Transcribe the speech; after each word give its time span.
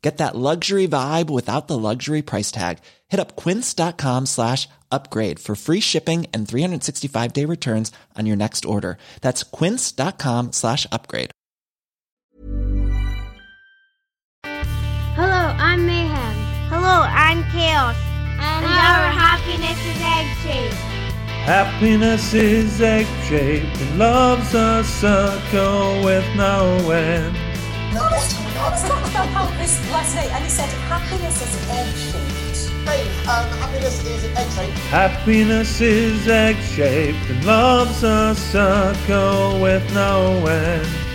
Get 0.00 0.18
that 0.18 0.36
luxury 0.36 0.86
vibe 0.86 1.28
without 1.28 1.66
the 1.66 1.76
luxury 1.76 2.22
price 2.22 2.52
tag. 2.52 2.78
Hit 3.08 3.18
up 3.18 3.34
quince.com 3.34 4.26
slash 4.26 4.68
upgrade 4.92 5.40
for 5.40 5.56
free 5.56 5.80
shipping 5.80 6.26
and 6.32 6.46
365 6.48 7.32
day 7.32 7.44
returns 7.44 7.90
on 8.16 8.24
your 8.26 8.36
next 8.36 8.64
order. 8.64 8.96
That's 9.22 9.42
quince.com 9.42 10.52
slash 10.52 10.86
upgrade. 10.92 11.30
Hello, 15.16 15.54
I'm 15.58 15.84
Mayhem. 15.84 16.36
Hello, 16.70 17.02
I'm 17.02 17.42
Chaos. 17.50 17.96
And, 18.40 18.64
our 18.64 19.10
happiness 19.10 19.78
is 19.84 20.00
egg 20.00 20.36
shaped. 20.44 20.74
Happiness 21.44 22.34
is 22.34 22.80
egg 22.80 23.06
shaped 23.24 23.80
and 23.80 23.98
love's 23.98 24.54
a 24.54 24.84
circle 24.84 26.04
with 26.04 26.24
no 26.36 26.90
end. 26.92 27.47
I 27.96 28.70
was 28.70 28.82
talking 28.86 29.10
about 29.12 29.56
this 29.58 29.80
last 29.90 30.14
night 30.14 30.30
and 30.30 30.44
he 30.44 30.50
said 30.50 30.68
happiness 30.88 31.40
is 31.40 31.70
egg 31.70 31.94
shaped. 31.96 32.86
Dave, 32.86 33.28
um, 33.28 33.48
happiness 33.58 34.04
is 34.04 34.24
egg 34.36 34.50
shaped. 34.50 34.78
Happiness 34.88 35.80
is 35.80 36.28
egg 36.28 36.56
shaped 36.56 37.30
and 37.30 37.44
love's 37.44 38.02
a 38.02 38.34
circle 38.34 39.60
with 39.60 39.94
no 39.94 40.46
end. 40.46 41.07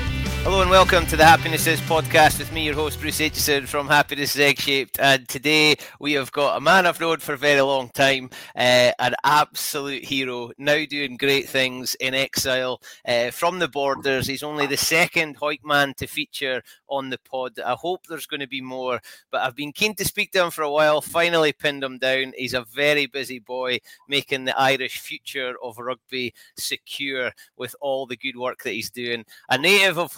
Hello 0.43 0.61
and 0.61 0.69
welcome 0.69 1.05
to 1.05 1.15
the 1.15 1.23
Happiness 1.23 1.67
Is 1.67 1.79
podcast 1.79 2.37
with 2.37 2.51
me, 2.51 2.65
your 2.65 2.75
host 2.75 2.99
Bruce 2.99 3.21
Aitchison 3.21 3.65
from 3.65 3.87
Happiness 3.87 4.35
is 4.35 4.41
Egg 4.41 4.59
Shaped. 4.59 4.99
And 4.99 5.25
today 5.25 5.77
we 6.01 6.11
have 6.13 6.33
got 6.33 6.57
a 6.57 6.59
man 6.59 6.85
I've 6.85 6.99
known 6.99 7.19
for 7.19 7.31
a 7.31 7.37
very 7.37 7.61
long 7.61 7.87
time, 7.91 8.29
uh, 8.53 8.91
an 8.99 9.15
absolute 9.23 10.03
hero, 10.03 10.51
now 10.57 10.83
doing 10.85 11.15
great 11.15 11.47
things 11.47 11.95
in 11.95 12.13
exile 12.13 12.81
uh, 13.07 13.31
from 13.31 13.59
the 13.59 13.69
borders. 13.69 14.27
He's 14.27 14.43
only 14.43 14.67
the 14.67 14.75
second 14.75 15.37
Hawick 15.37 15.63
man 15.63 15.93
to 15.95 16.07
feature 16.07 16.61
on 16.89 17.09
the 17.09 17.19
pod. 17.19 17.57
I 17.65 17.75
hope 17.79 18.01
there's 18.05 18.27
going 18.27 18.41
to 18.41 18.47
be 18.47 18.61
more, 18.61 18.99
but 19.31 19.43
I've 19.43 19.55
been 19.55 19.71
keen 19.71 19.95
to 19.95 20.03
speak 20.03 20.33
to 20.33 20.43
him 20.43 20.51
for 20.51 20.63
a 20.63 20.71
while. 20.71 20.99
Finally 20.99 21.53
pinned 21.53 21.85
him 21.85 21.99
down. 21.99 22.33
He's 22.35 22.53
a 22.53 22.65
very 22.65 23.05
busy 23.05 23.39
boy, 23.39 23.79
making 24.09 24.43
the 24.43 24.59
Irish 24.59 24.99
future 24.99 25.55
of 25.63 25.77
rugby 25.77 26.33
secure 26.57 27.31
with 27.55 27.77
all 27.79 28.05
the 28.05 28.17
good 28.17 28.35
work 28.35 28.61
that 28.63 28.73
he's 28.73 28.91
doing. 28.91 29.23
A 29.49 29.57
native 29.57 29.97
of 29.97 30.11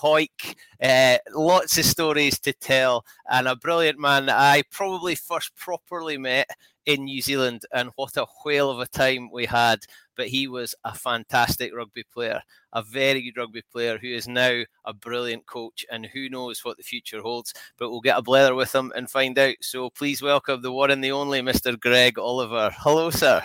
Uh, 0.82 1.18
lots 1.34 1.78
of 1.78 1.86
stories 1.86 2.40
to 2.40 2.54
tell, 2.54 3.06
and 3.30 3.48
a 3.48 3.56
brilliant 3.56 4.00
man 4.00 4.30
I 4.30 4.64
probably 4.72 5.16
first 5.16 5.56
properly 5.56 6.18
met 6.18 6.50
in 6.86 7.06
New 7.06 7.22
Zealand. 7.22 7.64
And 7.74 7.90
what 7.96 8.18
a 8.18 8.26
whale 8.44 8.70
of 8.70 8.80
a 8.80 8.88
time 8.88 9.30
we 9.32 9.46
had! 9.46 9.80
But 10.16 10.28
he 10.28 10.48
was 10.48 10.74
a 10.84 10.94
fantastic 10.94 11.76
rugby 11.76 12.04
player, 12.14 12.42
a 12.74 12.82
very 12.82 13.22
good 13.22 13.38
rugby 13.38 13.64
player 13.72 13.98
who 13.98 14.08
is 14.08 14.28
now 14.28 14.64
a 14.86 14.94
brilliant 14.94 15.46
coach, 15.46 15.86
and 15.92 16.06
who 16.06 16.30
knows 16.30 16.64
what 16.64 16.78
the 16.78 16.84
future 16.84 17.22
holds. 17.22 17.54
But 17.78 17.90
we'll 17.90 18.02
get 18.02 18.18
a 18.18 18.22
blether 18.22 18.56
with 18.56 18.74
him 18.74 18.94
and 18.96 19.10
find 19.10 19.38
out. 19.38 19.56
So 19.62 19.90
please 19.90 20.22
welcome 20.22 20.62
the 20.62 20.72
one 20.72 20.92
and 20.92 21.04
the 21.04 21.12
only 21.12 21.42
Mr. 21.42 21.80
Greg 21.80 22.18
Oliver. 22.18 22.74
Hello, 22.78 23.10
sir. 23.10 23.44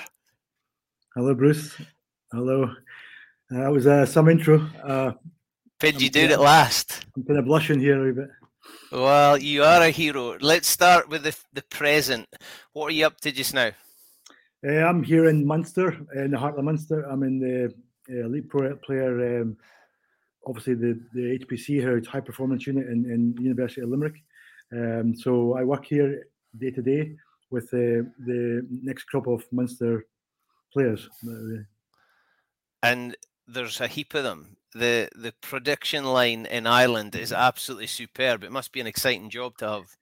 Hello, 1.15 1.35
Bruce. 1.35 1.77
Hello. 2.33 2.65
Uh, 2.65 3.59
that 3.59 3.73
was 3.73 3.87
uh, 3.87 4.07
some 4.07 4.29
intro. 4.29 4.61
Uh, 4.85 5.13
Did 5.81 6.03
you 6.03 6.11
do 6.11 6.21
it 6.21 6.39
last? 6.39 7.07
I'm 7.17 7.25
kind 7.25 7.39
of 7.39 7.47
blushing 7.47 7.81
here 7.81 7.99
a 8.03 8.05
wee 8.05 8.13
bit. 8.13 8.29
Well, 8.93 9.39
you 9.39 9.65
are 9.65 9.81
a 9.81 9.89
hero. 9.89 10.37
Let's 10.39 10.69
start 10.69 11.09
with 11.09 11.23
the, 11.23 11.35
the 11.55 11.63
present. 11.63 12.29
What 12.75 12.89
are 12.89 12.95
you 12.95 13.07
up 13.07 13.19
to 13.23 13.33
just 13.33 13.55
now? 13.55 13.71
Uh, 14.63 14.85
I'm 14.85 15.03
here 15.03 15.27
in 15.31 15.47
Munster, 15.47 15.99
in 16.15 16.33
the 16.33 16.39
heart 16.39 16.59
of 16.59 16.65
Munster. 16.65 17.05
I'm 17.05 17.23
in 17.23 17.41
the 17.41 17.73
uh, 18.11 18.27
elite 18.27 18.51
pro 18.51 18.77
player, 18.77 19.41
um, 19.41 19.57
obviously 20.47 20.75
the, 20.75 21.01
the 21.15 21.39
HPC 21.39 21.81
here, 21.81 22.03
high 22.07 22.21
performance 22.21 22.67
unit 22.67 22.87
in, 22.87 23.11
in 23.11 23.35
University 23.43 23.81
of 23.81 23.89
Limerick. 23.89 24.23
Um, 24.73 25.15
so 25.17 25.57
I 25.57 25.65
work 25.65 25.87
here 25.87 26.27
day 26.59 26.73
to 26.73 26.83
day 26.83 27.17
with 27.51 27.73
uh, 27.73 28.05
the 28.27 28.67
next 28.71 29.05
crop 29.05 29.27
of 29.29 29.45
Munster 29.51 30.05
players. 30.75 31.09
And 32.83 33.17
there's 33.49 33.81
a 33.81 33.87
heap 33.87 34.13
of 34.13 34.25
them. 34.25 34.59
The 34.75 35.09
the 35.15 35.33
production 35.41 36.05
line 36.05 36.47
in 36.47 36.67
Ireland 36.67 37.17
is 37.17 37.33
absolutely 37.33 37.89
superb. 37.89 38.45
It 38.45 38.53
must 38.53 38.73
be 38.73 38.81
an 38.81 38.87
exciting 38.87 39.31
job 39.31 39.57
to 39.59 39.69
have. 39.69 39.97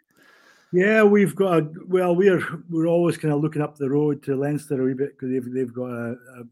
Yeah, 0.73 1.03
we've 1.03 1.35
got 1.35 1.63
a, 1.63 1.71
well, 1.87 2.15
we're 2.15 2.45
we're 2.69 2.87
always 2.87 3.17
kind 3.17 3.33
of 3.33 3.41
looking 3.41 3.63
up 3.63 3.77
the 3.77 3.89
road 3.89 4.23
to 4.25 4.37
Leinster 4.37 4.81
a 4.81 4.85
wee 4.85 4.95
bit 4.95 5.13
because 5.13 5.31
they've 5.31 5.55
they've 5.55 5.73
got 5.73 5.91
a, 5.91 6.11
a 6.13 6.45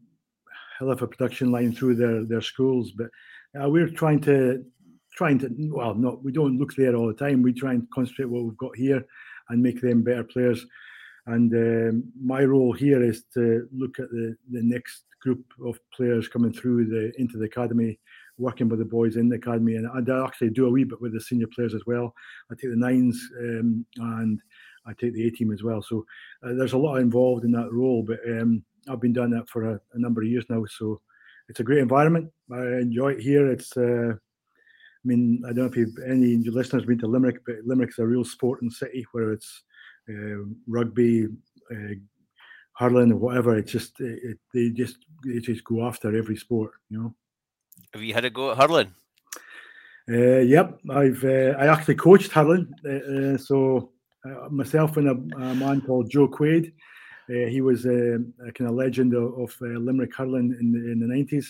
hell 0.79 0.91
of 0.91 1.01
a 1.01 1.07
production 1.07 1.51
line 1.51 1.73
through 1.73 1.95
their 1.95 2.23
their 2.25 2.41
schools, 2.41 2.91
but 2.91 3.07
uh, 3.61 3.69
we're 3.69 3.89
trying 3.89 4.21
to 4.21 4.65
trying 5.15 5.37
to 5.39 5.49
well, 5.71 5.93
not 5.93 6.23
we 6.23 6.31
don't 6.31 6.57
look 6.57 6.73
there 6.75 6.95
all 6.95 7.07
the 7.07 7.13
time. 7.13 7.41
We 7.43 7.53
try 7.53 7.73
and 7.73 7.89
concentrate 7.91 8.29
what 8.29 8.43
we've 8.43 8.57
got 8.57 8.75
here 8.75 9.05
and 9.49 9.61
make 9.61 9.81
them 9.81 10.03
better 10.03 10.23
players. 10.23 10.65
And 11.27 11.53
um, 11.53 12.03
my 12.19 12.43
role 12.43 12.73
here 12.73 13.03
is 13.03 13.25
to 13.33 13.67
look 13.71 13.99
at 13.99 14.09
the 14.09 14.35
the 14.51 14.63
next 14.63 15.03
group 15.21 15.45
of 15.65 15.79
players 15.93 16.27
coming 16.27 16.53
through 16.53 16.85
the 16.85 17.11
into 17.19 17.37
the 17.37 17.45
academy, 17.45 17.99
working 18.37 18.69
with 18.69 18.79
the 18.79 18.85
boys 18.85 19.15
in 19.15 19.29
the 19.29 19.35
academy, 19.35 19.75
and 19.75 19.87
I 19.87 20.25
actually 20.25 20.51
do 20.51 20.67
a 20.67 20.69
wee 20.69 20.83
bit 20.83 21.01
with 21.01 21.13
the 21.13 21.21
senior 21.21 21.47
players 21.47 21.73
as 21.73 21.85
well. 21.85 22.13
I 22.51 22.55
take 22.55 22.71
the 22.71 22.77
nines 22.77 23.19
um, 23.39 23.85
and 23.97 24.39
I 24.85 24.93
take 24.93 25.13
the 25.13 25.27
A 25.27 25.31
team 25.31 25.51
as 25.51 25.63
well. 25.63 25.81
So 25.81 26.05
uh, 26.43 26.53
there's 26.53 26.73
a 26.73 26.77
lot 26.77 26.97
involved 26.97 27.43
in 27.43 27.51
that 27.51 27.71
role, 27.71 28.03
but 28.03 28.19
um, 28.27 28.63
I've 28.89 29.01
been 29.01 29.13
doing 29.13 29.31
that 29.31 29.49
for 29.49 29.71
a, 29.71 29.81
a, 29.93 29.99
number 29.99 30.21
of 30.21 30.29
years 30.29 30.45
now. 30.49 30.63
So 30.65 31.01
it's 31.49 31.59
a 31.59 31.63
great 31.63 31.79
environment. 31.79 32.31
I 32.51 32.61
enjoy 32.79 33.13
it 33.13 33.21
here. 33.21 33.51
It's 33.51 33.75
uh, 33.75 34.13
I 34.13 35.07
mean, 35.07 35.41
I 35.45 35.53
don't 35.53 35.75
know 35.75 35.81
if 35.81 35.89
any 36.05 36.35
of 36.35 36.41
your 36.41 36.53
listeners 36.53 36.85
been 36.85 36.99
to 36.99 37.07
Limerick, 37.07 37.41
but 37.45 37.55
Limerick's 37.65 37.99
a 37.99 38.05
real 38.05 38.25
sporting 38.25 38.69
city 38.69 39.05
where 39.11 39.31
it's 39.31 39.63
uh, 40.09 40.43
rugby, 40.67 41.27
uh, 41.71 41.95
hurling, 42.77 43.11
or 43.11 43.17
whatever. 43.17 43.57
It's 43.57 43.71
just 43.71 43.99
it, 43.99 44.19
it, 44.23 44.37
they 44.53 44.69
just 44.69 44.97
they 45.25 45.39
just 45.39 45.63
go 45.63 45.85
after 45.85 46.15
every 46.15 46.37
sport, 46.37 46.71
you 46.89 46.99
know. 46.99 47.15
Have 47.93 48.03
you 48.03 48.13
had 48.13 48.25
a 48.25 48.29
go 48.29 48.51
at 48.51 48.57
hurling? 48.57 48.93
Uh, 50.09 50.39
yep, 50.39 50.79
I've 50.89 51.23
uh, 51.23 51.55
I 51.59 51.67
actually 51.67 51.95
coached 51.95 52.31
hurling. 52.31 52.73
Uh, 52.85 52.89
uh 52.89 53.37
so 53.37 53.91
uh, 54.25 54.49
myself 54.49 54.97
and 54.97 55.07
a, 55.07 55.37
a, 55.37 55.55
man 55.55 55.81
called 55.81 56.09
Joe 56.09 56.27
Quaid. 56.27 56.71
Uh, 57.29 57.49
he 57.49 57.61
was 57.61 57.85
a 57.85 58.19
kind 58.55 58.69
of 58.69 58.75
legend 58.75 59.13
of, 59.13 59.37
of 59.37 59.55
Limerick 59.59 60.15
hurling 60.15 60.55
in 60.59 60.71
the, 60.71 60.91
in 60.91 60.99
the 60.99 61.05
90s. 61.05 61.47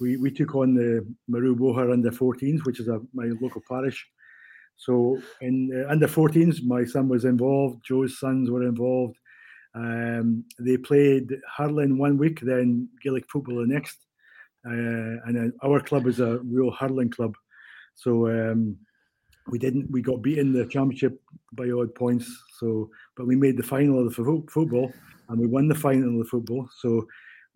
we, 0.00 0.16
we 0.16 0.30
took 0.30 0.54
on 0.54 0.74
the 0.74 1.04
Maruboha 1.28 1.92
under 1.92 2.10
14s, 2.10 2.64
which 2.64 2.78
is 2.78 2.88
a, 2.88 3.00
my 3.12 3.26
local 3.40 3.62
parish. 3.68 4.06
So 4.76 5.20
in 5.40 5.70
uh, 5.74 5.90
under 5.90 6.06
14s, 6.06 6.62
my 6.64 6.84
son 6.84 7.08
was 7.08 7.24
involved. 7.24 7.84
Joe's 7.84 8.18
sons 8.20 8.50
were 8.50 8.62
involved. 8.62 9.16
Um, 9.76 10.44
they 10.58 10.78
played 10.78 11.36
hurling 11.56 11.98
one 11.98 12.16
week, 12.16 12.40
then 12.40 12.88
Gaelic 13.02 13.28
football 13.30 13.56
the 13.56 13.66
next. 13.66 13.98
Uh, 14.66 15.20
and 15.26 15.36
then 15.36 15.52
our 15.62 15.80
club 15.80 16.06
is 16.06 16.18
a 16.18 16.38
real 16.38 16.70
hurling 16.70 17.10
club. 17.10 17.34
So 17.94 18.28
um, 18.28 18.76
we 19.48 19.58
didn't. 19.58 19.90
We 19.90 20.02
got 20.02 20.22
beaten 20.22 20.52
the 20.52 20.66
championship 20.66 21.20
by 21.52 21.70
odd 21.70 21.94
points. 21.94 22.26
So, 22.58 22.90
but 23.16 23.26
we 23.26 23.36
made 23.36 23.56
the 23.56 23.62
final 23.62 23.98
of 23.98 24.06
the 24.06 24.10
fo- 24.10 24.46
football, 24.50 24.92
and 25.28 25.38
we 25.38 25.46
won 25.46 25.68
the 25.68 25.74
final 25.74 26.08
of 26.10 26.18
the 26.18 26.30
football. 26.30 26.68
So, 26.80 27.06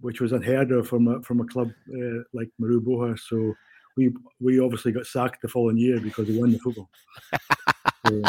which 0.00 0.20
was 0.20 0.32
unheard 0.32 0.70
of 0.72 0.88
from 0.88 1.08
a, 1.08 1.22
from 1.22 1.40
a 1.40 1.46
club 1.46 1.70
uh, 1.92 2.22
like 2.32 2.48
Maruboha. 2.60 3.18
So, 3.18 3.54
we 3.96 4.12
we 4.40 4.60
obviously 4.60 4.92
got 4.92 5.06
sacked 5.06 5.42
the 5.42 5.48
following 5.48 5.78
year 5.78 6.00
because 6.00 6.28
we 6.28 6.38
won 6.38 6.52
the 6.52 6.58
football. 6.58 6.90
so, 8.06 8.22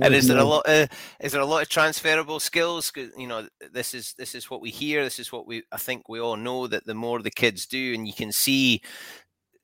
and 0.00 0.14
is 0.14 0.28
there 0.28 0.38
a 0.38 0.44
lot 0.44 0.64
of 0.66 0.84
uh, 0.84 0.86
is 1.20 1.32
there 1.32 1.40
a 1.40 1.46
lot 1.46 1.62
of 1.62 1.68
transferable 1.68 2.40
skills? 2.40 2.92
You 2.96 3.26
know 3.26 3.46
this 3.72 3.94
is 3.94 4.14
this 4.18 4.34
is 4.34 4.50
what 4.50 4.60
we 4.60 4.70
hear 4.70 5.04
this 5.04 5.18
is 5.18 5.32
what 5.32 5.46
we 5.46 5.62
i 5.72 5.76
think 5.76 6.08
we 6.08 6.20
all 6.20 6.36
know 6.36 6.66
that 6.66 6.86
the 6.86 6.94
more 6.94 7.20
the 7.20 7.30
kids 7.30 7.66
do 7.66 7.94
and 7.94 8.06
you 8.06 8.14
can 8.14 8.32
see 8.32 8.80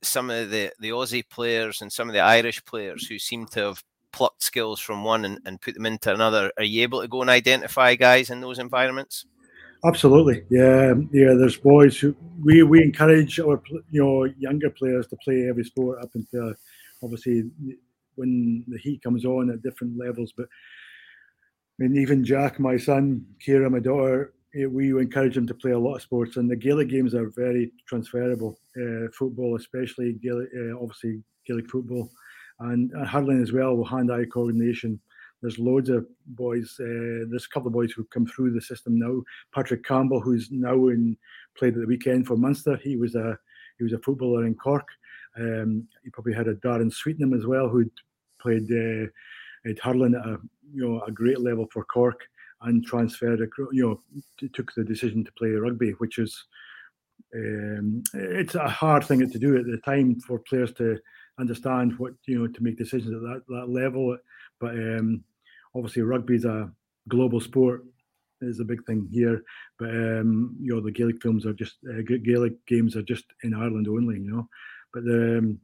some 0.03 0.31
of 0.31 0.51
the 0.51 0.71
the 0.79 0.91
aussie 0.91 1.29
players 1.29 1.83
and 1.83 1.93
some 1.93 2.09
of 2.09 2.15
the 2.15 2.21
irish 2.21 2.65
players 2.65 3.07
who 3.07 3.19
seem 3.19 3.47
to 3.47 3.61
have 3.61 3.83
plucked 4.13 4.43
skills 4.43 4.81
from 4.81 5.05
one 5.05 5.25
and, 5.25 5.39
and 5.45 5.61
put 5.61 5.75
them 5.75 5.87
into 5.87 6.13
another. 6.13 6.53
Are 6.57 6.65
you 6.65 6.83
able 6.83 7.01
to 7.01 7.09
go 7.09 7.21
and 7.21 7.31
identify 7.31 7.95
guys 7.95 8.31
in 8.31 8.41
those 8.41 8.59
environments? 8.59 9.27
Absolutely, 9.85 10.43
yeah, 10.51 10.91
um, 10.91 11.09
yeah. 11.13 11.35
There's 11.35 11.57
boys 11.57 11.97
who 11.97 12.17
we 12.43 12.65
we 12.65 12.83
encourage 12.83 13.39
our 13.39 13.63
you 13.93 14.03
know 14.03 14.25
younger 14.37 14.71
players 14.71 15.07
to 15.09 15.17
play 15.23 15.49
every 15.49 15.63
sport 15.63 16.03
up 16.03 16.11
until 16.15 16.53
obviously 17.01 17.49
when 18.17 18.58
the 18.79 18.91
heat 18.91 19.03
comes 19.03 19.25
on 19.25 19.51
at 19.51 19.63
different 19.63 19.99
levels. 19.99 20.33
But 20.37 20.47
I 20.47 21.85
mean, 21.85 22.01
even 22.01 22.25
Jack, 22.25 22.59
my 22.59 22.77
son, 22.77 23.25
Kira, 23.45 23.71
my 23.71 23.79
daughter, 23.79 24.35
eh, 24.55 24.67
we 24.67 24.91
encourage 24.91 25.35
them 25.35 25.47
to 25.47 25.55
play 25.55 25.73
a 25.73 25.79
lot 25.79 25.97
of 25.97 26.03
sports, 26.03 26.37
and 26.37 26.51
the 26.51 26.57
Gaelic 26.57 26.89
games 26.89 27.15
are 27.15 27.31
very 27.31 27.73
transferable. 27.87 28.59
Uh, 28.77 29.09
football, 29.17 29.57
especially 29.57 30.15
Gaelic, 30.15 30.49
uh, 30.57 30.77
obviously 30.81 31.23
Gaelic 31.47 31.71
football, 31.71 32.11
and, 32.61 32.93
hurling 33.07 33.43
as 33.43 33.53
well 33.53 33.77
with 33.77 33.89
hand-eye 33.89 34.25
coordination. 34.33 35.01
There's 35.41 35.59
loads 35.59 35.89
of 35.89 36.05
boys. 36.27 36.75
Uh, 36.81 37.31
there's 37.31 37.47
a 37.47 37.55
couple 37.55 37.69
of 37.69 37.73
boys 37.73 37.93
who 37.93 38.05
come 38.07 38.27
through 38.27 38.53
the 38.53 38.61
system 38.61 38.99
now. 38.99 39.23
Patrick 39.55 39.85
Campbell, 39.85 40.21
who's 40.21 40.49
now 40.51 40.89
in 40.89 41.17
played 41.57 41.75
at 41.75 41.81
the 41.81 41.87
weekend 41.87 42.27
for 42.27 42.37
Munster. 42.37 42.77
He 42.83 42.97
was 42.97 43.15
a 43.15 43.39
he 43.79 43.85
was 43.85 43.93
a 43.93 43.99
footballer 43.99 44.47
in 44.47 44.57
Cork. 44.57 44.89
Um, 45.39 45.87
probably 46.13 46.35
had 46.35 46.49
a 46.49 46.57
Darren 46.57 46.93
Sweetnam 46.93 47.33
as 47.35 47.47
well, 47.47 47.69
who 47.69 47.85
played 48.41 48.71
uh, 48.71 49.07
at 49.69 49.79
hurling 49.79 50.15
at 50.15 50.27
a 50.27 50.39
you 50.73 50.87
know 50.87 51.03
a 51.03 51.13
great 51.13 51.41
level 51.41 51.67
for 51.73 51.85
Cork 51.85 52.21
and 52.63 52.85
transferred. 52.85 53.41
You 53.73 54.01
know, 54.41 54.49
took 54.53 54.73
the 54.75 54.85
decision 54.85 55.25
to 55.25 55.33
play 55.33 55.51
rugby, 55.51 55.93
which 55.93 56.19
is 56.19 56.45
um, 57.35 58.03
it's 58.15 58.55
a 58.55 58.69
hard 58.69 59.05
thing 59.05 59.29
to 59.31 59.39
do 59.39 59.57
at 59.57 59.67
the 59.67 59.79
time 59.85 60.21
for 60.21 60.39
players 60.41 60.73
to 60.75 60.99
understand 61.39 61.99
what 61.99 62.15
you 62.27 62.39
know 62.39 62.47
to 62.47 62.63
make 62.63 62.79
decisions 62.79 63.15
at 63.15 63.21
that, 63.21 63.43
that 63.49 63.69
level. 63.69 64.17
But 64.61 64.75
um, 64.75 65.25
obviously, 65.75 66.03
rugby 66.03 66.37
is 66.37 66.45
a 66.45 66.71
global 67.09 67.41
sport 67.41 67.85
is 68.41 68.61
a 68.61 68.65
big 68.65 68.85
thing 68.87 69.09
here. 69.11 69.43
But 69.79 69.91
um, 69.91 70.57
you 70.61 70.75
know, 70.75 70.81
the 70.81 70.93
Gaelic 70.93 71.21
films 71.23 71.47
are 71.47 71.53
just 71.53 71.77
uh, 71.89 72.03
Gaelic 72.03 72.65
games 72.67 72.97
are 72.97 73.03
just 73.03 73.25
in 73.43 73.55
Ireland 73.55 73.89
only. 73.89 74.17
You 74.17 74.31
know, 74.31 74.49
but 74.93 75.05
the 75.05 75.39
um, 75.39 75.61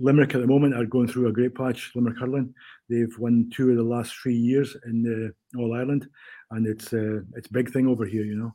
Limerick 0.00 0.34
at 0.34 0.40
the 0.40 0.46
moment 0.46 0.74
are 0.74 0.86
going 0.86 1.06
through 1.06 1.28
a 1.28 1.32
great 1.32 1.54
patch. 1.54 1.92
Limerick 1.94 2.18
hurling, 2.18 2.54
they've 2.88 3.16
won 3.18 3.50
two 3.54 3.70
of 3.70 3.76
the 3.76 3.82
last 3.82 4.14
three 4.14 4.36
years 4.36 4.76
in 4.86 5.02
the 5.02 5.32
All 5.58 5.74
Ireland, 5.74 6.08
and 6.50 6.66
it's 6.66 6.92
uh, 6.92 7.20
it's 7.36 7.48
a 7.48 7.52
big 7.52 7.72
thing 7.72 7.86
over 7.86 8.04
here. 8.04 8.24
You 8.24 8.36
know. 8.36 8.54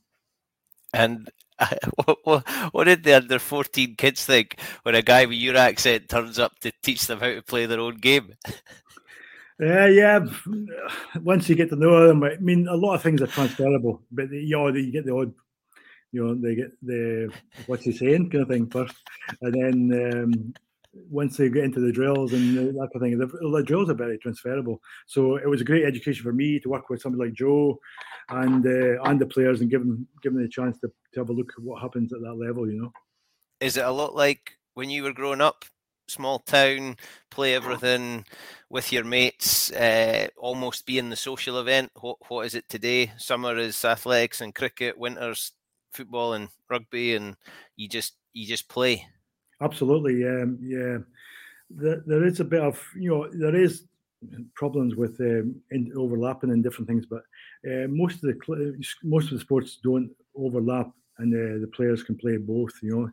And 0.93 1.29
what, 2.05 2.17
what, 2.23 2.49
what, 2.71 2.83
did 2.85 3.03
the 3.03 3.17
under 3.17 3.39
14 3.39 3.95
kids 3.95 4.25
think 4.25 4.59
when 4.83 4.95
a 4.95 5.01
guy 5.01 5.25
with 5.25 5.37
your 5.37 5.57
accent 5.57 6.09
turns 6.09 6.39
up 6.39 6.57
to 6.59 6.71
teach 6.81 7.07
them 7.07 7.19
how 7.19 7.27
to 7.27 7.41
play 7.41 7.65
their 7.65 7.79
own 7.79 7.97
game? 7.97 8.33
Uh, 9.57 9.85
yeah, 9.85 10.19
once 11.21 11.47
you 11.47 11.55
get 11.55 11.69
to 11.69 11.77
know 11.77 12.05
them, 12.05 12.21
I 12.25 12.35
mean, 12.41 12.67
a 12.67 12.75
lot 12.75 12.95
of 12.95 13.01
things 13.01 13.21
are 13.21 13.27
transferable, 13.27 14.01
but 14.11 14.29
you 14.29 14.57
know, 14.57 14.67
you 14.67 14.91
get 14.91 15.05
the 15.05 15.15
odd, 15.15 15.33
you 16.11 16.27
know, 16.27 16.35
they 16.35 16.55
get 16.55 16.71
the 16.81 17.31
what's 17.65 17.85
he 17.85 17.93
saying 17.93 18.29
kind 18.29 18.41
of 18.41 18.49
thing 18.49 18.69
first, 18.69 18.95
and 19.41 19.53
then 19.53 20.13
um, 20.13 20.53
once 21.09 21.37
they 21.37 21.49
get 21.49 21.65
into 21.65 21.79
the 21.79 21.91
drills 21.91 22.33
and 22.33 22.57
that 22.57 22.89
kind 22.93 22.95
of 22.95 23.01
thing, 23.01 23.17
the, 23.17 23.27
the, 23.27 23.63
drills 23.63 23.89
are 23.89 23.95
very 23.95 24.17
transferable. 24.17 24.81
So 25.07 25.35
it 25.35 25.47
was 25.47 25.61
a 25.61 25.65
great 25.65 25.85
education 25.85 26.23
for 26.23 26.33
me 26.33 26.59
to 26.59 26.69
work 26.69 26.89
with 26.89 27.01
somebody 27.01 27.29
like 27.29 27.37
Joe 27.37 27.79
and 28.29 28.65
uh, 28.65 29.01
and 29.03 29.19
the 29.19 29.25
players 29.25 29.61
and 29.61 29.69
give 29.69 29.81
them 29.81 30.07
give 30.23 30.33
them 30.33 30.41
the 30.41 30.49
chance 30.49 30.79
to, 30.79 30.87
to 31.13 31.19
have 31.19 31.29
a 31.29 31.33
look 31.33 31.51
at 31.57 31.63
what 31.63 31.81
happens 31.81 32.13
at 32.13 32.21
that 32.21 32.35
level. 32.35 32.69
You 32.69 32.81
know, 32.81 32.93
is 33.59 33.77
it 33.77 33.85
a 33.85 33.91
lot 33.91 34.15
like 34.15 34.53
when 34.73 34.89
you 34.89 35.03
were 35.03 35.13
growing 35.13 35.41
up? 35.41 35.65
small 36.07 36.37
town, 36.37 36.95
play 37.31 37.55
everything 37.55 38.23
with 38.69 38.91
your 38.91 39.03
mates, 39.03 39.71
uh, 39.71 40.27
almost 40.37 40.85
being 40.85 41.09
the 41.09 41.15
social 41.15 41.59
event. 41.59 41.91
What 41.99 42.17
what 42.27 42.45
is 42.45 42.55
it 42.55 42.69
today? 42.69 43.11
Summer 43.17 43.57
is 43.57 43.83
athletics 43.83 44.41
and 44.41 44.53
cricket, 44.53 44.97
winter's 44.97 45.53
football 45.93 46.33
and 46.33 46.49
rugby, 46.69 47.15
and 47.15 47.35
you 47.75 47.87
just 47.89 48.13
you 48.33 48.45
just 48.45 48.69
play. 48.69 49.07
Absolutely, 49.61 50.27
um, 50.27 50.57
yeah. 50.61 50.97
There, 51.69 52.03
there 52.05 52.25
is 52.25 52.39
a 52.39 52.45
bit 52.45 52.61
of 52.61 52.81
you 52.95 53.09
know 53.09 53.29
there 53.31 53.55
is 53.55 53.85
problems 54.53 54.95
with 54.95 55.19
um, 55.19 55.55
in 55.71 55.91
overlapping 55.95 56.51
and 56.51 56.63
different 56.63 56.87
things, 56.87 57.05
but 57.05 57.23
uh, 57.69 57.87
most 57.87 58.15
of 58.15 58.21
the 58.21 58.85
most 59.03 59.25
of 59.25 59.31
the 59.31 59.39
sports 59.39 59.79
don't 59.83 60.11
overlap, 60.35 60.91
and 61.19 61.33
uh, 61.33 61.59
the 61.61 61.71
players 61.73 62.03
can 62.03 62.15
play 62.15 62.37
both. 62.37 62.71
You 62.81 63.11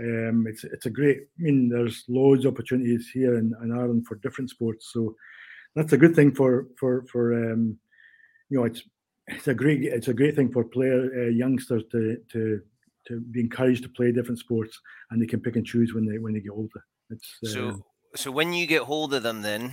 know, 0.00 0.28
um, 0.28 0.46
it's 0.46 0.64
it's 0.64 0.86
a 0.86 0.90
great. 0.90 1.18
I 1.38 1.42
mean, 1.42 1.68
there's 1.68 2.04
loads 2.08 2.44
of 2.44 2.54
opportunities 2.54 3.10
here 3.12 3.36
in, 3.36 3.52
in, 3.62 3.72
Ireland 3.72 4.06
for 4.06 4.14
different 4.16 4.50
sports, 4.50 4.90
so 4.92 5.14
that's 5.74 5.92
a 5.92 5.98
good 5.98 6.14
thing 6.14 6.34
for 6.34 6.68
for 6.78 7.04
for 7.10 7.52
um, 7.52 7.78
you 8.48 8.58
know 8.58 8.64
it's 8.64 8.82
it's 9.26 9.48
a 9.48 9.54
great 9.54 9.82
it's 9.82 10.08
a 10.08 10.14
great 10.14 10.36
thing 10.36 10.50
for 10.52 10.64
player 10.64 11.10
uh, 11.24 11.28
youngsters 11.30 11.84
to 11.92 12.18
to 12.32 12.60
to 13.08 13.20
be 13.20 13.40
encouraged 13.40 13.82
to 13.82 13.88
play 13.88 14.12
different 14.12 14.38
sports, 14.38 14.78
and 15.10 15.20
they 15.20 15.26
can 15.26 15.40
pick 15.40 15.56
and 15.56 15.66
choose 15.66 15.94
when 15.94 16.06
they 16.06 16.18
when 16.18 16.34
they 16.34 16.40
get 16.40 16.52
older. 16.52 16.84
It's 17.10 17.38
uh, 17.44 17.48
so 17.48 17.84
so 18.16 18.30
when 18.30 18.52
you 18.52 18.66
get 18.66 18.82
hold 18.82 19.14
of 19.14 19.22
them 19.22 19.42
then. 19.42 19.72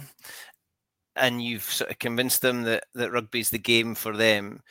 And 1.19 1.41
you've 1.41 1.63
sort 1.63 1.89
of 1.89 1.97
convinced 1.97 2.43
them 2.43 2.61
that, 2.65 2.83
that 2.93 3.11
rugby's 3.11 3.49
the 3.49 3.57
game 3.57 3.95
for 3.95 4.15
them 4.15 4.61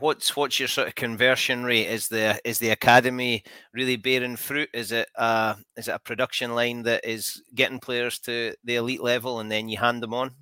what's 0.00 0.36
what's 0.36 0.58
your 0.58 0.68
sort 0.68 0.88
of 0.88 0.94
conversion 0.94 1.64
rate? 1.64 1.86
Is 1.86 2.08
the 2.08 2.40
is 2.44 2.58
the 2.58 2.70
academy 2.70 3.42
really 3.72 3.96
bearing 3.96 4.36
fruit? 4.36 4.68
Is 4.72 4.92
it 4.92 5.08
uh 5.16 5.54
is 5.76 5.88
it 5.88 5.94
a 5.94 5.98
production 5.98 6.54
line 6.54 6.82
that 6.84 7.04
is 7.04 7.42
getting 7.54 7.78
players 7.78 8.18
to 8.20 8.54
the 8.64 8.76
elite 8.76 9.02
level 9.02 9.40
and 9.40 9.50
then 9.50 9.68
you 9.68 9.78
hand 9.78 10.02
them 10.02 10.14
on? 10.14 10.32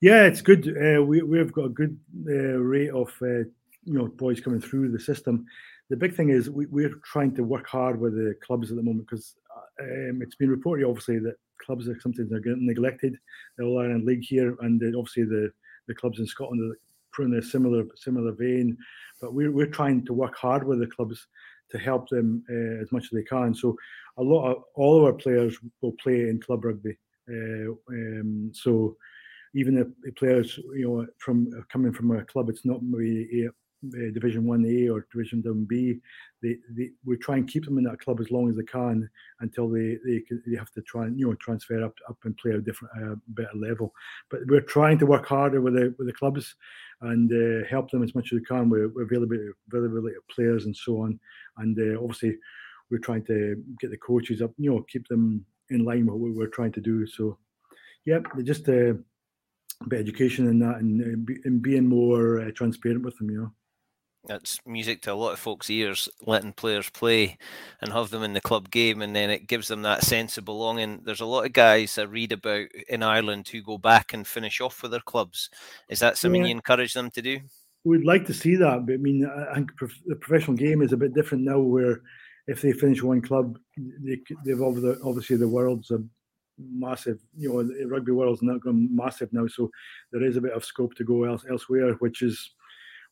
Yeah, 0.00 0.24
it's 0.24 0.42
good. 0.42 0.68
Uh, 0.68 1.02
we 1.02 1.22
we've 1.22 1.52
got 1.52 1.66
a 1.66 1.70
good 1.70 1.98
uh, 2.28 2.58
rate 2.58 2.90
of 2.90 3.08
uh, 3.22 3.44
you 3.84 3.94
know 3.98 4.08
boys 4.08 4.40
coming 4.40 4.60
through 4.60 4.90
the 4.90 5.00
system. 5.00 5.46
The 5.94 6.00
big 6.00 6.16
thing 6.16 6.30
is 6.30 6.50
we, 6.50 6.66
we're 6.66 6.96
trying 7.04 7.36
to 7.36 7.44
work 7.44 7.68
hard 7.68 8.00
with 8.00 8.14
the 8.14 8.34
clubs 8.44 8.68
at 8.68 8.76
the 8.76 8.82
moment 8.82 9.06
because 9.06 9.36
uh, 9.56 9.84
um, 9.84 10.22
it's 10.22 10.34
been 10.34 10.50
reported 10.50 10.84
obviously 10.84 11.20
that 11.20 11.36
clubs 11.64 11.88
are 11.88 11.96
sometimes 12.00 12.32
are 12.32 12.40
getting 12.40 12.66
neglected. 12.66 13.16
The 13.56 13.64
All 13.64 13.78
Ireland 13.78 14.04
League 14.04 14.24
here 14.24 14.56
and 14.62 14.82
obviously 14.96 15.22
the 15.22 15.52
the 15.86 15.94
clubs 15.94 16.18
in 16.18 16.26
Scotland 16.26 16.74
are 17.16 17.24
in 17.24 17.34
a 17.36 17.40
similar 17.40 17.84
similar 17.94 18.32
vein. 18.32 18.76
But 19.20 19.34
we're 19.34 19.52
we're 19.52 19.68
trying 19.68 20.04
to 20.06 20.12
work 20.12 20.34
hard 20.36 20.66
with 20.66 20.80
the 20.80 20.88
clubs 20.88 21.28
to 21.70 21.78
help 21.78 22.08
them 22.08 22.42
uh, 22.50 22.82
as 22.82 22.90
much 22.90 23.04
as 23.04 23.10
they 23.12 23.22
can. 23.22 23.54
So 23.54 23.76
a 24.16 24.22
lot 24.22 24.50
of 24.50 24.64
all 24.74 24.98
of 24.98 25.04
our 25.04 25.12
players 25.12 25.56
will 25.80 25.94
play 26.02 26.28
in 26.28 26.40
club 26.40 26.64
rugby. 26.64 26.98
Uh, 27.30 27.70
um, 27.88 28.50
so 28.52 28.96
even 29.54 29.78
if 29.78 30.16
players 30.16 30.58
you 30.74 30.88
know 30.88 31.06
from 31.18 31.52
coming 31.70 31.92
from 31.92 32.10
a 32.10 32.24
club, 32.24 32.48
it's 32.48 32.64
not 32.64 32.82
maybe 32.82 33.48
uh, 33.94 34.12
Division 34.12 34.46
One 34.46 34.64
A 34.66 34.88
or 34.88 35.06
Division 35.12 35.42
One 35.44 35.64
B, 35.64 36.00
they, 36.42 36.56
they 36.70 36.90
we 37.04 37.16
try 37.16 37.36
and 37.36 37.48
keep 37.48 37.64
them 37.64 37.78
in 37.78 37.84
that 37.84 38.00
club 38.00 38.20
as 38.20 38.30
long 38.30 38.48
as 38.48 38.56
they 38.56 38.64
can 38.64 39.08
until 39.40 39.68
they 39.68 39.98
they, 40.04 40.22
they 40.46 40.56
have 40.56 40.70
to 40.72 40.82
try 40.82 41.04
and 41.04 41.18
you 41.18 41.26
know 41.26 41.34
transfer 41.34 41.82
up 41.84 41.94
up 42.08 42.18
and 42.24 42.36
play 42.36 42.52
a 42.52 42.60
different 42.60 42.92
uh, 43.02 43.14
better 43.28 43.56
level. 43.56 43.92
But 44.30 44.40
we're 44.48 44.60
trying 44.60 44.98
to 44.98 45.06
work 45.06 45.26
harder 45.26 45.60
with 45.60 45.74
the 45.74 45.94
with 45.98 46.06
the 46.06 46.12
clubs 46.12 46.54
and 47.00 47.30
uh, 47.32 47.66
help 47.68 47.90
them 47.90 48.02
as 48.02 48.14
much 48.14 48.32
as 48.32 48.38
we 48.38 48.44
can 48.44 48.68
with, 48.68 48.92
with 48.94 49.06
availability, 49.06 49.50
availability 49.72 50.16
of 50.16 50.26
players 50.28 50.64
and 50.64 50.76
so 50.76 51.02
on. 51.02 51.18
And 51.58 51.78
uh, 51.78 52.00
obviously, 52.00 52.38
we're 52.90 52.98
trying 52.98 53.24
to 53.26 53.62
get 53.80 53.90
the 53.90 53.96
coaches 53.98 54.42
up, 54.42 54.52
you 54.58 54.70
know, 54.70 54.84
keep 54.88 55.06
them 55.08 55.44
in 55.70 55.84
line 55.84 56.06
with 56.06 56.16
what 56.16 56.34
we're 56.34 56.46
trying 56.46 56.72
to 56.72 56.80
do. 56.80 57.06
So, 57.06 57.38
yeah, 58.04 58.20
just 58.42 58.68
uh, 58.68 58.94
a 58.94 59.88
bit 59.88 60.00
education 60.00 60.46
in 60.48 60.58
that 60.60 60.76
and, 60.76 61.00
uh, 61.00 61.34
and 61.44 61.62
being 61.62 61.88
more 61.88 62.40
uh, 62.40 62.50
transparent 62.52 63.04
with 63.04 63.16
them, 63.18 63.30
you 63.30 63.40
know. 63.40 63.52
That's 64.26 64.58
music 64.64 65.02
to 65.02 65.12
a 65.12 65.14
lot 65.14 65.32
of 65.32 65.38
folks' 65.38 65.68
ears, 65.68 66.08
letting 66.26 66.54
players 66.54 66.88
play 66.88 67.36
and 67.82 67.92
have 67.92 68.08
them 68.10 68.22
in 68.22 68.32
the 68.32 68.40
club 68.40 68.70
game, 68.70 69.02
and 69.02 69.14
then 69.14 69.28
it 69.28 69.46
gives 69.46 69.68
them 69.68 69.82
that 69.82 70.02
sense 70.02 70.38
of 70.38 70.46
belonging. 70.46 71.02
There's 71.04 71.20
a 71.20 71.26
lot 71.26 71.44
of 71.44 71.52
guys 71.52 71.98
I 71.98 72.04
read 72.04 72.32
about 72.32 72.68
in 72.88 73.02
Ireland 73.02 73.48
who 73.48 73.62
go 73.62 73.76
back 73.76 74.14
and 74.14 74.26
finish 74.26 74.60
off 74.62 74.82
with 74.82 74.92
their 74.92 75.00
clubs. 75.00 75.50
Is 75.90 75.98
that 75.98 76.16
something 76.16 76.40
yeah. 76.40 76.48
you 76.48 76.54
encourage 76.54 76.94
them 76.94 77.10
to 77.10 77.20
do? 77.20 77.40
We'd 77.84 78.06
like 78.06 78.24
to 78.26 78.34
see 78.34 78.56
that, 78.56 78.86
but 78.86 78.94
I 78.94 78.96
mean, 78.96 79.26
I 79.26 79.54
think 79.56 79.72
the 80.06 80.16
professional 80.16 80.56
game 80.56 80.80
is 80.80 80.94
a 80.94 80.96
bit 80.96 81.12
different 81.12 81.44
now, 81.44 81.60
where 81.60 82.00
if 82.46 82.62
they 82.62 82.72
finish 82.72 83.02
one 83.02 83.20
club, 83.20 83.58
they, 83.76 84.20
they've 84.44 84.62
obviously 84.62 85.36
the 85.36 85.48
world's 85.48 85.90
a 85.90 86.02
massive, 86.58 87.18
you 87.36 87.52
know, 87.52 87.62
the 87.62 87.84
rugby 87.84 88.12
world's 88.12 88.42
not 88.42 88.62
going 88.62 88.88
massive 88.90 89.30
now, 89.32 89.46
so 89.46 89.70
there 90.12 90.24
is 90.24 90.36
a 90.36 90.40
bit 90.40 90.52
of 90.52 90.64
scope 90.64 90.94
to 90.94 91.04
go 91.04 91.24
else, 91.24 91.44
elsewhere, 91.50 91.92
which 91.94 92.22
is 92.22 92.54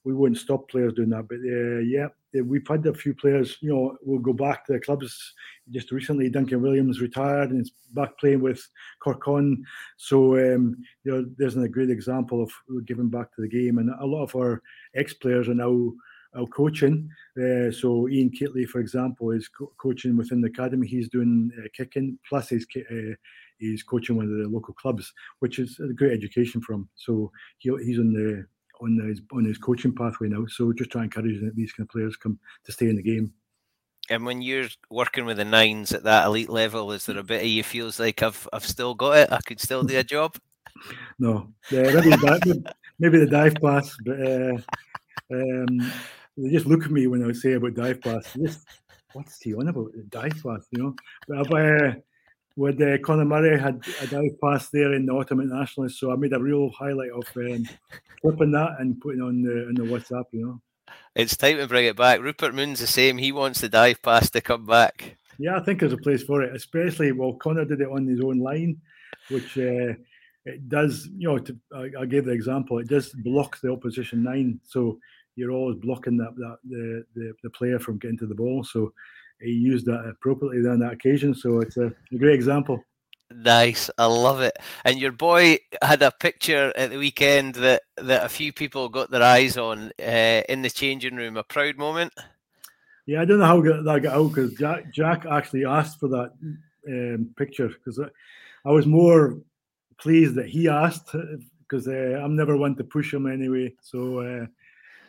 we 0.05 0.15
wouldn't 0.15 0.39
stop 0.39 0.69
players 0.69 0.95
doing 0.95 1.11
that. 1.11 1.29
But 1.29 1.39
uh, 1.39 1.81
yeah, 1.81 2.09
we've 2.43 2.67
had 2.67 2.87
a 2.87 2.95
few 2.95 3.15
players. 3.15 3.57
You 3.61 3.71
know, 3.73 3.99
we'll 4.03 4.19
go 4.19 4.33
back 4.33 4.67
to 4.67 4.73
the 4.73 4.81
clubs. 4.81 5.35
Just 5.71 5.93
recently, 5.93 6.29
Duncan 6.29 6.63
Williams 6.63 7.01
retired 7.01 7.51
and 7.51 7.61
is 7.61 7.73
back 7.93 8.19
playing 8.19 8.41
with 8.41 8.67
Cork 9.03 9.23
Con. 9.23 9.65
So 9.97 10.37
um, 10.37 10.77
you 11.05 11.13
know, 11.13 11.27
there's 11.39 11.57
a 11.57 11.69
great 11.69 11.91
example 11.91 12.43
of 12.43 12.51
giving 12.87 13.09
back 13.09 13.35
to 13.35 13.43
the 13.43 13.49
game. 13.49 13.79
And 13.79 13.91
a 14.01 14.07
lot 14.07 14.25
of 14.25 14.35
our 14.35 14.63
ex-players 14.95 15.49
are 15.49 15.55
now 15.55 15.93
out 16.37 16.51
coaching. 16.51 17.09
Uh, 17.37 17.71
so 17.71 18.09
Ian 18.09 18.31
Keatley, 18.31 18.67
for 18.67 18.81
example, 18.81 19.31
is 19.31 19.49
co- 19.49 19.73
coaching 19.79 20.17
within 20.17 20.41
the 20.41 20.49
academy. 20.49 20.87
He's 20.87 21.09
doing 21.09 21.51
uh, 21.59 21.69
kicking, 21.77 22.19
plus 22.29 22.49
he's 22.49 22.67
uh, 22.77 23.15
he's 23.59 23.83
coaching 23.83 24.17
one 24.17 24.25
of 24.25 24.31
the 24.31 24.49
local 24.49 24.75
clubs, 24.75 25.13
which 25.41 25.59
is 25.59 25.79
a 25.79 25.93
great 25.93 26.13
education 26.13 26.61
for 26.61 26.73
him. 26.73 26.89
So 26.95 27.31
he, 27.59 27.71
he's 27.85 27.99
on 27.99 28.13
the 28.13 28.47
on 28.83 28.99
his 29.09 29.21
on 29.33 29.45
his 29.45 29.59
coaching 29.59 29.95
pathway 29.95 30.29
now. 30.29 30.45
So 30.47 30.73
just 30.73 30.91
try 30.91 31.03
and 31.03 31.13
encourage 31.13 31.41
that 31.41 31.55
these 31.55 31.73
kind 31.73 31.87
of 31.87 31.93
players 31.93 32.17
come 32.17 32.39
to 32.65 32.73
stay 32.73 32.89
in 32.89 32.97
the 32.97 33.03
game. 33.03 33.33
And 34.11 34.27
when 34.27 34.43
you're 34.43 34.69
working 34.91 35.25
with 35.25 35.37
the 35.37 35.45
nines 35.45 35.93
at 35.93 36.03
that 36.05 36.27
elite 36.27 36.51
level, 36.51 36.93
is 36.93 37.07
there 37.07 37.19
a 37.19 37.23
bit 37.23 37.43
of 37.43 37.47
you 37.47 37.63
feels 37.63 38.01
like 38.01 38.23
I've 38.23 38.49
I've 38.53 38.67
still 38.67 38.95
got 38.95 39.19
it? 39.19 39.33
I 39.33 39.41
could 39.41 39.61
still 39.61 39.85
do 39.85 39.99
a 39.99 40.05
job. 40.05 40.37
no, 41.19 41.49
yeah, 41.71 41.83
maybe, 41.83 42.11
the, 42.11 42.75
maybe 42.99 43.19
the 43.19 43.27
dive 43.27 43.55
pass, 43.63 43.97
but 44.05 44.21
uh, 44.21 44.59
um, 45.33 45.93
they 46.37 46.51
just 46.51 46.67
look 46.67 46.85
at 46.85 46.91
me 46.91 47.07
when 47.07 47.29
I 47.29 47.33
say 47.33 47.53
about 47.53 47.75
dive 47.75 48.01
pass. 48.01 48.33
Just, 48.35 48.67
what's 49.13 49.41
he 49.41 49.55
on 49.55 49.69
about? 49.69 49.93
Dive 50.09 50.43
pass, 50.43 50.67
you 50.71 50.83
know? 50.83 50.95
But, 51.29 51.53
uh, 51.53 51.95
with 52.57 52.81
uh, 52.81 52.99
Conor 52.99 53.25
Murray 53.25 53.59
had 53.59 53.83
a 54.01 54.07
dive 54.07 54.41
pass 54.43 54.69
there 54.69 54.93
in 54.95 55.07
the 55.07 55.13
Autumn 55.13 55.41
Internationalist, 55.41 55.99
so 55.99 56.13
I 56.13 56.17
made 56.17 56.33
a 56.33 56.41
real 56.41 56.71
highlight 56.71 57.11
of 57.11 57.25
um, 57.37 57.69
clipping 58.21 58.53
that 58.53 58.77
and 58.79 59.01
putting 59.01 59.23
on 59.23 59.43
the 59.43 59.67
on 59.69 59.75
the 59.75 59.83
WhatsApp. 59.83 60.25
You 60.33 60.47
know, 60.47 60.61
it's 61.15 61.37
time 61.37 61.59
to 61.59 61.67
bring 61.67 61.87
it 61.87 61.97
back. 61.97 62.21
Rupert 62.21 62.55
Moon's 62.55 62.81
the 62.81 62.87
same. 62.87 63.19
He 63.19 63.33
wants 63.33 63.61
the 63.61 63.69
dive 63.69 64.03
pass 64.03 64.31
to 64.31 64.41
come 64.41 64.67
back. 64.67 65.17
Yeah, 65.39 65.57
I 65.57 65.61
think 65.61 65.81
there's 65.81 65.93
a 65.93 65.99
place 65.99 66.23
for 66.23 66.43
it, 66.43 66.55
especially 66.55 67.13
well, 67.13 67.35
Conor 67.35 67.65
did 67.65 67.81
it 67.81 67.89
on 67.89 68.07
his 68.07 68.21
own 68.21 68.39
line, 68.39 68.81
which 69.31 69.57
uh, 69.57 69.95
it 70.45 70.69
does. 70.69 71.09
You 71.17 71.29
know, 71.29 71.39
to, 71.39 71.57
I, 71.75 71.91
I, 72.01 72.07
gave 72.07 72.27
the 72.27 72.33
example. 72.33 72.79
It 72.79 72.89
does 72.89 73.09
block 73.25 73.61
the 73.61 73.73
opposition 73.73 74.23
nine, 74.23 74.61
so 74.65 74.99
you're 75.37 75.53
always 75.53 75.79
blocking 75.79 76.19
that 76.19 76.35
that 76.37 76.59
the 76.69 77.05
the, 77.15 77.33
the 77.43 77.51
player 77.51 77.79
from 77.79 77.99
getting 77.99 78.19
to 78.19 78.27
the 78.27 78.35
ball. 78.35 78.63
So 78.63 78.93
he 79.43 79.53
used 79.53 79.87
that 79.87 80.05
appropriately 80.09 80.69
on 80.69 80.79
that 80.81 80.93
occasion. 80.93 81.35
So 81.35 81.61
it's 81.61 81.77
a, 81.77 81.93
a 82.13 82.19
great 82.19 82.35
example. 82.35 82.83
Nice, 83.35 83.91
I 83.99 84.07
love 84.07 84.41
it. 84.41 84.57
And 84.85 84.99
your 84.99 85.13
boy 85.13 85.59
had 85.81 86.03
a 86.03 86.11
picture 86.11 86.73
at 86.77 86.91
the 86.91 86.99
weekend 86.99 87.55
that 87.57 87.83
that 87.97 88.25
a 88.25 88.29
few 88.29 88.53
people 88.53 88.89
got 88.89 89.11
their 89.11 89.23
eyes 89.23 89.57
on 89.57 89.91
uh, 90.01 90.43
in 90.49 90.63
the 90.63 90.71
changing 90.71 91.17
room. 91.17 91.37
A 91.37 91.43
proud 91.43 91.77
moment. 91.77 92.13
Yeah, 93.07 93.23
I 93.23 93.25
don't 93.25 93.39
know 93.39 93.47
how 93.47 93.61
that 93.61 94.01
got 94.03 94.15
out 94.15 94.29
because 94.29 94.55
Jack 94.55 94.93
Jack 94.93 95.27
actually 95.27 95.65
asked 95.65 95.99
for 95.99 96.09
that 96.09 96.33
um, 96.89 97.31
picture 97.37 97.69
because 97.69 97.99
I, 97.99 98.09
I, 98.69 98.73
was 98.73 98.87
more 98.87 99.39
pleased 99.99 100.35
that 100.35 100.49
he 100.49 100.69
asked 100.69 101.15
because 101.63 101.89
uh, 101.89 102.21
I'm 102.23 102.37
never 102.37 102.57
one 102.57 102.77
to 102.77 102.85
push 102.85 103.13
him 103.13 103.27
anyway. 103.27 103.75
So 103.81 104.21
uh, 104.21 104.47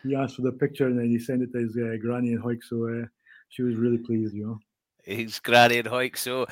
he 0.02 0.14
asked 0.14 0.36
for 0.36 0.42
the 0.42 0.52
picture 0.52 0.86
and 0.86 0.98
then 0.98 1.08
he 1.08 1.18
sent 1.18 1.42
it 1.42 1.52
to 1.52 1.58
his 1.58 1.76
uh, 1.76 1.96
granny 2.00 2.32
and 2.32 2.42
Hawick. 2.42 2.64
So 2.64 2.88
uh, 2.88 3.06
she 3.54 3.62
was 3.62 3.76
really 3.76 3.98
pleased, 3.98 4.34
you 4.34 4.46
know. 4.46 4.58
He's 5.04 5.38
granny 5.38 5.78
and 5.78 5.88
Hawick. 5.88 6.16
So, 6.16 6.46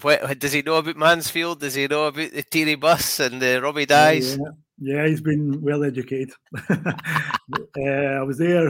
what, 0.00 0.38
does 0.38 0.52
he 0.52 0.62
know 0.62 0.76
about 0.76 0.96
Mansfield? 0.96 1.60
Does 1.60 1.74
he 1.74 1.86
know 1.86 2.06
about 2.06 2.30
the 2.30 2.42
Teeny 2.42 2.76
bus 2.76 3.20
and 3.20 3.42
the 3.42 3.60
Robbie 3.60 3.84
Dyes? 3.84 4.38
Yeah, 4.38 4.44
yeah, 4.78 5.06
he's 5.06 5.20
been 5.20 5.60
well 5.60 5.84
educated. 5.84 6.32
uh, 6.70 6.80
I 7.82 8.22
was 8.22 8.38
there 8.38 8.68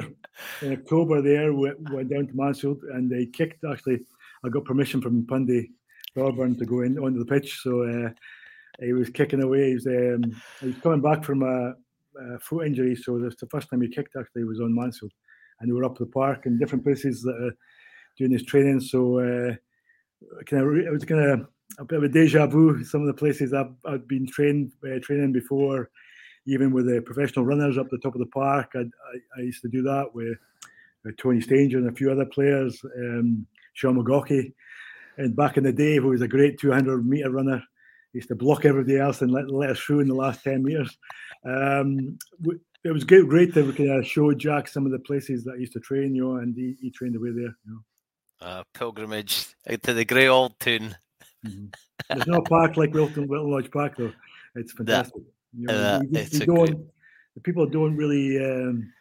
in 0.63 0.73
October. 0.73 1.23
There 1.23 1.53
went, 1.53 1.93
went 1.93 2.09
down 2.09 2.27
to 2.27 2.35
Mansfield, 2.35 2.83
and 2.93 3.11
they 3.11 3.27
kicked. 3.27 3.63
Actually, 3.71 4.01
I 4.45 4.49
got 4.49 4.65
permission 4.65 5.01
from 5.01 5.27
Pundy 5.27 5.71
Thorburn 6.15 6.57
to 6.59 6.65
go 6.65 6.81
in 6.81 6.99
onto 6.99 7.21
the 7.21 7.27
pitch. 7.27 7.61
So 7.61 7.85
uh, 7.85 8.11
he 8.81 8.95
was 8.95 9.11
kicking 9.11 9.43
away. 9.43 9.69
He 9.69 9.75
was, 9.75 9.87
um, 9.87 10.43
he 10.61 10.67
was 10.69 10.77
coming 10.83 11.03
back 11.03 11.23
from 11.23 11.43
a, 11.43 11.75
a 12.21 12.39
foot 12.41 12.67
injury, 12.67 12.97
so 12.97 13.19
that's 13.19 13.41
the 13.41 13.47
first 13.47 13.71
time 13.71 13.83
he 13.83 13.89
kicked. 13.89 14.17
Actually, 14.19 14.45
was 14.45 14.61
on 14.61 14.75
Mansfield 14.75 15.13
and 15.65 15.73
we 15.73 15.79
were 15.79 15.85
up 15.85 15.97
the 15.97 16.07
park 16.07 16.45
in 16.45 16.59
different 16.59 16.85
places 16.85 17.23
that 17.23 17.35
uh, 17.35 17.51
doing 18.19 18.31
this 18.31 18.45
training. 18.45 18.81
So 18.81 19.19
uh, 19.19 19.55
kind 20.47 20.63
of 20.63 20.77
it 20.77 20.93
was 20.93 21.05
kind 21.05 21.21
of 21.21 21.49
a 21.79 21.85
bit 21.85 21.99
of 21.99 22.05
a 22.05 22.09
deja 22.09 22.47
vu. 22.47 22.85
Some 22.85 23.01
of 23.01 23.07
the 23.07 23.15
places 23.15 23.55
I've, 23.55 23.73
I've 23.87 24.07
been 24.07 24.27
trained 24.27 24.73
uh, 24.85 24.99
training 25.01 25.33
before, 25.33 25.91
even 26.47 26.71
with 26.71 26.87
the 26.87 27.01
professional 27.01 27.47
runners 27.47 27.79
up 27.79 27.89
the 27.91 27.99
top 27.99 28.15
of 28.15 28.21
the 28.21 28.27
park. 28.27 28.73
I, 28.75 28.81
I, 28.81 29.39
I 29.39 29.41
used 29.41 29.63
to 29.63 29.69
do 29.69 29.83
that 29.83 30.15
with, 30.15 30.37
with, 31.05 31.17
Tony 31.17 31.41
Stanger 31.41 31.79
and 31.79 31.89
a 31.89 31.95
few 31.95 32.13
other 32.13 32.27
players, 32.27 32.81
um, 32.99 33.47
Sean 33.73 33.97
McGaughey. 33.97 34.53
And 35.17 35.35
back 35.35 35.57
in 35.57 35.65
the 35.65 35.73
day, 35.73 35.97
who 35.97 36.09
was 36.09 36.23
a 36.23 36.29
great 36.29 36.61
200 36.61 37.07
meter 37.07 37.31
runner, 37.31 37.63
he 38.13 38.19
used 38.19 38.29
to 38.29 38.35
block 38.35 38.67
everybody 38.67 38.99
else 38.99 39.23
and 39.23 39.33
let, 39.33 39.51
let 39.51 39.71
us 39.71 39.79
through 39.79 40.01
in 40.01 40.09
the 40.09 40.15
last 40.15 40.45
10 40.45 40.63
meters. 40.63 40.97
Um, 41.47 42.19
it 42.85 42.93
was 42.93 43.03
great, 43.03 43.27
great 43.29 43.55
to 43.55 43.73
kind 43.73 43.91
of 43.91 44.07
show 44.07 44.33
Jack 44.35 44.69
some 44.69 44.85
of 44.87 44.93
the 44.93 44.99
places 44.99 45.43
that 45.45 45.55
I 45.55 45.57
used 45.57 45.73
to 45.73 45.81
train, 45.81 46.15
you 46.15 46.25
know, 46.25 46.37
and 46.37 46.55
he, 46.55 46.77
he 46.81 46.91
trained 46.91 47.17
away 47.17 47.31
there. 47.31 47.57
You 47.65 47.67
know. 47.67 47.81
Uh, 48.41 48.63
pilgrimage 48.75 49.55
to 49.83 49.95
the 49.95 50.05
grey 50.05 50.29
old 50.29 50.59
tune. 50.61 50.95
Mm-hmm. 51.47 51.67
There's 52.11 52.27
no 52.27 52.43
park 52.43 52.77
like 52.77 52.93
Wilton, 52.93 53.27
Wilton 53.27 53.51
Lodge 53.51 53.71
Park, 53.71 53.97
though. 53.97 54.13
It's 54.55 54.73
fantastic. 54.73 55.15
That, 55.15 55.59
you 55.59 55.67
know, 55.67 55.75
uh, 55.75 56.01
you, 56.11 56.27
you 56.31 56.47
don't, 56.47 56.67
great... 56.67 56.79
the 57.35 57.41
people 57.41 57.67
don't 57.67 57.97
really 57.97 58.39
um, 58.45 58.93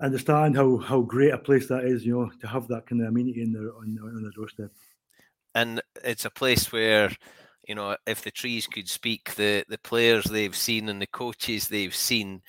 understand 0.00 0.56
how, 0.56 0.76
how 0.76 1.00
great 1.00 1.32
a 1.32 1.38
place 1.38 1.66
that 1.68 1.84
is, 1.84 2.06
you 2.06 2.16
know, 2.16 2.30
to 2.40 2.46
have 2.46 2.68
that 2.68 2.86
kind 2.86 3.02
of 3.02 3.08
amenity 3.08 3.42
in 3.42 3.52
their, 3.52 3.74
on, 3.74 3.98
on 4.00 4.22
their 4.22 4.32
doorstep. 4.32 4.70
And 5.54 5.80
it's 6.04 6.24
a 6.24 6.30
place 6.30 6.70
where 6.70 7.10
you 7.66 7.74
know, 7.74 7.96
if 8.06 8.22
the 8.22 8.30
trees 8.30 8.66
could 8.66 8.88
speak, 8.88 9.34
the 9.34 9.64
the 9.68 9.78
players 9.78 10.24
they've 10.24 10.56
seen 10.56 10.88
and 10.88 11.00
the 11.00 11.06
coaches 11.06 11.68
they've 11.68 11.94
seen 11.94 12.42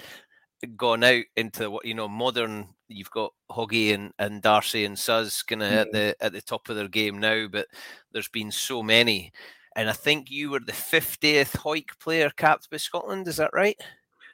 gone 0.76 1.04
out 1.04 1.24
into 1.36 1.70
what 1.70 1.86
you 1.86 1.94
know 1.94 2.08
modern. 2.08 2.68
You've 2.90 3.12
got 3.12 3.34
Hoggy 3.52 3.94
and, 3.94 4.14
and 4.18 4.42
Darcy 4.42 4.86
and 4.86 4.98
Suz 4.98 5.44
kind 5.44 5.64
of 5.64 5.72
at 5.72 5.92
the 5.92 6.16
at 6.22 6.34
the 6.34 6.42
top 6.42 6.70
of 6.70 6.76
their 6.76 6.88
game 6.88 7.20
now, 7.20 7.48
but 7.48 7.68
there's 8.12 8.30
been 8.30 8.52
so 8.52 8.82
many. 8.82 9.32
And 9.76 9.90
I 9.90 9.94
think 9.94 10.32
you 10.32 10.50
were 10.50 10.60
the 10.60 10.72
50th 10.72 11.56
Hawick 11.58 12.00
player 12.00 12.32
capped 12.36 12.70
by 12.72 12.78
Scotland. 12.78 13.28
Is 13.28 13.38
that 13.38 13.52
right? 13.54 13.78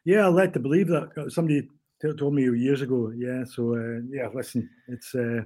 Yeah, 0.05 0.27
I'd 0.27 0.35
like 0.35 0.53
to 0.53 0.59
believe 0.59 0.87
that. 0.87 1.09
Uh, 1.17 1.29
somebody 1.29 1.67
told 2.17 2.33
me 2.33 2.43
years 2.43 2.81
ago. 2.81 3.11
Yeah, 3.15 3.43
so 3.43 3.75
uh, 3.75 4.01
yeah, 4.09 4.29
listen, 4.33 4.69
it's 4.87 5.13
uh, 5.15 5.41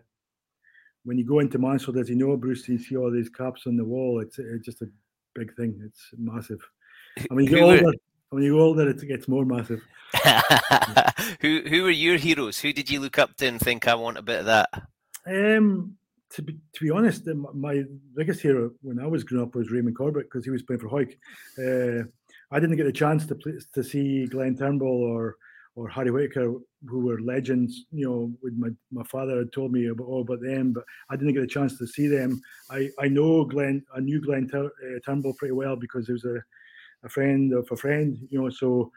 when 1.04 1.18
you 1.18 1.26
go 1.26 1.40
into 1.40 1.58
Mansfield, 1.58 1.98
as 1.98 2.10
you 2.10 2.16
know, 2.16 2.36
Bruce, 2.36 2.68
you 2.68 2.78
see 2.78 2.98
all 2.98 3.10
these 3.10 3.30
caps 3.30 3.66
on 3.66 3.78
the 3.78 3.86
wall. 3.86 4.20
It's, 4.20 4.38
it's 4.40 4.66
just 4.66 4.82
a 4.82 4.90
big 5.38 5.56
thing. 5.56 5.80
It's 5.86 6.10
massive. 6.18 6.62
I 7.32 7.34
mean, 7.34 7.48
you 7.48 7.60
older. 7.60 7.94
When 8.30 8.44
you 8.44 8.56
get 8.56 8.62
older, 8.62 8.90
it 8.90 9.08
gets 9.08 9.28
more 9.28 9.46
massive. 9.46 9.82
who 11.42 11.62
who 11.68 11.84
were 11.84 11.90
your 11.90 12.18
heroes? 12.18 12.60
Who 12.60 12.74
did 12.74 12.90
you 12.90 13.00
look 13.00 13.18
up 13.18 13.36
to 13.38 13.48
and 13.48 13.60
think 13.60 13.88
I 13.88 13.96
want 13.96 14.18
a 14.18 14.22
bit 14.22 14.42
of 14.42 14.46
that? 14.46 14.70
Um, 15.26 15.98
to 16.32 16.42
be 16.42 16.54
to 16.74 16.84
be 16.84 16.92
honest, 16.92 17.26
my 17.54 17.84
biggest 18.16 18.42
hero 18.42 18.72
when 18.82 19.00
I 19.00 19.08
was 19.08 19.24
growing 19.24 19.46
up 19.46 19.56
was 19.56 19.72
Raymond 19.72 19.96
Corbett 19.96 20.26
because 20.26 20.44
he 20.44 20.52
was 20.52 20.64
playing 20.64 20.82
for 20.82 20.90
Hawick. 20.90 21.18
Uh, 21.58 22.04
I 22.52 22.60
didn't 22.60 22.78
get 22.78 22.86
the 22.86 22.92
chance 22.92 23.26
to 23.28 23.36
play, 23.36 23.54
to 23.74 23.84
see 23.84 24.26
Glenn 24.26 24.58
Turnbull 24.58 25.04
or 25.04 25.38
or 25.78 25.88
Harry 25.88 26.10
Whitaker, 26.10 26.56
who 26.88 27.00
were 27.06 27.22
legends. 27.22 27.86
You 27.92 28.10
know, 28.10 28.34
with 28.42 28.56
my, 28.58 28.70
my 28.92 29.04
father 29.04 29.38
had 29.38 29.54
told 29.54 29.72
me 29.72 29.88
about 29.88 30.08
all 30.08 30.22
about 30.22 30.42
them, 30.42 30.74
but 30.74 30.84
I 31.12 31.16
didn't 31.16 31.36
get 31.36 31.44
a 31.44 31.48
chance 31.48 31.78
to 31.78 31.86
see 31.86 32.08
them. 32.08 32.42
I, 32.72 32.90
I 33.00 33.08
know 33.08 33.46
Glenn, 33.46 33.84
I 33.96 34.00
knew 34.00 34.20
Glenn 34.20 34.50
Tur- 34.50 34.66
uh, 34.66 35.00
Turnbull 35.06 35.36
pretty 35.36 35.54
well 35.54 35.76
because 35.76 36.08
he 36.08 36.14
was 36.14 36.26
a, 36.26 36.40
a 37.06 37.10
friend 37.10 37.54
of 37.54 37.68
a 37.72 37.78
friend. 37.78 38.18
You 38.32 38.42
know, 38.42 38.50
so 38.50 38.92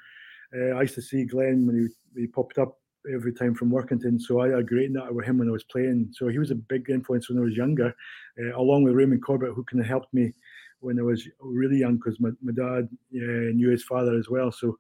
uh, 0.57 0.77
I 0.77 0.83
used 0.83 0.95
to 0.95 1.03
see 1.03 1.27
Glenn 1.27 1.67
when 1.67 1.91
he, 2.17 2.23
he 2.23 2.27
popped 2.27 2.57
up 2.57 2.79
every 3.15 3.35
time 3.35 3.55
from 3.55 3.71
Workington. 3.71 4.19
So 4.19 4.41
I 4.41 4.49
had 4.49 4.61
a 4.61 4.65
great 4.65 4.91
night 4.91 5.15
with 5.15 5.27
him 5.27 5.37
when 5.37 5.49
I 5.49 5.53
was 5.53 5.65
playing. 5.65 6.09
So 6.13 6.29
he 6.29 6.39
was 6.39 6.51
a 6.51 6.55
big 6.55 6.89
influence 6.89 7.29
when 7.29 7.39
I 7.39 7.43
was 7.43 7.57
younger, 7.57 7.95
uh, 8.43 8.57
along 8.57 8.85
with 8.85 8.95
Raymond 8.95 9.23
Corbett, 9.23 9.53
who 9.55 9.65
kind 9.65 9.83
of 9.83 9.87
helped 9.87 10.15
me 10.15 10.33
when 10.81 10.99
I 10.99 11.03
was 11.03 11.29
really 11.41 11.77
young 11.77 11.97
because 11.97 12.19
my, 12.21 12.31
my 12.43 12.53
dad 12.53 12.89
uh, 13.15 13.53
knew 13.53 13.69
his 13.69 13.85
father 13.85 14.17
as 14.17 14.31
well. 14.31 14.51
So 14.51 14.79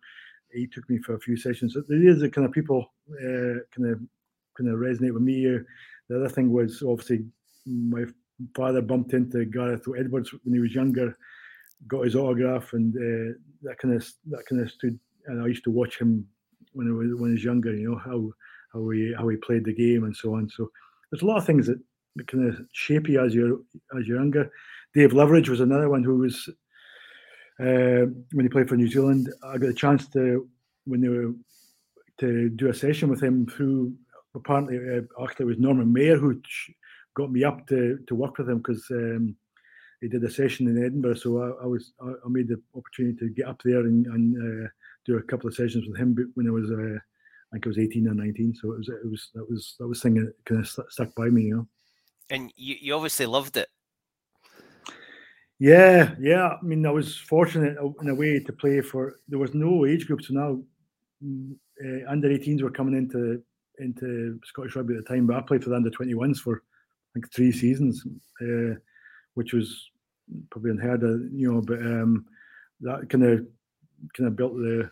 he 0.53 0.67
took 0.67 0.89
me 0.89 0.99
for 0.99 1.15
a 1.15 1.21
few 1.21 1.37
sessions. 1.37 1.75
So 1.75 1.83
there 1.89 2.07
is 2.07 2.21
the 2.21 2.31
kind 2.31 2.47
of 2.47 2.53
people 2.53 2.93
uh, 3.13 3.63
kind 3.75 3.91
of 3.91 4.01
kind 4.57 4.71
of 4.71 4.79
resonate 4.79 5.15
with 5.15 5.23
me. 5.23 5.47
The 6.09 6.17
other 6.17 6.29
thing 6.29 6.53
was 6.53 6.83
obviously 6.83 7.25
my 7.67 8.05
father 8.57 8.83
bumped 8.83 9.13
into 9.13 9.45
Gareth 9.45 9.87
Edwards 9.99 10.33
when 10.33 10.55
he 10.55 10.61
was 10.61 10.75
younger, 10.75 11.17
got 11.87 12.05
his 12.05 12.17
autograph, 12.17 12.73
and 12.73 12.95
uh, 12.97 13.39
that 13.63 13.79
kind 13.79 13.95
of 13.95 14.07
that 14.27 14.45
kind 14.47 14.63
of 14.63 14.71
stood. 14.71 14.99
And 15.27 15.43
I 15.43 15.47
used 15.47 15.65
to 15.65 15.71
watch 15.71 15.99
him 15.99 16.27
when 16.73 16.89
I 16.89 16.93
was 16.93 17.21
when 17.21 17.31
I 17.31 17.35
was 17.35 17.45
younger. 17.45 17.75
You 17.75 17.91
know 17.91 17.99
how 17.99 18.33
how 18.73 18.89
he 18.91 19.15
how 19.17 19.29
he 19.29 19.37
played 19.37 19.65
the 19.65 19.75
game 19.75 20.05
and 20.05 20.17
so 20.17 20.35
on. 20.35 20.49
So 20.49 20.71
there's 21.11 21.23
a 21.23 21.27
lot 21.27 21.39
of 21.39 21.47
things 21.47 21.67
that, 21.67 21.81
kind 22.27 22.49
of 22.49 22.61
shape 22.73 23.09
you 23.09 23.25
as 23.25 23.35
you're 23.35 23.61
as 23.99 24.07
you're 24.07 24.19
younger. 24.19 24.51
Dave 24.95 25.13
Loveridge 25.13 25.49
was 25.49 25.61
another 25.61 25.89
one 25.89 26.03
who 26.03 26.19
was 26.19 26.49
uh, 27.61 28.07
when 28.33 28.45
he 28.45 28.49
played 28.49 28.69
for 28.69 28.77
New 28.77 28.89
Zealand. 28.89 29.33
I 29.45 29.59
got 29.59 29.71
a 29.71 29.75
chance 29.75 30.09
to 30.09 30.49
when 30.85 31.01
they 31.01 31.09
were 31.09 31.33
to 32.19 32.49
do 32.51 32.69
a 32.69 32.75
session 32.75 33.09
with 33.09 33.23
him 33.23 33.47
through 33.47 33.95
apparently 34.35 34.77
uh, 34.77 35.23
actually 35.23 35.45
it 35.45 35.49
was 35.49 35.59
Norman 35.59 35.93
Mair 35.93 36.17
who 36.17 36.41
got 37.15 37.31
me 37.31 37.45
up 37.45 37.67
to 37.69 37.99
to 38.07 38.15
work 38.15 38.39
with 38.39 38.49
him 38.49 38.59
because 38.59 38.87
um, 38.91 39.37
he 40.01 40.09
did 40.09 40.25
a 40.25 40.31
session 40.31 40.69
in 40.69 40.83
Edinburgh. 40.83 41.15
So 41.15 41.43
I, 41.43 41.65
I 41.65 41.67
was 41.67 41.93
I, 42.01 42.09
I, 42.09 42.29
made 42.29 42.49
the 42.49 42.61
opportunity 42.75 43.19
to 43.19 43.29
get 43.31 43.47
up 43.47 43.61
there 43.65 43.81
and, 43.81 44.07
and 44.07 44.65
uh, 44.65 44.69
do 45.05 45.17
a 45.17 45.23
couple 45.23 45.49
of 45.49 45.55
sessions 45.55 45.87
with 45.87 45.99
him 45.99 46.17
when 46.35 46.47
I 46.47 46.51
was 46.51 46.71
uh, 46.71 46.99
I 47.53 47.57
think 47.57 47.67
I 47.67 47.69
was 47.69 47.79
18 47.79 48.09
or 48.09 48.15
19. 48.15 48.55
So 48.55 48.73
it 48.73 48.79
was 48.79 48.89
it 48.89 49.11
was 49.11 49.31
that 49.35 49.51
was 49.51 49.75
that 49.79 49.89
was 49.89 50.03
thing 50.03 50.15
that 50.15 50.35
kind 50.45 50.61
of 50.61 50.69
stuck 50.69 51.15
by 51.15 51.27
me, 51.27 51.43
you 51.43 51.57
know. 51.57 51.67
And 52.31 52.53
you, 52.57 52.77
you 52.81 52.95
obviously 52.95 53.27
loved 53.27 53.57
it. 53.57 53.69
Yeah, 55.61 56.15
yeah. 56.19 56.57
I 56.61 56.63
mean, 56.63 56.87
I 56.87 56.91
was 56.91 57.17
fortunate 57.17 57.77
in 58.01 58.09
a 58.09 58.15
way 58.15 58.41
to 58.41 58.53
play 58.53 58.81
for. 58.81 59.21
There 59.29 59.39
was 59.39 59.53
no 59.55 59.85
age 59.85 60.07
group, 60.07 60.23
so 60.23 60.33
now 60.33 60.63
uh, 61.85 62.11
under 62.11 62.31
18s 62.31 62.63
were 62.63 62.71
coming 62.71 62.97
into 62.97 63.43
into 63.79 64.41
Scottish 64.45 64.75
rugby 64.75 64.97
at 64.97 65.05
the 65.05 65.15
time. 65.15 65.27
But 65.27 65.37
I 65.37 65.43
played 65.43 65.63
for 65.63 65.69
the 65.69 65.77
under 65.77 65.91
21s 65.91 66.39
for 66.39 66.63
think 67.13 67.31
three 67.31 67.53
seasons, 67.53 68.03
uh, 68.41 68.75
which 69.35 69.53
was 69.53 69.91
probably 70.51 70.71
unheard 70.71 71.03
of, 71.03 71.21
you 71.31 71.53
know. 71.53 71.61
But 71.61 71.81
um, 71.81 72.25
that 72.81 73.11
kind 73.11 73.25
of 73.25 73.47
kind 74.17 74.29
of 74.29 74.37
built 74.37 74.55
the 74.55 74.91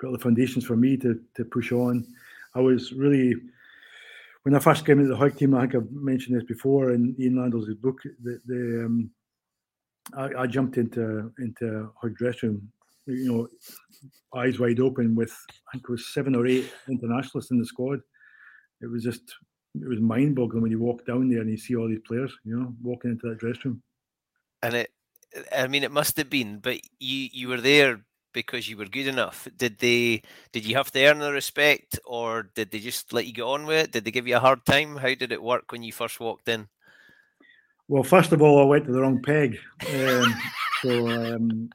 built 0.00 0.14
the 0.14 0.18
foundations 0.18 0.64
for 0.64 0.76
me 0.76 0.96
to 0.96 1.20
to 1.36 1.44
push 1.44 1.72
on. 1.72 2.06
I 2.54 2.60
was 2.60 2.94
really 2.94 3.34
when 4.44 4.54
I 4.54 4.60
first 4.60 4.86
came 4.86 4.98
into 4.98 5.10
the 5.10 5.18
Hawick 5.18 5.36
team. 5.36 5.54
I 5.54 5.60
think 5.60 5.74
I've 5.74 5.92
mentioned 5.92 6.38
this 6.38 6.46
before 6.48 6.92
in 6.92 7.14
Ian 7.18 7.36
Landell's 7.36 7.68
book. 7.74 7.98
The, 8.22 8.40
the 8.46 8.84
um, 8.86 9.10
I, 10.16 10.42
I, 10.42 10.46
jumped 10.46 10.76
into 10.76 11.32
into 11.38 11.90
Hawick 12.02 12.16
dressing 12.16 12.50
room, 12.50 12.72
you 13.06 13.32
know, 13.32 13.48
eyes 14.34 14.58
wide 14.58 14.80
open 14.80 15.14
with 15.14 15.32
I 15.50 15.72
think 15.72 15.84
it 15.84 15.90
was 15.90 16.12
seven 16.12 16.34
or 16.34 16.46
eight 16.46 16.72
internationalists 16.88 17.50
in 17.50 17.58
the 17.58 17.66
squad. 17.66 18.00
It 18.80 18.90
was 18.90 19.02
just 19.02 19.22
it 19.74 19.88
was 19.88 20.00
mind 20.00 20.36
boggling 20.36 20.62
when 20.62 20.70
you 20.70 20.80
walk 20.80 21.06
down 21.06 21.28
there 21.28 21.40
and 21.40 21.50
you 21.50 21.56
see 21.56 21.76
all 21.76 21.88
these 21.88 22.02
players, 22.06 22.32
you 22.44 22.58
know, 22.58 22.74
walking 22.82 23.12
into 23.12 23.28
that 23.28 23.38
dressing 23.38 23.62
room. 23.64 23.82
And 24.62 24.74
it, 24.74 24.90
I 25.56 25.68
mean, 25.68 25.84
it 25.84 25.92
must 25.92 26.16
have 26.16 26.30
been, 26.30 26.58
but 26.58 26.80
you 26.98 27.28
you 27.32 27.48
were 27.48 27.60
there 27.60 28.00
because 28.32 28.68
you 28.68 28.76
were 28.76 28.86
good 28.86 29.06
enough? 29.06 29.48
Did 29.56 29.78
they 29.78 30.22
did 30.52 30.64
you 30.64 30.76
have 30.76 30.90
to 30.92 31.04
earn 31.04 31.18
the 31.18 31.32
respect 31.32 31.98
or 32.04 32.50
did 32.54 32.70
they 32.70 32.78
just 32.78 33.12
let 33.12 33.26
you 33.26 33.32
get 33.32 33.42
on 33.42 33.66
with 33.66 33.84
it? 33.84 33.92
Did 33.92 34.04
they 34.04 34.10
give 34.10 34.26
you 34.26 34.36
a 34.36 34.40
hard 34.40 34.64
time? 34.64 34.96
How 34.96 35.14
did 35.14 35.32
it 35.32 35.42
work 35.42 35.72
when 35.72 35.82
you 35.82 35.92
first 35.92 36.20
walked 36.20 36.48
in? 36.48 36.68
Well, 37.90 38.04
first 38.04 38.30
of 38.30 38.40
all, 38.40 38.60
I 38.60 38.64
went 38.64 38.84
to 38.84 38.92
the 38.92 39.00
wrong 39.00 39.20
peg. 39.20 39.58
Um, 39.92 40.34
so 40.80 41.08
um, 41.08 41.70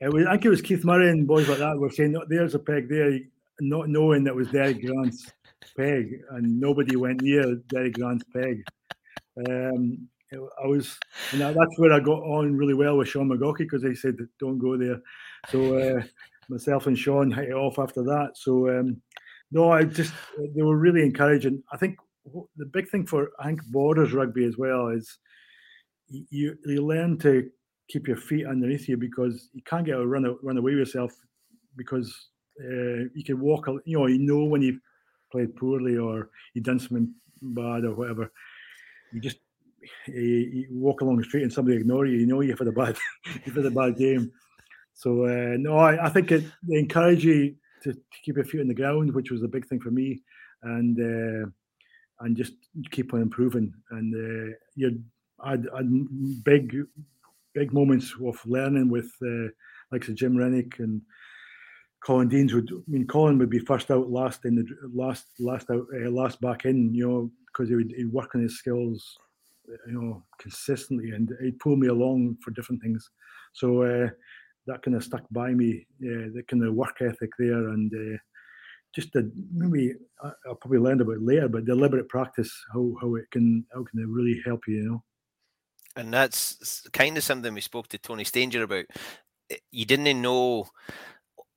was, 0.00 0.26
I 0.26 0.34
think 0.34 0.44
it 0.44 0.50
was 0.50 0.62
Keith 0.62 0.84
Murray 0.84 1.10
and 1.10 1.26
boys 1.26 1.48
like 1.48 1.58
that 1.58 1.76
were 1.76 1.90
saying, 1.90 2.16
"There's 2.28 2.54
a 2.54 2.60
peg 2.60 2.88
there," 2.88 3.18
not 3.60 3.88
knowing 3.88 4.22
that 4.24 4.36
was 4.36 4.46
Derek 4.52 4.80
Grant's 4.80 5.32
peg, 5.76 6.20
and 6.30 6.60
nobody 6.60 6.94
went 6.94 7.22
near 7.22 7.56
Derek 7.68 7.94
Grant's 7.94 8.24
peg. 8.32 8.62
Um, 9.48 10.08
I 10.32 10.68
was, 10.68 11.00
and 11.32 11.40
that's 11.40 11.78
where 11.78 11.92
I 11.92 11.98
got 11.98 12.22
on 12.22 12.56
really 12.56 12.74
well 12.74 12.98
with 12.98 13.08
Sean 13.08 13.28
McGaughey 13.28 13.58
because 13.58 13.82
they 13.82 13.94
said, 13.94 14.16
"Don't 14.38 14.58
go 14.58 14.76
there." 14.76 15.02
So 15.50 15.76
uh, 15.76 16.02
myself 16.48 16.86
and 16.86 16.96
Sean 16.96 17.32
hit 17.32 17.48
it 17.48 17.54
off 17.54 17.80
after 17.80 18.04
that. 18.04 18.34
So 18.36 18.68
um, 18.68 19.02
no, 19.50 19.72
I 19.72 19.82
just 19.82 20.14
they 20.54 20.62
were 20.62 20.76
really 20.76 21.02
encouraging. 21.02 21.64
I 21.72 21.76
think 21.76 21.96
the 22.56 22.66
big 22.66 22.88
thing 22.88 23.06
for 23.06 23.30
I 23.38 23.46
think 23.46 23.64
borders 23.66 24.12
rugby 24.12 24.44
as 24.44 24.56
well 24.56 24.88
is 24.88 25.18
you 26.08 26.56
you 26.64 26.86
learn 26.86 27.18
to 27.18 27.50
keep 27.88 28.08
your 28.08 28.16
feet 28.16 28.46
underneath 28.46 28.88
you 28.88 28.96
because 28.96 29.50
you 29.52 29.62
can't 29.62 29.86
get 29.86 29.98
a 29.98 30.06
run 30.06 30.36
run 30.42 30.56
away 30.56 30.72
with 30.72 30.80
yourself 30.80 31.12
because 31.76 32.28
uh, 32.60 33.08
you 33.14 33.24
can 33.24 33.40
walk. 33.40 33.66
You 33.84 33.98
know, 33.98 34.06
you 34.06 34.18
know 34.18 34.44
when 34.44 34.62
you've 34.62 34.80
played 35.32 35.56
poorly 35.56 35.96
or 35.96 36.30
you've 36.54 36.64
done 36.64 36.78
something 36.78 37.12
bad 37.42 37.84
or 37.84 37.94
whatever. 37.94 38.32
You 39.12 39.20
just 39.20 39.38
you, 40.06 40.22
you 40.22 40.66
walk 40.70 41.00
along 41.00 41.16
the 41.16 41.24
street 41.24 41.42
and 41.42 41.52
somebody 41.52 41.76
ignore 41.76 42.06
you. 42.06 42.18
You 42.18 42.26
know 42.26 42.40
you've 42.40 42.58
had 42.58 42.68
a 42.68 42.72
bad 42.72 42.96
you've 43.44 43.56
had 43.56 43.66
a 43.66 43.70
bad 43.70 43.96
game. 43.96 44.32
So 44.94 45.24
uh, 45.24 45.56
no, 45.58 45.76
I, 45.76 46.06
I 46.06 46.08
think 46.08 46.30
it, 46.30 46.44
they 46.62 46.78
encourage 46.78 47.24
you 47.24 47.56
to, 47.82 47.92
to, 47.92 48.00
keep 48.24 48.36
your 48.36 48.44
feet 48.44 48.60
on 48.60 48.68
the 48.68 48.74
ground, 48.74 49.12
which 49.12 49.30
was 49.30 49.42
a 49.42 49.48
big 49.48 49.66
thing 49.66 49.80
for 49.80 49.90
me, 49.90 50.22
and 50.62 50.98
uh, 51.00 51.50
and 52.24 52.36
just 52.36 52.54
keep 52.90 53.14
on 53.14 53.22
improving. 53.22 53.72
And 53.90 54.14
uh, 54.14 54.56
you 54.74 55.02
had, 55.44 55.68
had 55.76 56.44
big 56.44 56.76
big 57.54 57.72
moments 57.72 58.12
of 58.24 58.36
learning 58.46 58.90
with 58.90 59.10
uh, 59.22 59.48
like 59.92 60.04
so 60.04 60.12
Jim 60.12 60.36
Renwick 60.36 60.78
and 60.80 61.00
Colin 62.04 62.28
Deans 62.28 62.52
would. 62.52 62.68
I 62.72 62.90
mean, 62.90 63.06
Colin 63.06 63.38
would 63.38 63.50
be 63.50 63.60
first 63.60 63.90
out, 63.90 64.10
last 64.10 64.44
in 64.44 64.56
the 64.56 64.66
last 64.92 65.26
last 65.38 65.70
out, 65.70 65.86
uh, 65.94 66.10
last 66.10 66.40
back 66.40 66.64
in. 66.64 66.92
You 66.94 67.08
know, 67.08 67.30
because 67.46 67.68
he 67.68 67.76
would 67.76 67.92
he'd 67.96 68.12
work 68.12 68.34
on 68.34 68.42
his 68.42 68.58
skills, 68.58 69.16
you 69.86 69.92
know, 69.92 70.22
consistently, 70.38 71.10
and 71.10 71.30
he'd 71.40 71.58
pull 71.60 71.76
me 71.76 71.88
along 71.88 72.38
for 72.42 72.50
different 72.50 72.82
things. 72.82 73.08
So 73.52 73.82
uh, 73.82 74.08
that 74.66 74.82
kind 74.82 74.96
of 74.96 75.04
stuck 75.04 75.24
by 75.30 75.52
me, 75.52 75.86
uh, 76.02 76.32
the 76.34 76.42
kind 76.48 76.64
of 76.64 76.74
work 76.74 76.96
ethic 77.00 77.30
there, 77.38 77.68
and 77.68 77.92
uh, 77.94 78.18
just 78.94 79.12
the 79.12 79.30
maybe 79.52 79.94
I'll 80.22 80.54
probably 80.54 80.78
learn 80.78 81.00
about 81.00 81.20
later, 81.20 81.48
but 81.48 81.64
deliberate 81.64 82.08
practice, 82.08 82.52
how 82.72 82.94
how 83.00 83.14
it 83.16 83.30
can 83.30 83.64
how 83.72 83.84
can 83.84 84.00
it 84.00 84.08
really 84.08 84.40
help 84.44 84.62
you, 84.66 84.76
you 84.76 84.88
know. 84.88 85.02
And 85.96 86.12
that's 86.12 86.86
kind 86.92 87.16
of 87.16 87.24
something 87.24 87.54
we 87.54 87.60
spoke 87.60 87.88
to 87.88 87.98
Tony 87.98 88.24
Stanger 88.24 88.64
about. 88.64 88.86
Eh, 89.50 89.56
you 89.70 89.84
didn't 89.84 90.20
know 90.20 90.66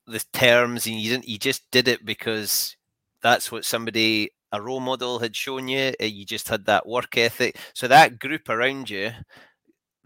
the 0.06 0.23
terms, 0.34 0.86
and 0.86 0.95
you 0.95 1.12
didn't. 1.12 1.28
You 1.28 1.38
just 1.38 1.69
did 1.71 1.88
it 1.88 2.06
because 2.06 2.76
that's 3.21 3.52
what 3.52 3.65
somebody 3.65 4.32
a 4.52 4.62
role 4.62 4.80
model 4.80 5.19
had 5.19 5.36
shown 5.36 5.67
you. 5.67 5.93
Eh, 6.00 6.06
you 6.06 6.26
just 6.26 6.50
had 6.50 6.65
that 6.65 6.88
work 6.88 7.17
ethic. 7.17 7.58
So 7.73 7.88
that 7.88 8.19
group 8.19 8.50
around 8.50 8.89
you 8.89 9.12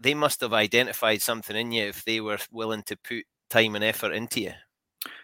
they 0.02 0.14
must 0.14 0.40
have 0.40 0.52
identified 0.52 1.22
something 1.22 1.56
in 1.56 1.72
you 1.72 1.84
if 1.84 2.04
they 2.04 2.20
were 2.20 2.38
willing 2.50 2.82
to 2.82 2.96
put 2.96 3.24
time 3.48 3.74
and 3.76 3.84
effort 3.84 4.12
into 4.12 4.40
you. 4.40 4.52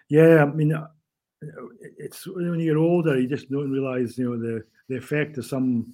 Yeah, 0.09 0.45
I 0.45 0.47
mean, 0.47 0.73
uh, 0.73 0.87
it's 1.99 2.27
when 2.27 2.61
you're 2.61 2.79
older, 2.79 3.19
you 3.19 3.29
just 3.29 3.51
don't 3.51 3.71
realize, 3.71 4.19
you 4.19 4.31
know, 4.31 4.39
the 4.39 4.65
the 4.89 4.97
effect 4.97 5.37
that 5.37 5.45
some 5.45 5.93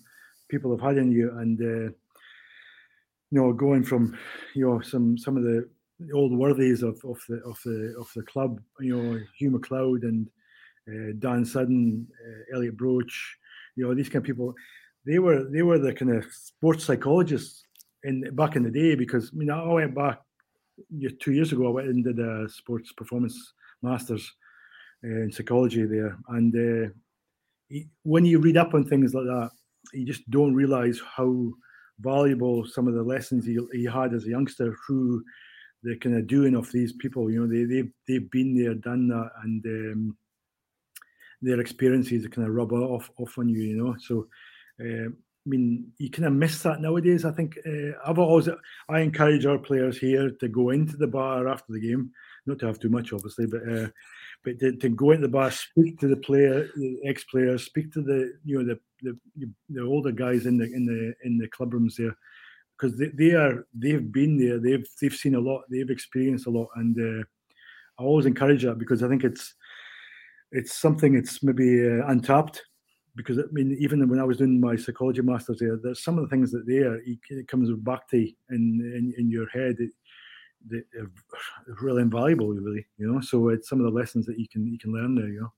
people 0.48 0.70
have 0.70 0.80
had 0.80 0.98
on 0.98 1.12
you, 1.12 1.30
and 1.38 1.60
uh, 1.60 1.92
you 3.30 3.40
know, 3.40 3.52
going 3.52 3.82
from, 3.82 4.16
you 4.54 4.66
know, 4.66 4.80
some 4.80 5.18
some 5.18 5.36
of 5.36 5.42
the 5.42 5.68
old 6.14 6.32
worthies 6.32 6.82
of, 6.82 7.00
of 7.04 7.22
the 7.28 7.36
of 7.44 7.58
the 7.64 7.94
of 7.98 8.10
the 8.14 8.22
club, 8.22 8.60
you 8.80 8.96
know, 8.96 9.20
Hugh 9.38 9.50
McLeod 9.50 10.02
and 10.02 10.28
uh, 10.88 11.12
Dan 11.18 11.44
Sudden, 11.44 12.06
uh, 12.26 12.56
Elliot 12.56 12.76
Broach, 12.76 13.36
you 13.76 13.86
know, 13.86 13.94
these 13.94 14.08
kind 14.08 14.16
of 14.16 14.24
people, 14.24 14.54
they 15.06 15.18
were 15.18 15.44
they 15.50 15.62
were 15.62 15.78
the 15.78 15.92
kind 15.92 16.12
of 16.12 16.24
sports 16.32 16.84
psychologists 16.84 17.64
in 18.04 18.34
back 18.34 18.56
in 18.56 18.62
the 18.62 18.70
day 18.70 18.94
because 18.94 19.30
I 19.32 19.36
mean 19.36 19.50
I 19.50 19.66
went 19.66 19.94
back 19.94 20.20
two 21.20 21.32
years 21.32 21.52
ago. 21.52 21.68
I 21.68 21.70
went 21.70 21.88
and 21.88 22.04
did 22.04 22.18
a 22.18 22.48
sports 22.48 22.92
performance 22.92 23.54
masters 23.82 24.32
in 25.04 25.30
psychology 25.32 25.84
there, 25.84 26.16
and 26.28 26.54
uh, 26.54 27.78
when 28.02 28.24
you 28.24 28.38
read 28.38 28.56
up 28.56 28.74
on 28.74 28.84
things 28.84 29.14
like 29.14 29.24
that, 29.24 29.50
you 29.92 30.04
just 30.04 30.28
don't 30.30 30.54
realize 30.54 31.00
how 31.16 31.50
valuable 32.00 32.66
some 32.66 32.88
of 32.88 32.94
the 32.94 33.02
lessons 33.02 33.44
he, 33.46 33.58
he 33.72 33.84
had 33.84 34.12
as 34.14 34.24
a 34.24 34.30
youngster 34.30 34.76
through 34.86 35.22
the 35.82 35.96
kind 35.98 36.16
of 36.16 36.26
doing 36.26 36.54
of 36.54 36.70
these 36.72 36.92
people. 36.92 37.30
You 37.30 37.40
know, 37.40 37.46
they 37.46 37.64
they've 37.64 37.90
they've 38.08 38.30
been 38.30 38.56
there, 38.56 38.74
done 38.74 39.08
that, 39.08 39.30
and 39.42 39.64
um, 39.66 40.16
their 41.42 41.60
experiences 41.60 42.26
kind 42.28 42.48
of 42.48 42.54
rub 42.54 42.72
off 42.72 43.10
off 43.18 43.38
on 43.38 43.48
you. 43.48 43.62
You 43.62 43.76
know, 43.76 43.96
so. 43.98 44.28
Uh, 44.80 45.10
I 45.46 45.50
mean, 45.50 45.92
you 45.98 46.10
kind 46.10 46.24
of 46.24 46.32
miss 46.32 46.62
that 46.62 46.80
nowadays. 46.80 47.26
I 47.26 47.30
think 47.30 47.58
uh, 47.66 47.90
I've 48.06 48.18
always 48.18 48.48
I 48.88 49.00
encourage 49.00 49.44
our 49.44 49.58
players 49.58 49.98
here 49.98 50.30
to 50.30 50.48
go 50.48 50.70
into 50.70 50.96
the 50.96 51.06
bar 51.06 51.48
after 51.48 51.70
the 51.70 51.80
game, 51.80 52.12
not 52.46 52.60
to 52.60 52.66
have 52.66 52.78
too 52.78 52.88
much, 52.88 53.12
obviously, 53.12 53.44
but 53.46 53.60
uh, 53.70 53.88
but 54.44 54.58
to, 54.60 54.76
to, 54.76 54.88
go 54.90 55.12
into 55.12 55.26
the 55.26 55.32
bar, 55.32 55.50
speak 55.50 55.98
to 56.00 56.08
the 56.08 56.16
player, 56.16 56.68
the 56.76 56.98
ex-players, 57.04 57.64
speak 57.64 57.92
to 57.92 58.02
the 58.02 58.32
you 58.44 58.62
know 58.62 58.64
the 58.64 58.78
the, 59.02 59.48
the 59.70 59.82
older 59.82 60.12
guys 60.12 60.46
in 60.46 60.58
the 60.58 60.64
in 60.64 60.86
the 60.86 61.14
in 61.24 61.38
the 61.38 61.48
club 61.48 61.72
rooms 61.72 61.96
there, 61.96 62.16
because 62.78 62.98
they, 62.98 63.08
they 63.14 63.32
are 63.32 63.66
they've 63.74 64.12
been 64.12 64.36
there, 64.36 64.58
they've 64.58 64.86
they've 65.00 65.14
seen 65.14 65.34
a 65.34 65.40
lot, 65.40 65.62
they've 65.70 65.90
experienced 65.90 66.46
a 66.46 66.50
lot, 66.50 66.68
and 66.76 66.98
uh, 66.98 67.24
I 67.98 68.04
always 68.04 68.26
encourage 68.26 68.64
that 68.64 68.78
because 68.78 69.02
I 69.02 69.08
think 69.08 69.24
it's 69.24 69.54
it's 70.52 70.76
something 70.76 71.14
it's 71.14 71.42
maybe 71.42 71.86
uh, 71.86 72.06
untapped. 72.06 72.62
Because 73.16 73.38
I 73.38 73.42
mean, 73.52 73.76
even 73.78 74.08
when 74.08 74.18
I 74.18 74.24
was 74.24 74.38
doing 74.38 74.60
my 74.60 74.74
psychology 74.74 75.22
masters 75.22 75.58
there, 75.60 75.78
there's 75.80 76.02
some 76.02 76.18
of 76.18 76.24
the 76.24 76.30
things 76.30 76.50
that 76.50 76.66
there 76.66 77.00
it 77.04 77.46
comes 77.46 77.70
back 77.78 78.08
to 78.08 78.16
in 78.18 78.32
in, 78.50 79.14
in 79.16 79.30
your 79.30 79.48
head. 79.48 79.76
It, 79.78 79.90
they're 80.68 80.84
uh, 81.00 81.74
really 81.80 82.02
invaluable, 82.02 82.48
really. 82.48 82.86
You 82.98 83.12
know, 83.12 83.20
so 83.20 83.48
it's 83.48 83.68
some 83.68 83.80
of 83.80 83.84
the 83.84 83.98
lessons 83.98 84.26
that 84.26 84.38
you 84.38 84.48
can 84.48 84.66
you 84.66 84.78
can 84.78 84.92
learn 84.92 85.14
there. 85.14 85.28
You 85.28 85.42
know. 85.42 85.52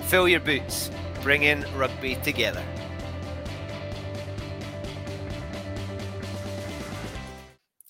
Fill 0.07 0.27
your 0.27 0.39
boots 0.39 0.89
bring 1.21 1.43
in 1.43 1.65
rugby 1.75 2.15
together. 2.15 2.63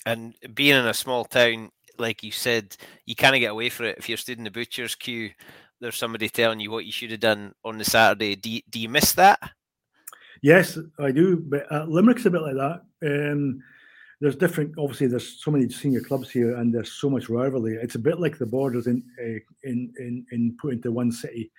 And 0.05 0.33
being 0.53 0.75
in 0.75 0.87
a 0.87 0.93
small 0.93 1.25
town, 1.25 1.69
like 1.97 2.23
you 2.23 2.31
said, 2.31 2.75
you 3.05 3.15
kind 3.15 3.35
of 3.35 3.39
get 3.39 3.51
away 3.51 3.69
from 3.69 3.87
it. 3.87 3.97
If 3.97 4.09
you're 4.09 4.17
stood 4.17 4.37
in 4.37 4.43
the 4.43 4.51
butcher's 4.51 4.95
queue, 4.95 5.31
there's 5.79 5.97
somebody 5.97 6.29
telling 6.29 6.59
you 6.59 6.71
what 6.71 6.85
you 6.85 6.91
should 6.91 7.11
have 7.11 7.19
done 7.19 7.53
on 7.63 7.77
the 7.77 7.83
Saturday. 7.83 8.35
Do 8.35 8.49
you, 8.49 8.61
do 8.69 8.79
you 8.79 8.89
miss 8.89 9.13
that? 9.13 9.39
Yes, 10.41 10.77
I 10.97 11.11
do. 11.11 11.37
But 11.37 11.71
uh, 11.71 11.85
Limerick's 11.87 12.25
a 12.25 12.31
bit 12.31 12.41
like 12.41 12.55
that. 12.55 12.81
Um, 13.03 13.61
there's 14.21 14.35
different. 14.35 14.73
Obviously, 14.77 15.07
there's 15.07 15.41
so 15.41 15.51
many 15.51 15.69
senior 15.69 16.01
clubs 16.01 16.29
here, 16.29 16.57
and 16.57 16.73
there's 16.73 16.91
so 16.93 17.09
much 17.09 17.29
rivalry. 17.29 17.77
It's 17.81 17.95
a 17.95 17.99
bit 17.99 18.19
like 18.19 18.37
the 18.37 18.45
borders 18.45 18.87
in 18.87 19.03
uh, 19.19 19.39
in 19.63 19.93
in 19.97 20.25
in 20.31 20.57
put 20.59 20.73
into 20.73 20.91
one 20.91 21.11
city. 21.11 21.51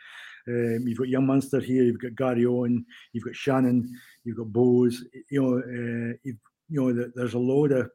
Um, 0.46 0.84
you've 0.86 0.98
got 0.98 1.08
Young 1.08 1.26
Munster 1.26 1.60
here. 1.60 1.84
You've 1.84 2.00
got 2.00 2.12
Garryowen. 2.12 2.84
You've 3.12 3.24
got 3.24 3.36
Shannon. 3.36 3.90
You've 4.24 4.36
got 4.36 4.48
Bohs. 4.48 4.96
You 5.30 5.42
know, 5.42 5.58
uh, 5.58 6.32
you 6.68 6.94
know, 6.94 7.10
there's 7.14 7.34
a 7.34 7.38
load 7.38 7.72
of 7.72 7.90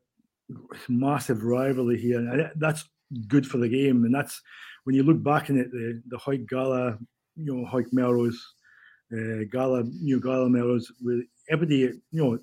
massive 0.89 1.43
rivalry 1.43 1.99
here, 1.99 2.19
and 2.19 2.51
that's 2.55 2.85
good 3.27 3.45
for 3.45 3.57
the 3.57 3.69
game. 3.69 4.05
And 4.05 4.13
that's 4.13 4.41
when 4.83 4.95
you 4.95 5.03
look 5.03 5.21
back 5.23 5.49
in 5.49 5.59
it, 5.59 5.71
the 5.71 6.01
the 6.07 6.17
Hawick 6.17 6.47
Gala, 6.47 6.97
you 7.35 7.55
know, 7.55 7.67
Hawick 7.67 7.91
Melrose, 7.93 8.43
uh, 9.13 9.45
Gala, 9.51 9.83
New 9.83 10.19
Gala 10.19 10.49
Melrose, 10.49 10.91
with 11.01 11.23
everybody, 11.49 11.99
you 12.11 12.23
know, 12.23 12.39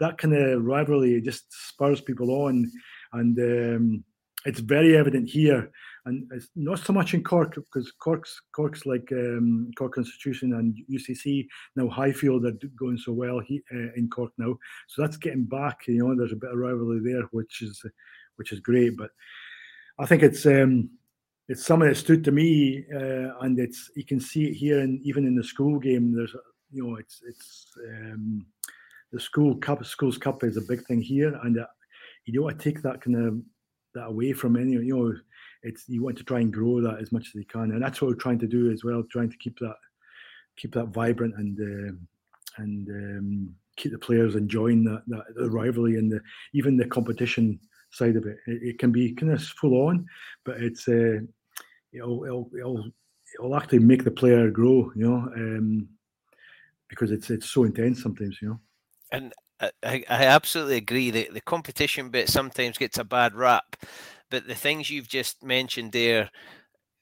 that 0.00 0.18
kind 0.18 0.34
of 0.34 0.64
rivalry 0.64 1.20
just 1.20 1.44
spurs 1.68 2.00
people 2.00 2.30
on, 2.30 2.70
and 3.12 3.38
um, 3.38 4.04
it's 4.44 4.60
very 4.60 4.96
evident 4.96 5.28
here 5.28 5.70
and 6.06 6.30
it's 6.32 6.48
not 6.54 6.78
so 6.78 6.92
much 6.92 7.14
in 7.14 7.22
Cork 7.22 7.54
because 7.54 7.90
Cork's 7.92 8.40
Cork's 8.54 8.84
like 8.86 9.08
um, 9.12 9.70
Cork 9.76 9.94
Constitution 9.94 10.54
and 10.54 10.76
UCC 10.90 11.46
now 11.76 11.88
Highfield 11.88 12.44
are 12.44 12.52
going 12.76 12.98
so 12.98 13.12
well 13.12 13.40
he, 13.40 13.62
uh, 13.72 13.92
in 13.96 14.08
Cork 14.10 14.32
now, 14.38 14.56
so 14.86 15.02
that's 15.02 15.16
getting 15.16 15.44
back. 15.44 15.80
You 15.86 16.06
know, 16.06 16.16
there's 16.16 16.32
a 16.32 16.36
bit 16.36 16.50
of 16.50 16.58
rivalry 16.58 17.00
there, 17.02 17.22
which 17.32 17.62
is 17.62 17.82
which 18.36 18.52
is 18.52 18.60
great. 18.60 18.96
But 18.96 19.10
I 19.98 20.06
think 20.06 20.22
it's 20.22 20.44
um, 20.46 20.90
it's 21.48 21.64
something 21.64 21.88
that 21.88 21.96
stood 21.96 22.22
to 22.24 22.32
me, 22.32 22.84
uh, 22.94 23.38
and 23.40 23.58
it's 23.58 23.90
you 23.96 24.04
can 24.04 24.20
see 24.20 24.46
it 24.46 24.54
here, 24.54 24.80
and 24.80 25.00
even 25.02 25.26
in 25.26 25.34
the 25.34 25.44
school 25.44 25.78
game, 25.78 26.14
there's 26.14 26.34
you 26.70 26.86
know 26.86 26.96
it's 26.96 27.22
it's 27.26 27.66
um, 27.88 28.44
the 29.14 29.20
school 29.20 29.54
cup 29.56 29.84
schools 29.86 30.18
cup 30.18 30.42
is 30.42 30.56
a 30.56 30.62
big 30.62 30.84
thing 30.84 31.00
here, 31.00 31.38
and 31.44 31.58
uh, 31.58 31.66
you 32.24 32.32
don't 32.32 32.44
want 32.44 32.58
to 32.58 32.64
take 32.64 32.82
that 32.82 33.00
kind 33.00 33.16
of 33.16 33.40
that 33.94 34.08
away 34.08 34.32
from 34.32 34.56
any 34.56 34.72
you 34.72 34.96
know 34.96 35.14
it's 35.62 35.88
you 35.88 36.02
want 36.02 36.18
to 36.18 36.24
try 36.24 36.40
and 36.40 36.52
grow 36.52 36.80
that 36.80 36.98
as 37.00 37.12
much 37.12 37.28
as 37.28 37.34
you 37.36 37.46
can, 37.46 37.70
and 37.70 37.82
that's 37.82 38.02
what 38.02 38.08
we're 38.08 38.16
trying 38.16 38.40
to 38.40 38.48
do 38.48 38.72
as 38.72 38.82
well, 38.82 39.04
trying 39.10 39.30
to 39.30 39.36
keep 39.38 39.56
that 39.60 39.76
keep 40.56 40.74
that 40.74 40.88
vibrant 40.88 41.34
and 41.36 41.58
uh, 41.60 41.92
and 42.62 42.88
um, 42.88 43.54
keep 43.76 43.92
the 43.92 43.98
players 43.98 44.34
enjoying 44.34 44.84
that, 44.84 45.02
that 45.06 45.24
the 45.36 45.48
rivalry 45.48 45.96
and 45.96 46.10
the 46.10 46.20
even 46.52 46.76
the 46.76 46.84
competition 46.84 47.58
side 47.90 48.16
of 48.16 48.26
it. 48.26 48.38
It, 48.48 48.62
it 48.62 48.78
can 48.80 48.90
be 48.90 49.12
kind 49.12 49.32
of 49.32 49.42
full 49.42 49.74
on, 49.86 50.06
but 50.44 50.60
it's 50.60 50.88
uh, 50.88 51.20
it'll, 51.92 52.24
it'll, 52.24 52.50
it'll 52.58 52.84
it'll 53.38 53.56
actually 53.56 53.78
make 53.78 54.02
the 54.02 54.10
player 54.10 54.50
grow, 54.50 54.90
you 54.96 55.08
know, 55.08 55.32
um, 55.36 55.88
because 56.88 57.12
it's 57.12 57.30
it's 57.30 57.48
so 57.48 57.62
intense 57.62 58.02
sometimes, 58.02 58.38
you 58.42 58.48
know. 58.48 58.60
And 59.12 59.32
I, 59.60 59.70
I 59.82 60.24
absolutely 60.24 60.76
agree 60.76 61.10
that 61.10 61.32
the 61.32 61.40
competition 61.40 62.10
bit 62.10 62.28
sometimes 62.28 62.78
gets 62.78 62.98
a 62.98 63.04
bad 63.04 63.34
rap 63.34 63.76
but 64.34 64.48
the 64.48 64.54
things 64.56 64.90
you've 64.90 65.08
just 65.08 65.44
mentioned 65.44 65.92
there, 65.92 66.24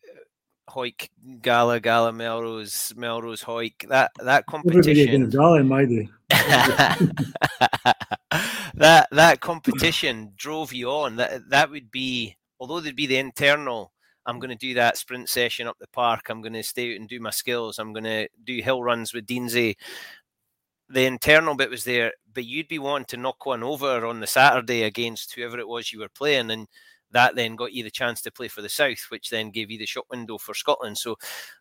uh, 0.07 0.71
Hawick, 0.71 1.09
Gala, 1.41 1.81
Gala, 1.81 2.13
Melrose, 2.13 2.93
Melrose, 2.95 3.43
Hawick, 3.43 3.89
that 3.89 4.11
that 4.19 4.45
competition. 4.45 5.31
Gala 5.31 5.61
in 5.61 5.69
my 5.69 5.87
day. 5.87 6.11
that 8.75 9.09
that 9.11 9.41
competition 9.41 10.33
drove 10.37 10.75
you 10.75 10.91
on. 10.91 11.17
That 11.17 11.49
that 11.49 11.71
would 11.71 11.91
be, 11.91 12.37
although 12.61 12.81
there'd 12.81 12.97
be 12.97 13.07
the 13.07 13.17
internal. 13.17 13.93
I'm 14.27 14.39
going 14.39 14.51
to 14.51 14.57
do 14.57 14.75
that 14.75 14.99
sprint 14.99 15.29
session 15.31 15.67
up 15.67 15.79
the 15.81 15.89
park. 15.89 16.29
I'm 16.29 16.43
going 16.43 16.53
to 16.53 16.63
stay 16.63 16.93
out 16.93 17.01
and 17.01 17.09
do 17.09 17.19
my 17.19 17.31
skills. 17.31 17.79
I'm 17.81 17.93
going 17.95 18.05
to 18.05 18.29
do 18.45 18.63
hill 18.63 18.81
runs 18.81 19.15
with 19.15 19.27
Deansy. 19.27 19.75
The 20.93 21.07
internal 21.07 21.55
bit 21.55 21.71
was 21.71 21.85
there, 21.85 22.13
but 22.35 22.45
you'd 22.45 22.69
be 22.69 22.79
wanting 22.79 23.07
to 23.07 23.17
knock 23.17 23.47
one 23.47 23.63
over 23.63 24.05
on 24.05 24.21
the 24.21 24.27
Saturday 24.27 24.83
against 24.83 25.35
whoever 25.35 25.59
it 25.59 25.69
was 25.69 25.93
you 25.93 26.01
were 26.01 26.09
playing, 26.09 26.51
and 26.51 26.69
that 27.13 27.35
then 27.35 27.57
got 27.57 27.73
you 27.73 27.83
the 27.83 27.91
chance 27.91 28.21
to 28.23 28.31
play 28.31 28.49
for 28.49 28.63
the 28.63 28.69
South, 28.69 29.07
which 29.09 29.31
then 29.31 29.51
gave 29.51 29.71
you 29.71 29.79
the 29.79 29.87
shot 29.87 30.07
window 30.11 30.39
for 30.39 30.55
Scotland. 30.55 30.99
So 30.99 31.17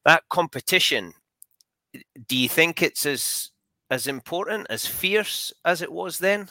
that 0.06 0.24
competition, 0.30 1.14
do 2.28 2.38
you 2.38 2.50
think 2.50 2.82
it's 2.82 3.06
as 3.06 3.52
as 3.90 4.08
important, 4.08 4.68
as 4.70 4.86
fierce 4.86 5.54
as 5.66 5.82
it 5.82 5.92
was 5.92 6.18
then? 6.18 6.50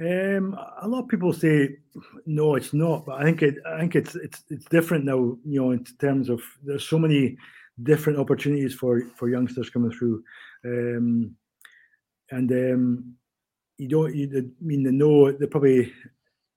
Um, 0.00 0.58
a 0.80 0.88
lot 0.88 1.02
of 1.02 1.08
people 1.08 1.32
say 1.32 1.76
no, 2.24 2.54
it's 2.54 2.72
not, 2.72 3.04
but 3.06 3.20
I 3.20 3.24
think 3.24 3.42
it. 3.42 3.56
I 3.66 3.80
think 3.80 3.96
it's 3.96 4.14
it's 4.14 4.44
it's 4.48 4.64
different 4.66 5.04
now. 5.04 5.36
You 5.44 5.60
know, 5.60 5.70
in 5.72 5.84
terms 6.00 6.28
of 6.28 6.42
there's 6.62 6.88
so 6.88 6.98
many 6.98 7.36
different 7.82 8.18
opportunities 8.18 8.74
for 8.74 9.02
for 9.16 9.28
youngsters 9.28 9.70
coming 9.70 9.92
through, 9.92 10.22
um, 10.64 11.34
and 12.30 12.50
um, 12.50 13.14
you 13.78 13.88
don't. 13.88 14.14
You 14.14 14.30
I 14.36 14.64
mean, 14.64 14.82
the 14.82 14.92
no, 14.92 15.32
they 15.32 15.46
probably 15.46 15.92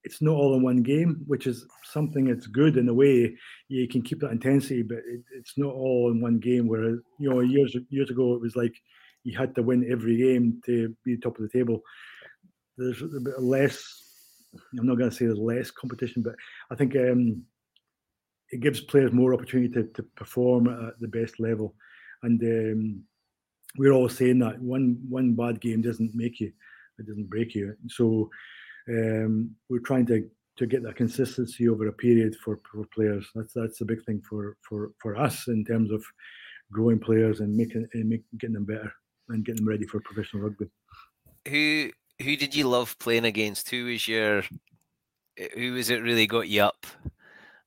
it's 0.04 0.22
not 0.22 0.34
all 0.34 0.54
in 0.54 0.62
one 0.62 0.82
game, 0.82 1.24
which 1.26 1.46
is 1.46 1.66
something 1.84 2.26
that's 2.26 2.46
good 2.46 2.76
in 2.76 2.88
a 2.88 2.94
way. 2.94 3.36
You 3.68 3.88
can 3.88 4.02
keep 4.02 4.20
that 4.20 4.30
intensity, 4.30 4.82
but 4.82 4.98
it, 4.98 5.22
it's 5.34 5.54
not 5.56 5.74
all 5.74 6.10
in 6.12 6.20
one 6.20 6.38
game. 6.38 6.68
Where 6.68 6.90
you 7.18 7.30
know 7.30 7.40
years 7.40 7.76
years 7.90 8.10
ago 8.10 8.34
it 8.34 8.40
was 8.40 8.56
like 8.56 8.74
you 9.24 9.36
had 9.36 9.54
to 9.56 9.62
win 9.62 9.90
every 9.90 10.16
game 10.16 10.62
to 10.66 10.94
be 11.04 11.16
top 11.16 11.36
of 11.38 11.42
the 11.42 11.58
table. 11.58 11.82
There's 12.78 13.02
a 13.02 13.06
bit 13.06 13.40
less. 13.40 14.02
I'm 14.78 14.86
not 14.86 14.96
going 14.96 15.10
to 15.10 15.16
say 15.16 15.26
there's 15.26 15.38
less 15.38 15.70
competition, 15.70 16.22
but 16.22 16.34
I 16.70 16.76
think 16.76 16.94
um, 16.96 17.42
it 18.50 18.60
gives 18.60 18.80
players 18.80 19.12
more 19.12 19.34
opportunity 19.34 19.72
to, 19.74 19.84
to 19.94 20.02
perform 20.16 20.68
at 20.68 20.98
the 21.00 21.08
best 21.08 21.40
level. 21.40 21.74
And 22.22 22.40
um, 22.42 23.02
we're 23.76 23.92
all 23.92 24.08
saying 24.08 24.38
that 24.40 24.60
one 24.60 24.98
one 25.08 25.34
bad 25.34 25.60
game 25.60 25.82
doesn't 25.82 26.14
make 26.14 26.40
you, 26.40 26.52
it 26.98 27.06
doesn't 27.06 27.30
break 27.30 27.54
you. 27.54 27.74
So 27.88 28.30
um, 28.88 29.50
we're 29.68 29.80
trying 29.80 30.06
to 30.06 30.28
to 30.56 30.66
get 30.66 30.82
that 30.82 30.96
consistency 30.96 31.68
over 31.68 31.88
a 31.88 31.92
period 31.92 32.34
for, 32.36 32.58
for 32.70 32.86
players. 32.94 33.28
That's 33.34 33.52
that's 33.54 33.80
a 33.80 33.84
big 33.84 34.04
thing 34.04 34.22
for 34.28 34.56
for 34.66 34.92
for 35.00 35.16
us 35.16 35.48
in 35.48 35.64
terms 35.64 35.90
of 35.90 36.04
growing 36.72 36.98
players 36.98 37.40
and 37.40 37.54
making 37.54 37.86
and 37.92 38.08
make, 38.08 38.22
getting 38.38 38.54
them 38.54 38.64
better 38.64 38.92
and 39.28 39.44
getting 39.44 39.64
them 39.64 39.68
ready 39.68 39.86
for 39.86 40.00
professional 40.00 40.44
rugby. 40.44 40.66
Who 41.48 41.90
who 42.22 42.36
did 42.36 42.54
you 42.54 42.68
love 42.68 42.98
playing 42.98 43.24
against? 43.24 43.70
Who 43.70 43.86
was 43.86 44.08
your 44.08 44.42
who 45.54 45.72
was 45.72 45.90
it 45.90 46.02
really 46.02 46.26
got 46.26 46.48
you 46.48 46.62
up? 46.62 46.86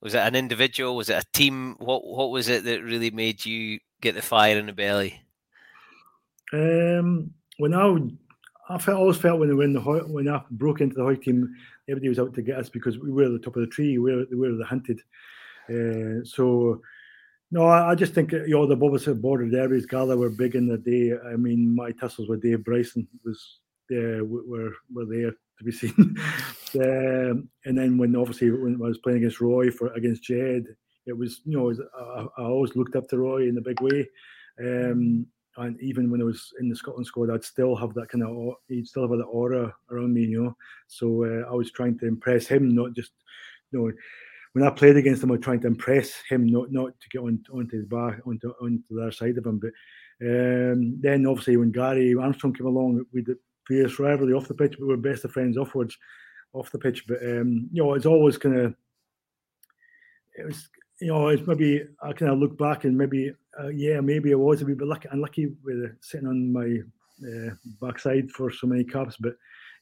Was 0.01 0.13
it 0.13 0.19
an 0.19 0.35
individual? 0.35 0.95
Was 0.95 1.09
it 1.09 1.23
a 1.23 1.31
team? 1.33 1.75
What 1.79 2.05
what 2.05 2.31
was 2.31 2.49
it 2.49 2.63
that 2.63 2.83
really 2.83 3.12
made 3.12 3.45
you 3.45 3.79
get 4.01 4.15
the 4.15 4.21
fire 4.21 4.57
in 4.57 4.65
the 4.65 4.73
belly? 4.73 5.21
Um, 6.51 7.31
when 7.57 7.73
I 7.73 7.85
would 7.85 8.17
I 8.69 8.77
felt, 8.77 8.99
always 8.99 9.17
felt 9.17 9.39
when 9.39 9.55
when 9.57 9.73
the 9.73 9.81
when 9.81 10.29
I 10.29 10.43
broke 10.51 10.79
into 10.79 10.95
the 10.95 11.01
Hawick 11.01 11.23
team, 11.23 11.55
everybody 11.89 12.09
was 12.09 12.19
out 12.19 12.35
to 12.35 12.41
get 12.43 12.59
us 12.59 12.69
because 12.69 12.99
we 12.99 13.12
were 13.12 13.27
the 13.27 13.39
top 13.39 13.55
of 13.55 13.62
the 13.62 13.67
tree. 13.67 13.97
We 13.97 14.15
were, 14.15 14.25
we 14.29 14.38
were 14.38 14.55
the 14.55 14.65
hunted. 14.65 15.01
Uh, 15.67 16.23
so, 16.23 16.81
no, 17.51 17.63
I, 17.63 17.91
I, 17.91 17.95
just 17.95 18.13
think 18.13 18.31
you 18.31 18.49
know 18.49 18.67
the 18.67 18.77
Bobbers 18.77 19.19
border 19.19 19.49
derbies, 19.49 19.88
Gala 19.88 20.15
were 20.15 20.29
big 20.29 20.55
in 20.55 20.67
the 20.67 20.77
day. 20.77 21.13
I 21.31 21.35
mean, 21.35 21.75
my 21.75 21.91
tussles 21.93 22.29
with 22.29 22.43
Dave 22.43 22.63
Bryson 22.63 23.07
was 23.25 23.59
uh, 23.91 24.23
were 24.23 24.73
were 24.93 25.05
there 25.05 25.31
to 25.31 25.63
be 25.63 25.71
seen. 25.71 26.15
um, 26.75 27.49
and 27.65 27.77
then 27.77 27.97
when 27.97 28.15
obviously 28.15 28.51
when 28.51 28.75
I 28.75 28.88
was 28.88 28.99
playing 28.99 29.19
against 29.19 29.41
Roy 29.41 29.71
for 29.71 29.91
against 29.93 30.23
Jed, 30.23 30.65
it 31.07 31.17
was 31.17 31.41
you 31.43 31.57
know 31.57 31.73
I, 31.97 32.41
I, 32.41 32.45
always 32.45 32.75
looked 32.75 32.95
up 32.95 33.07
to 33.09 33.17
Roy 33.17 33.47
in 33.47 33.57
a 33.57 33.62
big 33.62 33.81
way. 33.81 34.07
Um, 34.63 35.25
and 35.60 35.80
even 35.82 36.10
when 36.10 36.22
I 36.22 36.26
was 36.26 36.54
in 36.60 36.69
the 36.69 36.76
Scotland 36.76 37.06
squad, 37.06 37.30
I'd 37.30 37.43
still 37.43 37.76
have 37.76 37.93
that 37.95 38.10
kind 38.10 38.24
of 38.24 38.56
he'd 38.67 38.88
still 38.88 39.04
have 39.04 39.17
that 39.17 39.26
aura 39.26 39.74
around 39.91 40.13
me, 40.13 40.24
you 40.24 40.43
know. 40.43 40.58
So 40.88 41.26
uh, 41.26 41.52
I 41.52 41.54
was 41.54 41.72
trying 41.72 41.98
to 42.00 42.08
impress 42.08 42.48
him, 42.48 42.69
not 42.74 42.93
just 42.93 43.12
you 43.72 43.80
know. 43.80 43.91
When 44.54 44.65
I 44.65 44.72
played 44.72 44.98
against 44.98 45.22
him, 45.22 45.30
I 45.30 45.34
was 45.34 45.41
trying 45.41 45.60
to 45.62 45.67
impress 45.67 46.13
him, 46.28 46.48
not 46.48 46.72
not 46.72 47.00
to 47.00 47.10
get 47.10 47.22
on 47.22 47.43
onto 47.54 47.78
his 47.78 47.86
back, 47.86 48.19
onto 48.26 48.52
onto 48.62 48.84
the 48.89 49.02
other 49.02 49.12
side 49.12 49.38
of 49.38 49.45
him. 49.45 49.60
But 49.60 49.72
um, 50.22 51.00
then 51.00 51.26
obviously 51.28 51.58
when 51.58 51.72
Gary 51.72 52.15
Armstrong 52.15 52.54
came 52.54 52.67
along, 52.67 53.06
we 53.13 53.22
did 53.22 53.38
fierce 53.67 54.00
rivalry 54.00 54.34
off 54.34 54.48
the 54.48 54.56
pitch, 54.56 54.76
but 54.80 54.82
we 54.82 54.88
were 54.88 54.98
best 54.98 55.26
of 55.26 55.32
friends 55.32 55.58
offwards, 55.58 55.93
off 56.54 56.72
the 56.72 56.80
pitch. 56.80 57.06
But 57.08 57.22
um, 57.22 57.69
you 57.72 57.84
know, 57.84 57.93
it's 57.93 58.06
always 58.06 58.38
kind 58.38 58.58
of 58.58 58.76
it 60.36 60.45
was 60.45 60.69
you 61.01 61.07
know, 61.07 61.29
it's 61.29 61.45
maybe 61.47 61.83
I 62.01 62.13
kind 62.13 62.31
of 62.31 62.39
look 62.39 62.57
back 62.57 62.83
and 62.83 62.97
maybe 62.97 63.31
uh, 63.59 63.67
yeah, 63.69 63.99
maybe 64.01 64.31
I 64.33 64.35
was 64.35 64.62
a 64.62 64.65
wee 64.65 64.73
bit 64.73 64.88
lucky, 64.88 65.09
unlucky 65.12 65.51
with 65.63 65.95
sitting 66.01 66.27
on 66.27 66.51
my 66.51 66.79
uh, 67.27 67.53
backside 67.81 68.29
for 68.31 68.51
so 68.51 68.67
many 68.67 68.83
caps. 68.83 69.15
But 69.19 69.33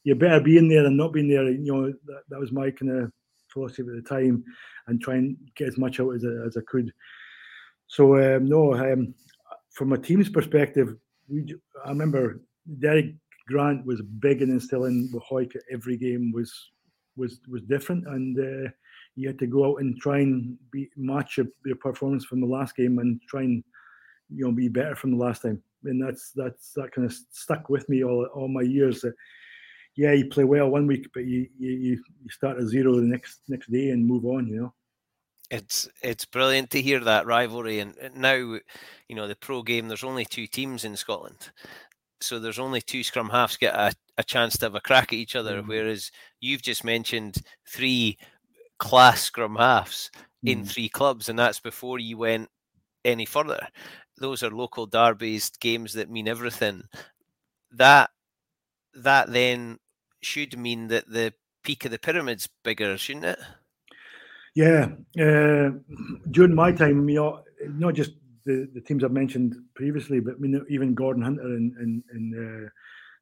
you 0.04 0.14
better 0.14 0.40
be 0.40 0.58
in 0.58 0.68
there 0.68 0.82
than 0.82 0.96
not 0.96 1.12
being 1.12 1.28
there. 1.28 1.48
You 1.48 1.72
know, 1.72 1.86
that, 2.06 2.22
that 2.28 2.40
was 2.40 2.52
my 2.52 2.70
kind 2.70 2.92
of 2.92 3.12
philosophy 3.52 3.82
at 3.82 3.88
the 3.88 4.08
time, 4.08 4.44
and 4.86 5.00
try 5.00 5.14
and 5.14 5.36
get 5.56 5.68
as 5.68 5.78
much 5.78 6.00
out 6.00 6.14
as, 6.14 6.24
as 6.24 6.56
I 6.56 6.60
could. 6.66 6.92
So 7.88 8.16
um, 8.16 8.46
no, 8.46 8.74
um, 8.74 9.14
from 9.72 9.92
a 9.92 9.98
team's 9.98 10.28
perspective, 10.28 10.94
we 11.28 11.54
I 11.84 11.88
remember 11.88 12.42
Derek 12.78 13.14
Grant 13.48 13.84
was 13.86 14.02
big 14.20 14.42
in 14.42 14.50
instilling 14.50 15.10
with 15.12 15.22
Hawick 15.24 15.56
every 15.72 15.96
game 15.96 16.32
was 16.32 16.52
was 17.16 17.40
was 17.48 17.62
different, 17.62 18.06
and 18.06 18.38
uh, 18.38 18.70
you 19.18 19.26
had 19.26 19.38
to 19.40 19.48
go 19.48 19.68
out 19.68 19.80
and 19.80 19.98
try 19.98 20.18
and 20.18 20.56
be 20.70 20.88
match 20.96 21.38
your, 21.38 21.46
your, 21.66 21.74
performance 21.74 22.24
from 22.24 22.40
the 22.40 22.46
last 22.46 22.76
game 22.76 23.00
and 23.00 23.20
try 23.28 23.42
and 23.42 23.64
you 24.30 24.44
know 24.44 24.52
be 24.52 24.68
better 24.68 24.94
from 24.94 25.10
the 25.10 25.16
last 25.16 25.42
time. 25.42 25.60
And 25.84 26.00
that's 26.00 26.30
that's 26.36 26.72
that 26.74 26.92
kind 26.92 27.04
of 27.04 27.16
stuck 27.30 27.68
with 27.68 27.88
me 27.88 28.04
all 28.04 28.26
all 28.32 28.46
my 28.46 28.62
years. 28.62 29.00
That 29.00 29.14
yeah, 29.96 30.12
you 30.12 30.26
play 30.26 30.44
well 30.44 30.68
one 30.68 30.86
week, 30.86 31.08
but 31.12 31.24
you 31.24 31.48
you 31.58 31.70
you 31.70 31.98
start 32.30 32.58
at 32.58 32.68
zero 32.68 32.94
the 32.94 33.02
next 33.02 33.40
next 33.48 33.72
day 33.72 33.90
and 33.90 34.06
move 34.06 34.24
on. 34.24 34.46
You 34.46 34.60
know. 34.60 34.74
It's 35.50 35.88
it's 36.00 36.24
brilliant 36.24 36.70
to 36.70 36.82
hear 36.82 37.00
that 37.00 37.26
rivalry, 37.26 37.80
and 37.80 37.96
now 38.14 38.34
you 38.34 38.60
know 39.16 39.26
the 39.26 39.34
pro 39.34 39.62
game. 39.62 39.88
There's 39.88 40.04
only 40.04 40.26
two 40.26 40.46
teams 40.46 40.84
in 40.84 40.94
Scotland, 40.94 41.50
so 42.20 42.38
there's 42.38 42.58
only 42.60 42.82
two 42.82 43.02
scrum 43.02 43.30
halves 43.30 43.56
get 43.56 43.74
a, 43.74 43.92
a 44.16 44.22
chance 44.22 44.58
to 44.58 44.66
have 44.66 44.74
a 44.76 44.80
crack 44.80 45.12
at 45.12 45.18
each 45.18 45.34
other. 45.34 45.58
Mm-hmm. 45.58 45.68
Whereas 45.68 46.12
you've 46.40 46.62
just 46.62 46.84
mentioned 46.84 47.36
three 47.66 48.18
class 48.78 49.22
scrum 49.22 49.56
halves 49.56 50.10
mm-hmm. 50.16 50.48
in 50.48 50.64
three 50.64 50.88
clubs, 50.88 51.28
and 51.28 51.38
that's 51.38 51.60
before 51.60 51.98
you 51.98 52.18
went 52.18 52.48
any 53.04 53.24
further. 53.24 53.68
Those 54.18 54.42
are 54.42 54.50
local 54.50 54.86
derbies, 54.86 55.50
games 55.60 55.92
that 55.94 56.10
mean 56.10 56.28
everything. 56.28 56.84
That 57.72 58.10
that 58.94 59.32
then 59.32 59.78
should 60.22 60.58
mean 60.58 60.88
that 60.88 61.08
the 61.08 61.32
peak 61.62 61.84
of 61.84 61.90
the 61.90 61.98
pyramid's 61.98 62.48
bigger, 62.64 62.96
shouldn't 62.96 63.26
it? 63.26 63.38
Yeah, 64.54 64.88
uh, 65.20 65.70
during 66.30 66.54
my 66.54 66.72
time, 66.72 67.08
you 67.08 67.16
know, 67.16 67.42
not 67.68 67.94
just 67.94 68.12
the, 68.44 68.68
the 68.74 68.80
teams 68.80 69.04
I've 69.04 69.12
mentioned 69.12 69.54
previously, 69.74 70.18
but 70.20 70.34
I 70.34 70.38
mean, 70.38 70.64
even 70.68 70.94
Gordon 70.94 71.22
Hunter 71.22 71.42
and 71.42 71.76
in, 71.78 72.02
in, 72.12 72.32
in 72.34 72.64
uh, 72.66 72.68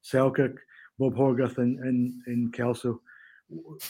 Selkirk, 0.03 0.57
Bob 0.99 1.15
Horgarth 1.15 1.59
and 1.59 1.79
in, 1.81 2.23
in 2.27 2.53
Kelso, 2.53 3.03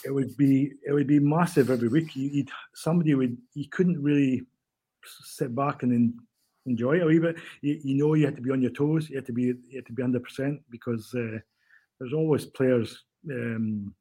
it 0.05 0.13
would 0.13 0.37
be 0.37 0.73
it 0.87 0.93
would 0.93 1.07
be 1.07 1.19
massive 1.19 1.71
every 1.71 1.89
week. 1.89 2.15
You, 2.15 2.45
somebody 2.75 3.15
would 3.15 3.37
you 3.55 3.69
couldn't 3.71 4.03
really 4.03 4.43
sit 5.05 5.55
back 5.55 5.83
and 5.83 6.15
enjoy 6.67 6.97
it 6.97 7.03
a 7.03 7.07
wee 7.07 7.19
bit. 7.19 7.37
You, 7.63 7.81
you, 7.83 7.95
know 7.97 8.15
you 8.15 8.27
had 8.27 8.37
to 8.37 8.43
be 8.43 8.51
on 8.51 8.61
your 8.61 8.73
toes. 8.73 9.09
You 9.09 9.17
had 9.17 9.27
to 9.27 9.33
be 9.33 9.43
you 9.43 9.77
had 9.77 9.87
to 9.87 9.93
be 9.93 10.03
hundred 10.03 10.25
percent 10.25 10.61
because 10.71 11.13
uh, 11.15 11.39
there's 11.99 12.13
always 12.13 12.45
players 12.45 13.05
um, 13.31 13.95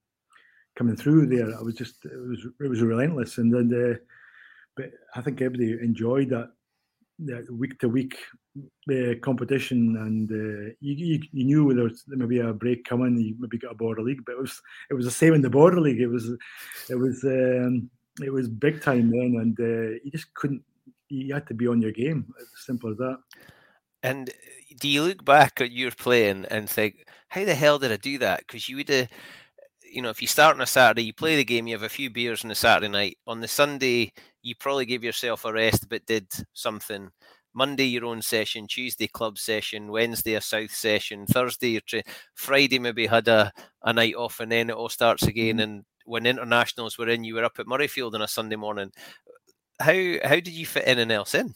coming 0.76 0.96
through 0.96 1.28
there. 1.28 1.58
I 1.58 1.62
was 1.62 1.76
just 1.76 2.06
it 2.06 2.18
was 2.18 2.46
it 2.60 2.68
was 2.68 2.82
relentless, 2.82 3.38
and 3.38 3.54
then 3.54 3.94
uh, 3.94 3.98
but 4.76 4.92
I 5.16 5.22
think 5.22 5.42
everybody 5.42 5.72
enjoyed 5.82 6.30
that 6.30 6.50
that 7.20 7.50
week 7.50 7.80
to 7.80 7.88
week 7.88 8.18
uh, 8.92 9.16
competition, 9.22 9.98
and 9.98 10.32
uh, 10.32 10.74
you, 10.80 10.94
you, 10.94 11.20
you 11.32 11.46
knew 11.46 11.74
there 11.74 11.84
was 11.84 12.04
maybe 12.08 12.40
a 12.40 12.54
break 12.54 12.84
coming. 12.86 13.18
You 13.18 13.36
maybe 13.40 13.58
got 13.58 13.74
a 13.74 13.76
border 13.76 14.02
league, 14.02 14.24
but 14.26 14.34
it 14.34 14.40
was 14.40 14.62
it 14.90 14.94
was 14.94 15.06
the 15.06 15.12
same 15.12 15.34
in 15.34 15.42
the 15.42 15.50
border 15.50 15.80
league. 15.80 16.02
It 16.02 16.08
was 16.08 16.30
it 16.90 16.96
was 16.96 17.24
um, 17.24 17.90
it 18.22 18.32
was 18.32 18.48
big 18.48 18.82
time 18.82 19.12
then, 19.12 19.38
and 19.42 19.60
uh, 19.60 20.00
you 20.04 20.12
just 20.12 20.34
couldn't. 20.34 20.64
You 21.10 21.34
had 21.34 21.48
to 21.48 21.54
be 21.54 21.68
on 21.68 21.82
your 21.82 21.92
game. 21.92 22.34
Simple 22.56 22.92
as 22.92 22.98
that. 22.98 23.18
And 24.04 24.32
do 24.80 24.88
you 24.88 25.04
look 25.04 25.24
back 25.24 25.62
at 25.62 25.72
your 25.72 25.92
playing 25.92 26.46
and 26.46 26.70
think, 26.70 27.08
how 27.30 27.46
the 27.46 27.56
hell 27.56 27.80
did 27.80 27.92
I 27.92 27.98
do 27.98 28.18
that? 28.20 28.40
Because 28.40 28.70
you 28.70 28.78
would 28.78 28.90
have 28.90 29.10
you 29.96 30.02
know, 30.02 30.10
if 30.10 30.22
you 30.22 30.28
start 30.28 30.56
on 30.56 30.62
a 30.62 30.66
Saturday, 30.66 31.04
you 31.04 31.14
play 31.14 31.38
the 31.38 31.46
game, 31.46 31.68
you 31.68 31.74
have 31.74 31.84
a 31.84 31.90
few 31.90 32.10
beers 32.10 32.44
on 32.44 32.50
the 32.50 32.56
Saturday 32.56 32.90
night. 32.90 33.18
On 33.28 33.40
the 33.40 33.48
Sunday, 33.48 34.12
you 34.42 34.54
probably 34.54 34.86
gave 34.86 35.06
yourself 35.06 35.46
a 35.46 35.54
rest, 35.54 35.88
but 35.88 36.06
did 36.06 36.28
something. 36.52 37.10
Monday, 37.56 37.86
your 37.86 38.06
own 38.06 38.22
session. 38.22 38.68
Tuesday, 38.68 39.08
club 39.08 39.38
session. 39.38 39.92
Wednesday, 39.92 40.36
a 40.36 40.42
South 40.42 40.72
session. 40.72 41.26
Thursday, 41.26 41.70
your 41.70 41.82
tra- 41.82 42.04
Friday, 42.36 42.78
maybe 42.78 43.08
had 43.08 43.28
a, 43.28 43.52
a 43.84 43.94
night 43.94 44.16
off, 44.16 44.40
and 44.40 44.52
then 44.52 44.70
it 44.70 44.76
all 44.76 44.90
starts 44.90 45.24
again. 45.24 45.58
Mm-hmm. 45.58 45.60
And 45.60 45.86
when 46.06 46.26
internationals 46.26 46.98
were 46.98 47.10
in, 47.10 47.24
you 47.24 47.36
were 47.36 47.46
up 47.46 47.58
at 47.58 47.66
Murrayfield 47.66 48.14
on 48.14 48.22
a 48.22 48.28
Sunday 48.28 48.58
morning. 48.58 48.92
How 49.80 49.94
how 50.24 50.36
did 50.36 50.50
you 50.50 50.66
fit 50.66 50.84
anything 50.86 51.12
else 51.12 51.34
in? 51.34 51.54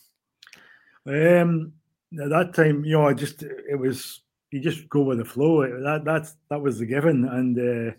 Um, 1.05 1.73
at 2.21 2.29
that 2.29 2.53
time, 2.53 2.83
you 2.83 2.93
know, 2.93 3.07
I 3.07 3.13
just 3.13 3.43
it 3.43 3.79
was 3.79 4.21
you 4.51 4.59
just 4.59 4.89
go 4.89 5.01
with 5.03 5.19
the 5.19 5.25
flow. 5.25 5.61
That 5.83 6.03
that's 6.05 6.35
that 6.49 6.61
was 6.61 6.79
the 6.79 6.85
given, 6.85 7.25
and 7.25 7.57
uh, 7.57 7.91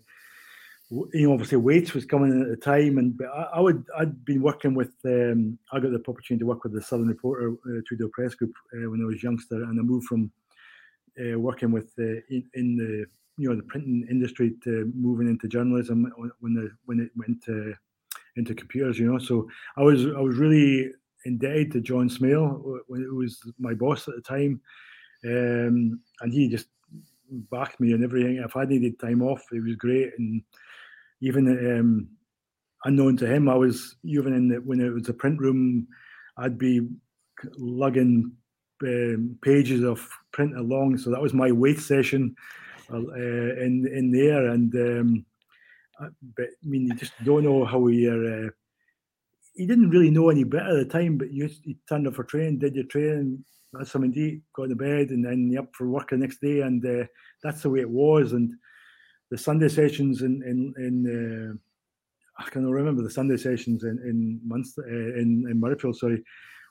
you 0.91 1.27
know, 1.27 1.33
obviously 1.33 1.57
Waits 1.57 1.93
was 1.93 2.05
coming 2.05 2.41
at 2.41 2.49
the 2.49 2.57
time, 2.57 2.97
and 2.97 3.17
but 3.17 3.27
I, 3.27 3.43
I, 3.53 3.59
would 3.61 3.85
I'd 3.97 4.25
been 4.25 4.41
working 4.41 4.73
with 4.73 4.91
um, 5.05 5.57
I 5.71 5.79
got 5.79 5.91
the 5.91 6.03
opportunity 6.05 6.39
to 6.39 6.45
work 6.45 6.63
with 6.63 6.73
the 6.73 6.81
Southern 6.81 7.07
Reporter 7.07 7.53
uh, 7.65 7.81
Tweeddale 7.89 8.11
Press 8.11 8.35
Group 8.35 8.53
uh, 8.73 8.89
when 8.89 9.01
I 9.01 9.05
was 9.05 9.23
youngster, 9.23 9.63
and 9.63 9.79
I 9.79 9.83
moved 9.83 10.07
from 10.07 10.31
uh, 11.17 11.39
working 11.39 11.71
with 11.71 11.91
uh, 11.97 12.19
in, 12.29 12.43
in, 12.55 12.75
the 12.75 13.05
you 13.37 13.49
know 13.49 13.55
the 13.55 13.63
printing 13.63 14.05
industry 14.09 14.53
to 14.65 14.91
moving 14.93 15.27
into 15.27 15.47
journalism 15.47 16.11
when 16.41 16.53
the 16.53 16.69
when 16.85 16.99
it 16.99 17.11
went 17.15 17.41
to, 17.45 17.73
into 18.35 18.53
computers, 18.53 18.99
you 18.99 19.09
know. 19.09 19.17
So 19.17 19.49
I 19.77 19.83
was 19.83 20.05
I 20.05 20.19
was 20.19 20.35
really 20.35 20.91
indebted 21.23 21.71
to 21.71 21.81
John 21.81 22.09
Smale 22.09 22.81
when 22.87 23.01
it 23.01 23.13
was 23.13 23.39
my 23.59 23.73
boss 23.73 24.09
at 24.09 24.15
the 24.15 24.21
time, 24.21 24.59
um, 25.23 26.01
and 26.19 26.33
he 26.33 26.49
just 26.49 26.67
backed 27.49 27.79
me 27.79 27.93
and 27.93 28.03
everything. 28.03 28.37
If 28.37 28.57
I 28.57 28.65
needed 28.65 28.99
time 28.99 29.21
off, 29.21 29.41
it 29.53 29.63
was 29.63 29.77
great 29.77 30.11
and 30.17 30.43
even 31.21 31.47
um, 31.47 32.07
unknown 32.85 33.17
to 33.17 33.27
him, 33.27 33.47
I 33.47 33.55
was 33.55 33.95
even 34.03 34.33
in 34.33 34.47
the, 34.49 34.55
when 34.57 34.81
it 34.81 34.89
was 34.89 35.09
a 35.09 35.13
print 35.13 35.39
room, 35.39 35.87
I'd 36.37 36.57
be 36.57 36.87
lugging 37.57 38.31
um, 38.83 39.37
pages 39.41 39.83
of 39.83 40.07
print 40.31 40.57
along. 40.57 40.97
So 40.97 41.11
that 41.11 41.21
was 41.21 41.33
my 41.33 41.51
weight 41.51 41.79
session 41.79 42.35
uh, 42.91 42.97
in 42.97 43.87
in 43.87 44.11
there, 44.11 44.47
and 44.47 44.73
um, 44.75 45.25
but 46.35 46.45
I 46.45 46.67
mean, 46.67 46.87
you 46.87 46.95
just 46.95 47.13
don't 47.23 47.43
know 47.43 47.65
how 47.65 47.87
you're. 47.87 48.47
Uh, 48.47 48.49
he 49.53 49.65
didn't 49.65 49.89
really 49.89 50.09
know 50.09 50.29
any 50.29 50.43
better 50.43 50.79
at 50.79 50.87
the 50.87 50.91
time, 50.91 51.17
but 51.17 51.31
you, 51.31 51.49
you 51.63 51.75
turned 51.87 52.07
up 52.07 52.15
for 52.15 52.23
training, 52.23 52.59
did 52.59 52.73
your 52.73 52.85
training, 52.85 53.43
had 53.77 53.87
something 53.87 54.13
to 54.13 54.19
eat, 54.19 54.41
got 54.55 54.69
to 54.69 54.75
bed, 54.75 55.09
and 55.09 55.25
then 55.25 55.51
you're 55.51 55.63
up 55.63 55.69
for 55.73 55.89
work 55.89 56.09
the 56.09 56.17
next 56.17 56.39
day, 56.39 56.61
and 56.61 56.85
uh, 56.85 57.05
that's 57.43 57.61
the 57.61 57.69
way 57.69 57.81
it 57.81 57.89
was. 57.89 58.31
And 58.31 58.53
the 59.31 59.37
Sunday 59.37 59.69
sessions 59.69 60.21
in 60.21 60.43
in 60.43 60.73
in 60.77 60.95
uh, 61.17 62.43
I 62.43 62.49
can 62.49 62.69
remember 62.69 63.01
the 63.01 63.09
Sunday 63.09 63.37
sessions 63.37 63.83
in 63.83 63.97
in 64.09 64.39
Munster 64.45 64.83
uh, 64.85 65.19
in 65.19 65.47
in 65.49 65.59
Murrayfield, 65.59 65.95
sorry, 65.95 66.21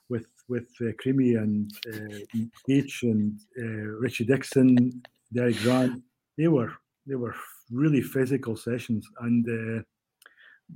with 0.09 0.27
with 0.47 0.69
uh, 0.81 0.91
Creamy 0.99 1.35
and 1.35 1.71
uh, 1.91 2.37
H 2.69 3.03
and 3.03 3.39
uh, 3.59 3.87
Richie 3.99 4.25
Dixon, 4.25 5.01
Derek 5.33 5.57
Grant. 5.57 6.01
They 6.37 6.47
were 6.47 6.71
they 7.07 7.15
were 7.15 7.35
really 7.71 8.01
physical 8.01 8.55
sessions, 8.55 9.07
and 9.21 9.45
uh, 9.47 9.83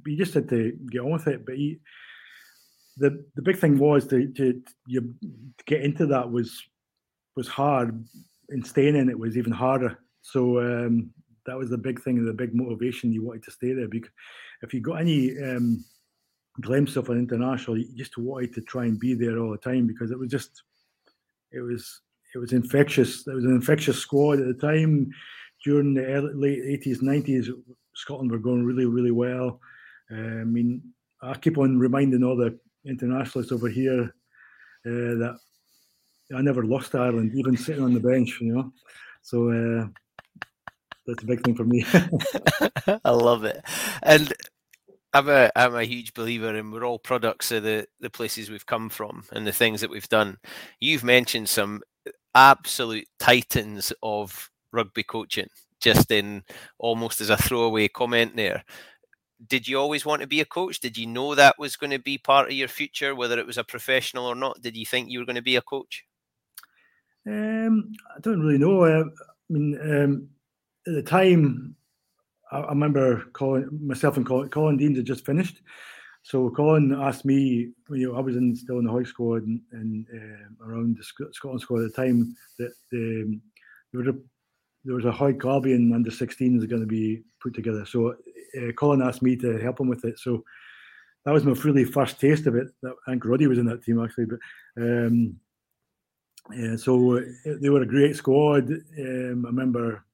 you 0.06 0.18
just 0.18 0.34
had 0.34 0.50
to 0.50 0.74
get 0.92 1.02
on 1.02 1.12
with 1.12 1.28
it. 1.28 1.46
But 1.46 1.56
he, 1.56 1.80
the 2.98 3.24
the 3.36 3.44
big 3.44 3.60
thing 3.60 3.78
was 3.78 4.08
to 4.08 4.28
to, 4.34 4.62
you, 4.88 5.02
to 5.58 5.64
get 5.68 5.82
into 5.82 6.08
that 6.08 6.32
was 6.32 6.64
was 7.36 7.48
hard, 7.48 8.04
and 8.50 8.66
staying 8.66 8.96
in 8.96 9.10
it 9.10 9.20
was 9.20 9.38
even 9.38 9.52
harder. 9.52 10.00
So 10.22 10.60
um, 10.60 11.12
that 11.46 11.58
was 11.58 11.70
the 11.70 11.78
big 11.78 12.02
thing, 12.02 12.24
the 12.24 12.34
big 12.34 12.54
motivation 12.54 13.14
you 13.14 13.24
wanted 13.24 13.44
to 13.44 13.52
stay 13.52 13.74
there. 13.74 13.88
Because 13.88 14.12
if 14.62 14.74
you 14.74 14.82
got 14.82 15.02
any 15.02 15.38
um, 15.42 15.84
glimpse 16.62 16.96
of 16.96 17.10
an 17.10 17.18
international, 17.18 17.78
you 17.78 17.88
just 17.96 18.18
wanted 18.18 18.54
to 18.54 18.62
try 18.62 18.86
and 18.86 19.00
be 19.00 19.14
there 19.14 19.38
all 19.40 19.52
the 19.52 19.58
time 19.58 19.88
because 19.88 20.12
it 20.12 20.20
was 20.20 20.30
just, 20.30 20.64
it 21.52 21.62
was, 21.62 22.02
it 22.34 22.40
was 22.40 22.54
infectious. 22.54 23.28
it 23.28 23.34
was 23.34 23.46
an 23.46 23.56
infectious 23.56 23.98
squad 23.98 24.40
at 24.40 24.48
the 24.48 24.54
time. 24.54 25.12
during 25.66 25.96
the 25.96 26.06
early, 26.06 26.34
late 26.34 26.62
eighties, 26.64 27.02
nineties, 27.02 27.50
Scotland 27.96 28.32
were 28.32 28.38
going 28.38 28.64
really, 28.64 28.86
really 28.86 29.12
well. 29.12 29.60
Uh, 30.12 30.42
I 30.42 30.44
mean, 30.44 30.82
I 31.22 31.34
keep 31.34 31.58
on 31.58 31.80
reminding 31.80 32.24
all 32.24 32.38
the 32.38 32.58
internationalists 32.86 33.52
over 33.52 33.68
here 33.68 34.04
uh, 34.86 35.16
that 35.22 35.38
I 36.36 36.42
never 36.42 36.64
lost 36.64 36.94
Ireland, 36.94 37.32
even 37.36 37.58
sitting 37.58 37.84
on 37.84 37.94
the 37.94 38.00
bench. 38.00 38.40
You 38.42 38.54
know, 38.54 38.74
so 39.24 39.50
uh, 39.50 39.88
that's 41.06 41.24
a 41.24 41.26
big 41.26 41.44
thing 41.44 41.56
for 41.56 41.66
me. 41.66 41.86
I 43.06 43.12
love 43.12 43.44
it, 43.44 43.64
and 44.04 44.34
I'm 45.14 45.30
a 45.30 45.50
I'm 45.56 45.76
a 45.76 45.84
huge 45.84 46.14
believer, 46.14 46.54
and 46.54 46.74
we're 46.74 46.84
all 46.84 47.00
products 47.00 47.52
of 47.52 47.64
the 47.64 47.88
the 48.00 48.10
places 48.10 48.50
we've 48.50 48.66
come 48.66 48.90
from 48.90 49.24
and 49.32 49.48
the 49.48 49.54
things 49.54 49.82
that 49.82 49.90
we've 49.90 50.10
done. 50.10 50.38
You've 50.80 51.04
mentioned 51.04 51.48
some 51.50 51.82
absolute 52.34 53.08
titans 53.18 53.94
of 54.04 54.52
rugby 54.74 55.04
coaching, 55.04 55.48
just 55.80 56.12
in 56.12 56.44
almost 56.80 57.22
as 57.22 57.30
a 57.30 57.38
throwaway 57.38 57.88
comment 57.88 58.36
there. 58.36 58.64
Did 59.48 59.68
you 59.68 59.80
always 59.80 60.06
want 60.06 60.22
to 60.22 60.28
be 60.28 60.42
a 60.42 60.46
coach? 60.46 60.80
Did 60.80 60.98
you 60.98 61.08
know 61.08 61.36
that 61.36 61.60
was 61.60 61.76
going 61.76 61.92
to 61.92 62.00
be 62.00 62.18
part 62.18 62.48
of 62.48 62.54
your 62.54 62.68
future, 62.68 63.16
whether 63.16 63.40
it 63.40 63.48
was 63.48 63.58
a 63.58 63.64
professional 63.64 64.26
or 64.26 64.36
not? 64.36 64.62
Did 64.62 64.76
you 64.76 64.86
think 64.86 65.10
you 65.10 65.20
were 65.20 65.26
going 65.26 65.36
to 65.36 65.42
be 65.42 65.56
a 65.56 65.62
coach? 65.62 66.06
Um, 67.28 67.94
I 68.16 68.20
don't 68.20 68.42
really 68.42 68.58
know. 68.58 68.84
Uh, 68.84 69.04
I 69.04 69.54
mean, 69.54 69.80
um, 69.82 70.30
at 70.88 70.94
the 70.94 71.04
time, 71.04 71.76
I, 72.52 72.60
I 72.60 72.70
remember 72.70 73.26
calling 73.34 73.70
myself 73.82 74.18
and 74.18 74.26
Colin, 74.26 74.50
Colin 74.50 74.78
Deans 74.78 74.98
had 74.98 75.06
just 75.06 75.26
finished. 75.26 75.62
So 76.24 76.50
Colin 76.50 76.92
asked 76.92 77.24
me, 77.26 77.72
you 77.92 78.08
know, 78.10 78.16
I 78.16 78.20
was 78.20 78.36
in, 78.36 78.56
still 78.56 78.80
in 78.80 78.86
the 78.86 78.92
high 78.92 79.04
squad 79.04 79.44
and, 79.44 79.62
and 79.72 80.08
uh, 80.12 80.66
around 80.66 80.98
the 80.98 81.30
Scotland 81.34 81.62
squad 81.62 81.84
at 81.84 81.94
the 81.94 82.02
time 82.02 82.36
that 82.58 82.74
um, 82.94 83.42
there 83.92 84.02
was 84.02 84.08
a 84.08 84.18
there 84.86 84.96
was 84.96 85.06
a 85.06 85.12
Hawick 85.12 85.44
Albion 85.44 85.94
under 85.94 86.12
16s 86.12 86.70
going 86.70 86.82
to 86.82 86.88
be 86.88 87.24
put 87.42 87.56
together. 87.56 87.86
So 87.86 88.12
uh, 88.12 88.72
Colin 88.78 89.02
asked 89.02 89.24
me 89.24 89.36
to 89.38 89.58
help 89.58 89.80
him 89.80 89.88
with 89.88 90.06
it. 90.06 90.20
So 90.20 90.44
that 91.26 91.32
was 91.32 91.44
my 91.44 91.54
really 91.64 91.86
first 91.86 92.20
taste 92.20 92.46
of 92.46 92.56
it. 92.56 92.68
I 92.86 93.12
think 93.12 93.26
Roddy 93.26 93.48
was 93.48 93.58
in 93.58 93.66
that 93.66 93.84
team 93.84 94.04
actually, 94.04 94.26
but 94.26 94.40
um, 94.78 95.40
yeah, 96.54 96.76
so 96.76 97.18
uh, 97.18 97.22
they 97.60 97.70
were 97.70 97.82
a 97.82 97.88
great 97.88 98.16
squad. 98.16 98.70
Um, 98.70 99.46
I 99.46 99.50
remember 99.50 100.06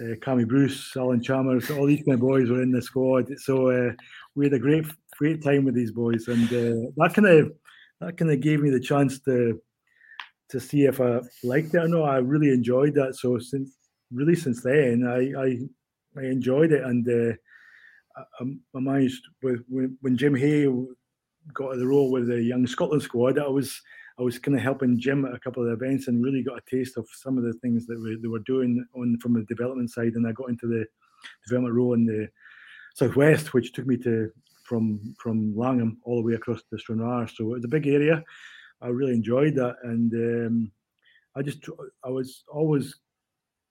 uh, 0.00 0.14
Cammy 0.16 0.46
Bruce, 0.46 0.96
Alan 0.96 1.22
Chalmers, 1.22 1.70
all 1.70 1.86
these 1.86 2.04
kind 2.04 2.14
of 2.14 2.20
boys 2.20 2.48
were 2.48 2.62
in 2.62 2.72
the 2.72 2.82
squad. 2.82 3.28
So 3.38 3.70
uh, 3.70 3.92
we 4.34 4.46
had 4.46 4.54
a 4.54 4.58
great, 4.58 4.86
great 5.16 5.42
time 5.42 5.64
with 5.64 5.74
these 5.74 5.92
boys, 5.92 6.28
and 6.28 6.46
uh, 6.46 6.90
that 6.96 7.14
kind 7.14 7.26
of 7.26 7.52
that 8.00 8.16
kind 8.16 8.30
of 8.30 8.40
gave 8.40 8.60
me 8.60 8.70
the 8.70 8.80
chance 8.80 9.18
to 9.20 9.60
to 10.50 10.60
see 10.60 10.84
if 10.84 11.00
I 11.00 11.20
liked 11.42 11.74
it 11.74 11.82
or 11.82 11.88
not. 11.88 12.08
I 12.08 12.18
really 12.18 12.50
enjoyed 12.50 12.94
that. 12.94 13.16
So 13.16 13.38
since 13.38 13.76
really 14.12 14.36
since 14.36 14.62
then, 14.62 15.06
I 15.06 15.40
I, 15.40 15.58
I 16.20 16.26
enjoyed 16.26 16.72
it, 16.72 16.84
and 16.84 17.06
uh, 17.08 17.34
I, 18.16 18.44
I, 18.76 18.80
managed 18.80 19.22
with 19.42 19.62
when, 19.68 19.96
when 20.00 20.16
Jim 20.16 20.34
Hay 20.34 20.66
got 21.52 21.76
the 21.76 21.86
role 21.86 22.10
with 22.10 22.28
the 22.28 22.40
young 22.40 22.66
Scotland 22.66 23.02
squad. 23.02 23.38
I 23.38 23.48
was 23.48 23.80
I 24.18 24.22
was 24.22 24.38
kind 24.38 24.56
of 24.56 24.62
helping 24.62 24.98
Jim 24.98 25.24
at 25.24 25.34
a 25.34 25.38
couple 25.38 25.64
of 25.64 25.72
events 25.72 26.08
and 26.08 26.22
really 26.22 26.42
got 26.42 26.58
a 26.58 26.70
taste 26.70 26.96
of 26.96 27.06
some 27.12 27.38
of 27.38 27.44
the 27.44 27.52
things 27.54 27.86
that 27.86 28.00
we, 28.00 28.18
they 28.20 28.28
were 28.28 28.40
doing 28.40 28.84
on 28.96 29.16
from 29.20 29.34
the 29.34 29.44
development 29.44 29.90
side. 29.90 30.14
And 30.14 30.26
I 30.26 30.32
got 30.32 30.48
into 30.48 30.66
the 30.66 30.84
development 31.46 31.76
role 31.76 31.94
in 31.94 32.04
the 32.04 32.28
southwest, 32.94 33.54
which 33.54 33.72
took 33.72 33.86
me 33.86 33.96
to 33.98 34.30
from 34.64 35.14
from 35.18 35.56
Langholm 35.56 35.98
all 36.04 36.16
the 36.16 36.26
way 36.26 36.34
across 36.34 36.62
to 36.62 36.78
Stranraer. 36.78 37.28
So 37.28 37.44
it 37.44 37.54
was 37.54 37.64
a 37.64 37.68
big 37.68 37.86
area. 37.86 38.24
I 38.82 38.88
really 38.88 39.14
enjoyed 39.14 39.54
that, 39.54 39.76
and 39.84 40.12
um, 40.12 40.72
I 41.36 41.42
just 41.42 41.64
I 42.04 42.10
was 42.10 42.44
always 42.52 42.94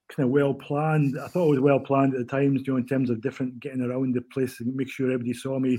kind 0.10 0.26
of 0.28 0.32
well 0.32 0.54
planned. 0.54 1.20
I 1.20 1.28
thought 1.28 1.48
it 1.48 1.52
was 1.52 1.60
well 1.60 1.80
planned 1.82 2.14
at 2.14 2.20
the 2.20 2.26
times, 2.26 2.66
you 2.66 2.74
know, 2.74 2.78
in 2.78 2.88
terms 2.88 3.10
of 3.10 3.22
different 3.22 3.60
getting 3.60 3.82
around 3.82 4.16
the 4.16 4.22
place 4.22 4.62
and 4.62 4.74
make 4.74 4.90
sure 4.90 5.08
everybody 5.08 5.34
saw 5.34 5.60
me, 5.60 5.78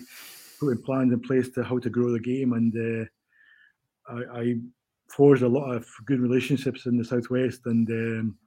putting 0.61 0.83
plans 0.83 1.13
in 1.13 1.21
place 1.21 1.49
to 1.51 1.65
how 1.65 1.79
to 1.79 1.89
grow 1.89 2.13
the 2.13 2.21
game 2.21 2.53
and. 2.53 2.75
Uh, 2.77 3.09
I, 4.09 4.41
I 4.41 4.55
forged 5.09 5.43
a 5.43 5.49
lot 5.49 5.75
of 5.75 5.87
good 6.07 6.21
relationships 6.21 6.87
in 6.87 6.97
the 6.97 7.05
southwest, 7.05 7.63
and 7.67 7.89
um, 7.91 8.39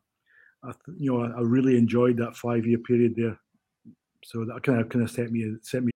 I, 0.63 0.71
you 0.97 1.11
know, 1.11 1.23
I, 1.23 1.39
I 1.39 1.41
really 1.41 1.77
enjoyed 1.77 2.17
that 2.17 2.35
five 2.35 2.65
year 2.65 2.79
period 2.79 3.13
there. 3.15 3.39
So 4.23 4.45
that 4.45 4.63
kind 4.63 4.79
of 4.79 4.89
kind 4.89 5.03
of 5.03 5.11
set 5.11 5.31
me 5.31 5.55
set 5.61 5.83
me. 5.83 5.91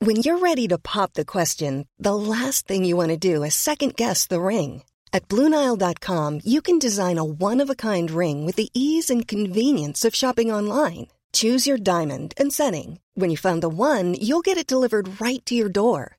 When 0.00 0.16
you're 0.16 0.38
ready 0.38 0.68
to 0.68 0.76
pop 0.76 1.14
the 1.14 1.24
question, 1.24 1.88
the 1.98 2.14
last 2.14 2.66
thing 2.66 2.84
you 2.84 2.96
want 2.96 3.10
to 3.10 3.16
do 3.16 3.42
is 3.42 3.54
second 3.54 3.96
guess 3.96 4.26
the 4.26 4.40
ring. 4.40 4.82
At 5.14 5.28
BlueNile.com, 5.28 6.40
you 6.44 6.60
can 6.60 6.78
design 6.78 7.18
a 7.18 7.24
one 7.24 7.60
of 7.62 7.70
a 7.70 7.74
kind 7.74 8.10
ring 8.10 8.44
with 8.44 8.56
the 8.56 8.68
ease 8.74 9.08
and 9.08 9.26
convenience 9.26 10.04
of 10.04 10.14
shopping 10.14 10.50
online. 10.52 11.06
Choose 11.32 11.66
your 11.66 11.78
diamond 11.78 12.34
and 12.36 12.52
setting. 12.52 13.00
When 13.14 13.30
you 13.30 13.36
find 13.36 13.62
the 13.62 13.68
one, 13.68 14.14
you'll 14.14 14.42
get 14.42 14.58
it 14.58 14.66
delivered 14.66 15.20
right 15.20 15.44
to 15.46 15.54
your 15.54 15.68
door. 15.68 16.18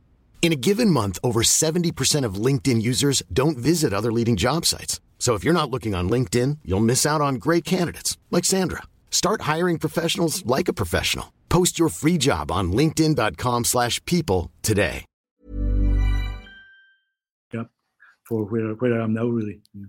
In 0.41 0.51
a 0.51 0.55
given 0.55 0.89
month, 0.89 1.19
over 1.23 1.43
70% 1.43 2.25
of 2.25 2.45
LinkedIn 2.45 2.81
users 2.81 3.21
don't 3.31 3.59
visit 3.59 3.93
other 3.93 4.11
leading 4.11 4.35
job 4.37 4.65
sites. 4.65 4.99
So 5.19 5.35
if 5.35 5.43
you're 5.43 5.53
not 5.53 5.69
looking 5.69 5.93
on 5.93 6.09
LinkedIn, 6.09 6.57
you'll 6.65 6.79
miss 6.79 7.05
out 7.05 7.21
on 7.21 7.35
great 7.35 7.63
candidates 7.63 8.17
like 8.31 8.43
Sandra. 8.43 8.81
Start 9.11 9.41
hiring 9.41 9.77
professionals 9.77 10.43
like 10.47 10.67
a 10.67 10.73
professional. 10.73 11.31
Post 11.47 11.77
your 11.77 11.89
free 11.89 12.17
job 12.17 12.51
on 12.51 12.71
linkedin.com/people 12.71 14.49
today. 14.63 15.05
Yeah, 17.53 17.65
for 18.23 18.45
where 18.45 18.73
where 18.73 18.99
I 18.99 19.03
am 19.03 19.13
now 19.13 19.25
really. 19.25 19.61
Yeah. 19.73 19.85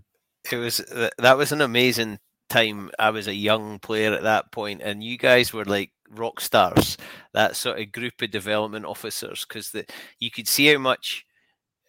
It 0.51 0.57
was 0.57 0.83
that 1.19 1.39
was 1.39 1.53
an 1.53 1.63
amazing 1.63 2.19
time. 2.51 2.91
I 2.99 3.11
was 3.11 3.27
a 3.27 3.35
young 3.35 3.79
player 3.79 4.13
at 4.13 4.25
that 4.25 4.53
point 4.53 4.83
and 4.83 5.03
you 5.03 5.17
guys 5.17 5.53
were 5.55 5.65
like 5.65 5.93
rock 6.15 6.41
stars, 6.41 6.97
that 7.35 7.57
sort 7.57 7.81
of 7.81 7.93
group 7.93 8.23
of 8.23 8.31
development 8.31 8.85
officers, 8.85 9.45
because 9.47 9.75
you 10.19 10.31
could 10.31 10.49
see 10.49 10.73
how 10.73 10.79
much 10.79 11.25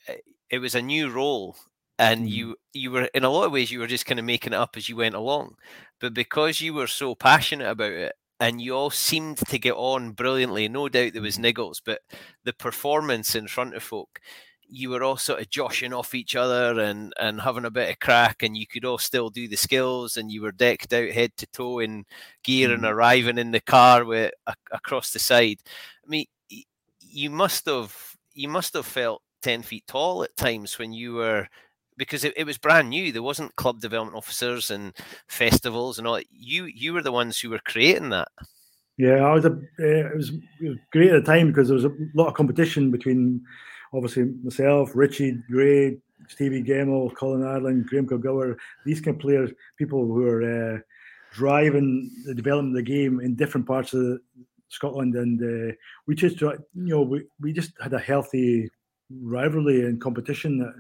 eh, 0.08 0.18
it 0.50 0.60
was 0.60 0.76
a 0.76 0.82
new 0.82 1.10
role 1.10 1.56
and 2.00 2.26
mm. 2.26 2.30
you 2.30 2.56
you 2.74 2.92
were 2.92 3.06
in 3.14 3.24
a 3.24 3.30
lot 3.30 3.46
of 3.46 3.52
ways 3.52 3.72
you 3.72 3.80
were 3.80 3.88
just 3.88 4.06
kind 4.06 4.20
of 4.20 4.26
making 4.26 4.54
it 4.54 4.58
up 4.60 4.76
as 4.76 4.90
you 4.90 4.96
went 4.96 5.16
along 5.16 5.56
but 6.00 6.14
because 6.14 6.62
you 6.62 6.74
were 6.74 6.88
so 6.88 7.16
passionate 7.16 7.70
about 7.70 7.92
it 7.92 8.14
and 8.40 8.62
you 8.62 8.76
all 8.76 8.90
seemed 8.90 9.38
to 9.38 9.60
get 9.60 9.74
on 9.74 10.12
brilliantly 10.12 10.68
no 10.68 10.90
doubt 10.90 11.14
there 11.14 11.22
was 11.22 11.38
mm. 11.38 11.54
niggles 11.54 11.82
but 11.86 12.00
the 12.44 12.54
performance 12.54 13.36
in 13.36 13.48
front 13.48 13.76
of 13.76 13.84
folk 13.84 14.20
you 14.67 14.89
were 14.89 15.04
all 15.04 15.17
sort 15.17 15.39
of 15.39 15.49
joshing 15.49 15.93
off 15.93 16.15
each 16.15 16.36
other 16.36 16.80
and 16.80 17.13
and 17.19 17.41
having 17.41 17.65
a 17.65 17.71
bit 17.71 17.89
of 17.89 17.99
crack 17.99 18.43
and 18.43 18.58
you 18.58 18.65
could 18.65 18.86
all 18.86 18.97
still 18.97 19.30
do 19.30 19.47
the 19.47 19.56
skills 19.56 20.17
and 20.17 20.32
you 20.32 20.41
were 20.41 20.52
decked 20.52 20.93
out 20.93 21.10
head 21.10 21.32
to 21.38 21.45
toe 21.47 21.80
in 21.80 22.06
gear 22.43 22.69
mm. 22.69 22.73
and 22.73 22.86
arriving 22.86 23.38
in 23.38 23.52
the 23.52 23.62
car 23.62 24.06
with 24.06 24.32
a, 24.47 24.56
across 24.71 25.12
the 25.12 25.19
side. 25.19 25.58
I 26.06 26.10
mean 26.10 26.26
you 26.99 27.30
must 27.30 27.65
have 27.67 27.95
you 28.34 28.47
must 28.47 28.73
have 28.73 28.86
felt 28.86 29.21
10 29.43 29.62
feet 29.62 29.86
tall 29.88 30.23
at 30.23 30.36
times 30.36 30.80
when 30.80 30.93
you 30.93 31.13
were 31.13 31.47
because 31.97 32.23
it, 32.23 32.34
it 32.36 32.45
was 32.45 32.58
brand 32.58 32.89
new 32.89 33.12
there 33.12 33.21
wasn't 33.21 33.56
club 33.56 33.80
development 33.80 34.17
officers 34.17 34.71
and 34.71 34.93
festivals 35.28 35.99
and 35.99 36.08
all 36.08 36.19
you 36.32 36.65
you 36.65 36.93
were 36.93 37.04
the 37.04 37.12
ones 37.12 37.39
who 37.39 37.49
were 37.49 37.62
creating 37.65 38.10
that. 38.10 38.30
Yeah 38.97 39.26
i 39.26 39.34
was 39.34 39.45
a 39.45 39.52
uh, 39.52 39.56
it, 39.80 40.15
was, 40.17 40.30
it 40.62 40.69
was 40.69 40.78
great 40.91 41.12
at 41.12 41.23
the 41.23 41.32
time 41.32 41.49
because 41.49 41.67
there 41.67 41.76
was 41.76 41.86
a 41.86 41.91
lot 42.15 42.28
of 42.28 42.34
competition 42.34 42.89
between 42.89 43.43
obviously 43.93 44.25
myself, 44.43 44.91
Richie 44.95 45.37
Gray, 45.50 45.98
Stevie 46.27 46.63
Gemmell, 46.63 47.13
Colin 47.15 47.44
Ireland, 47.44 47.87
Graham 47.87 48.08
Kilgour, 48.08 48.58
these 48.85 49.02
kind 49.02 49.15
of 49.15 49.21
players, 49.21 49.52
people 49.77 50.06
who 50.06 50.25
are 50.25 50.75
uh, 50.75 50.79
driving 51.33 52.12
the 52.25 52.33
development 52.33 52.77
of 52.77 52.85
the 52.85 52.91
game 52.91 53.19
in 53.19 53.35
different 53.35 53.67
parts 53.67 53.94
of 53.94 54.19
Scotland, 54.69 55.15
and 55.15 55.41
uh, 55.41 55.75
we 56.08 56.15
just, 56.15 56.41
you 56.41 56.58
know, 56.73 57.02
we, 57.02 57.25
we 57.39 57.54
just 57.54 57.71
had 57.81 57.94
a 57.94 58.00
healthy 58.00 58.69
rivalry 59.21 59.85
and 59.85 60.02
competition 60.02 60.60
that, 60.60 60.73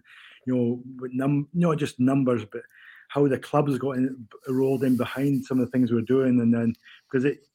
you 0.47 0.55
know, 0.55 0.81
with 0.99 1.11
num- 1.13 1.47
not 1.53 1.77
just 1.77 1.99
numbers, 1.99 2.43
but 2.51 2.61
how 3.09 3.27
the 3.27 3.37
clubs 3.37 3.77
got 3.77 3.97
in, 3.97 4.27
rolled 4.47 4.83
in 4.83 4.97
behind 4.97 5.45
some 5.45 5.59
of 5.59 5.65
the 5.65 5.71
things 5.71 5.91
we 5.91 5.99
are 5.99 6.01
doing, 6.01 6.39
and 6.39 6.53
then 6.53 6.73
because 7.11 7.25
it, 7.25 7.45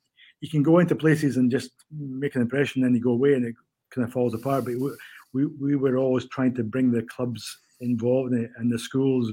you 0.41 0.49
can 0.49 0.63
go 0.63 0.79
into 0.79 0.95
places 0.95 1.37
and 1.37 1.51
just 1.51 1.73
make 1.91 2.37
an 2.37 2.43
impression, 2.43 2.85
and 2.85 2.95
you 2.95 3.03
go 3.03 3.11
away, 3.11 3.35
and 3.35 3.45
it 3.45 3.57
kind 3.91 4.07
of 4.07 4.13
falls 4.13 4.35
apart. 4.35 4.65
But 4.65 4.75
we, 5.33 5.47
we, 5.47 5.77
we 5.77 5.77
were 5.77 5.97
always 5.97 6.29
trying 6.29 6.55
to 6.55 6.65
bring 6.65 6.91
the 6.91 7.03
clubs 7.03 7.59
involved 7.81 8.33
in 8.33 8.51
and 8.57 8.73
the 8.73 8.79
schools 8.79 9.31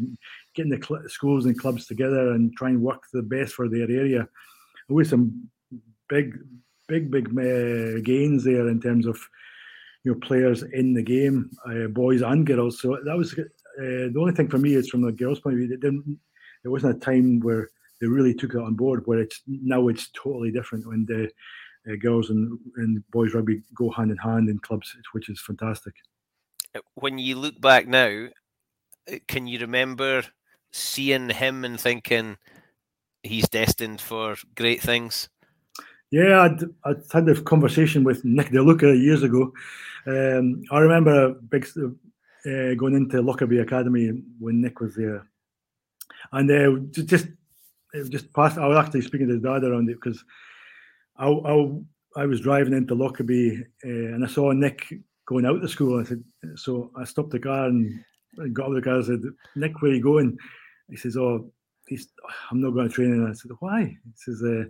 getting 0.53 0.71
the 0.71 0.85
cl- 0.85 1.07
schools 1.07 1.45
and 1.45 1.59
clubs 1.59 1.87
together 1.87 2.31
and 2.31 2.55
try 2.55 2.69
and 2.69 2.81
work 2.81 3.03
the 3.11 3.23
best 3.23 3.53
for 3.53 3.67
their 3.67 3.89
area. 3.89 4.27
With 4.87 5.09
some 5.09 5.49
big, 6.09 6.37
big, 6.87 7.09
big 7.09 7.27
uh, 7.29 8.01
gains 8.03 8.43
there 8.43 8.67
in 8.67 8.79
terms 8.79 9.07
of 9.07 9.19
you 10.03 10.13
know 10.13 10.19
players 10.19 10.63
in 10.63 10.93
the 10.93 11.01
game, 11.01 11.49
uh, 11.67 11.87
boys 11.87 12.21
and 12.21 12.45
girls. 12.45 12.79
So 12.79 12.97
that 13.03 13.17
was 13.17 13.33
uh, 13.33 13.43
the 13.77 14.15
only 14.19 14.33
thing 14.33 14.47
for 14.47 14.59
me 14.59 14.75
is 14.75 14.89
from 14.89 15.01
the 15.01 15.11
girls' 15.11 15.39
point 15.39 15.55
of 15.55 15.59
view. 15.59 15.73
It 15.73 15.79
didn't. 15.79 16.19
It 16.63 16.69
wasn't 16.69 16.97
a 16.97 16.99
time 16.99 17.39
where 17.39 17.69
they 17.99 18.07
really 18.07 18.33
took 18.33 18.53
it 18.53 18.61
on 18.61 18.75
board. 18.75 19.01
Where 19.05 19.19
it's 19.19 19.41
now 19.47 19.87
it's 19.87 20.09
totally 20.11 20.51
different 20.51 20.87
when 20.87 21.05
the 21.05 21.29
uh, 21.89 21.95
girls 21.99 22.29
and, 22.29 22.57
and 22.77 23.03
boys 23.11 23.33
rugby 23.33 23.61
go 23.75 23.89
hand 23.89 24.11
in 24.11 24.17
hand 24.17 24.49
in 24.49 24.59
clubs, 24.59 24.95
which 25.13 25.29
is 25.29 25.39
fantastic. 25.39 25.93
When 26.95 27.17
you 27.17 27.37
look 27.37 27.59
back 27.61 27.87
now, 27.87 28.27
can 29.27 29.47
you 29.47 29.59
remember 29.59 30.23
seeing 30.71 31.29
him 31.29 31.63
and 31.63 31.79
thinking 31.79 32.37
he's 33.23 33.47
destined 33.47 34.01
for 34.01 34.35
great 34.55 34.81
things? 34.81 35.29
Yeah, 36.11 36.41
I'd, 36.41 36.63
I'd 36.83 37.03
had 37.11 37.29
a 37.29 37.41
conversation 37.41 38.03
with 38.03 38.23
Nick 38.23 38.47
DeLuca 38.47 39.01
years 39.01 39.23
ago. 39.23 39.53
Um, 40.07 40.63
I 40.71 40.79
remember 40.79 41.33
big, 41.33 41.67
uh, 41.77 42.75
going 42.75 42.95
into 42.95 43.21
Lockerbie 43.21 43.59
Academy 43.59 44.21
when 44.39 44.61
Nick 44.61 44.79
was 44.79 44.95
there, 44.95 45.25
and 46.31 46.51
uh, 46.51 47.01
just 47.03 47.27
just 48.09 48.31
past. 48.33 48.57
I 48.57 48.67
was 48.67 48.77
actually 48.77 49.01
speaking 49.01 49.27
to 49.27 49.33
his 49.33 49.41
dad 49.41 49.63
around 49.63 49.89
it 49.89 49.95
because 49.95 50.23
I, 51.17 51.27
I, 51.27 51.71
I 52.17 52.25
was 52.25 52.41
driving 52.41 52.73
into 52.73 52.95
Lockerbie 52.95 53.63
uh, 53.85 53.87
and 53.87 54.23
I 54.23 54.27
saw 54.27 54.51
Nick 54.51 54.93
going 55.25 55.45
out 55.45 55.61
to 55.61 55.67
school. 55.67 55.99
I 55.99 56.03
said, 56.03 56.23
so 56.55 56.91
I 56.95 57.03
stopped 57.03 57.31
the 57.31 57.39
car 57.39 57.67
and 57.67 58.03
got 58.53 58.65
out 58.65 58.69
of 58.69 58.75
the 58.75 58.81
car. 58.81 58.99
I 58.99 59.03
said, 59.03 59.21
Nick, 59.55 59.81
where 59.81 59.91
are 59.91 59.95
you 59.95 60.03
going? 60.03 60.37
He 60.89 60.97
says, 60.97 61.17
oh, 61.17 61.51
he's, 61.87 62.07
I'm 62.51 62.61
not 62.61 62.71
going 62.71 62.87
to 62.87 62.93
training. 62.93 63.25
I 63.27 63.33
said, 63.33 63.51
why? 63.59 63.83
He 63.83 64.11
says, 64.15 64.41
uh, 64.43 64.65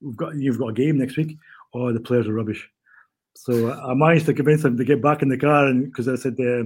we've 0.00 0.16
got 0.16 0.34
you've 0.36 0.58
got 0.58 0.68
a 0.68 0.74
game 0.74 0.98
next 0.98 1.16
week. 1.16 1.36
Oh, 1.74 1.92
the 1.92 2.00
players 2.00 2.26
are 2.26 2.34
rubbish. 2.34 2.68
So 3.34 3.72
I 3.72 3.94
managed 3.94 4.26
to 4.26 4.34
convince 4.34 4.64
him 4.64 4.76
to 4.76 4.84
get 4.84 5.02
back 5.02 5.22
in 5.22 5.28
the 5.28 5.38
car, 5.38 5.66
and 5.66 5.86
because 5.86 6.08
I 6.08 6.16
said, 6.16 6.34
uh, 6.38 6.64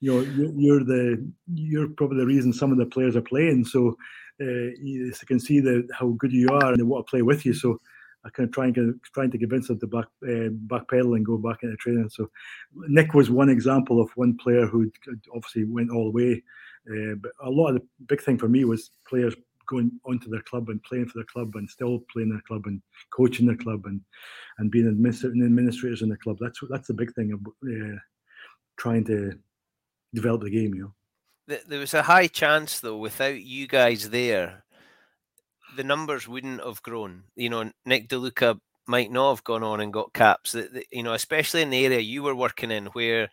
you 0.00 0.12
know, 0.12 0.20
you're 0.56 0.84
the 0.84 1.26
you're 1.54 1.88
probably 1.88 2.18
the 2.18 2.26
reason 2.26 2.52
some 2.52 2.72
of 2.72 2.78
the 2.78 2.86
players 2.86 3.16
are 3.16 3.22
playing. 3.22 3.64
So 3.64 3.96
uh, 4.40 4.70
you 4.80 5.12
can 5.26 5.40
see 5.40 5.60
the 5.60 5.88
how 5.98 6.08
good 6.18 6.32
you 6.32 6.48
are, 6.50 6.70
and 6.70 6.78
they 6.78 6.82
want 6.82 7.06
to 7.06 7.10
play 7.10 7.22
with 7.22 7.46
you. 7.46 7.54
So 7.54 7.80
I 8.24 8.30
kind 8.30 8.48
of 8.48 8.54
trying 8.54 8.74
to 8.74 8.98
trying 9.14 9.30
to 9.30 9.38
convince 9.38 9.68
them 9.68 9.78
to 9.80 9.86
back 9.86 10.06
uh, 10.24 10.50
backpedal 10.66 11.16
and 11.16 11.24
go 11.24 11.38
back 11.38 11.62
into 11.62 11.76
training. 11.76 12.10
So 12.10 12.30
Nick 12.74 13.14
was 13.14 13.30
one 13.30 13.48
example 13.48 14.00
of 14.00 14.10
one 14.16 14.36
player 14.36 14.66
who 14.66 14.90
obviously 15.34 15.64
went 15.64 15.90
all 15.90 16.10
the 16.10 16.10
way. 16.10 16.42
Uh, 16.90 17.14
but 17.20 17.32
a 17.42 17.50
lot 17.50 17.68
of 17.68 17.74
the 17.76 17.86
big 18.06 18.20
thing 18.20 18.38
for 18.38 18.48
me 18.48 18.64
was 18.64 18.90
players 19.08 19.34
going 19.68 19.92
onto 20.04 20.30
their 20.30 20.42
club 20.42 20.68
and 20.70 20.82
playing 20.82 21.06
for 21.06 21.18
their 21.18 21.26
club 21.26 21.54
and 21.54 21.68
still 21.68 22.00
playing 22.12 22.30
their 22.30 22.42
club 22.48 22.62
and 22.66 22.82
coaching 23.10 23.46
their 23.46 23.56
club 23.56 23.82
and 23.84 24.00
and 24.58 24.70
being 24.70 24.88
administrators 24.88 26.02
in 26.02 26.08
the 26.08 26.16
club. 26.16 26.38
That's 26.40 26.58
that's 26.68 26.88
the 26.88 26.94
big 26.94 27.14
thing 27.14 27.32
of 27.32 27.40
uh, 27.68 27.98
trying 28.76 29.04
to 29.04 29.38
develop 30.14 30.42
the 30.42 30.50
game. 30.50 30.74
You 30.74 30.94
know, 31.48 31.58
there 31.66 31.80
was 31.80 31.94
a 31.94 32.02
high 32.02 32.26
chance 32.26 32.80
though, 32.80 32.96
without 32.96 33.40
you 33.40 33.66
guys 33.66 34.10
there, 34.10 34.64
the 35.76 35.84
numbers 35.84 36.26
wouldn't 36.28 36.64
have 36.64 36.82
grown. 36.82 37.24
You 37.36 37.50
know, 37.50 37.70
Nick 37.84 38.08
DeLuca 38.08 38.58
might 38.86 39.12
not 39.12 39.30
have 39.30 39.44
gone 39.44 39.62
on 39.62 39.80
and 39.80 39.92
got 39.92 40.12
caps. 40.12 40.52
That 40.52 40.84
you 40.90 41.02
know, 41.02 41.12
especially 41.12 41.62
in 41.62 41.70
the 41.70 41.84
area 41.84 42.00
you 42.00 42.22
were 42.22 42.34
working 42.34 42.70
in, 42.70 42.86
where 42.86 43.28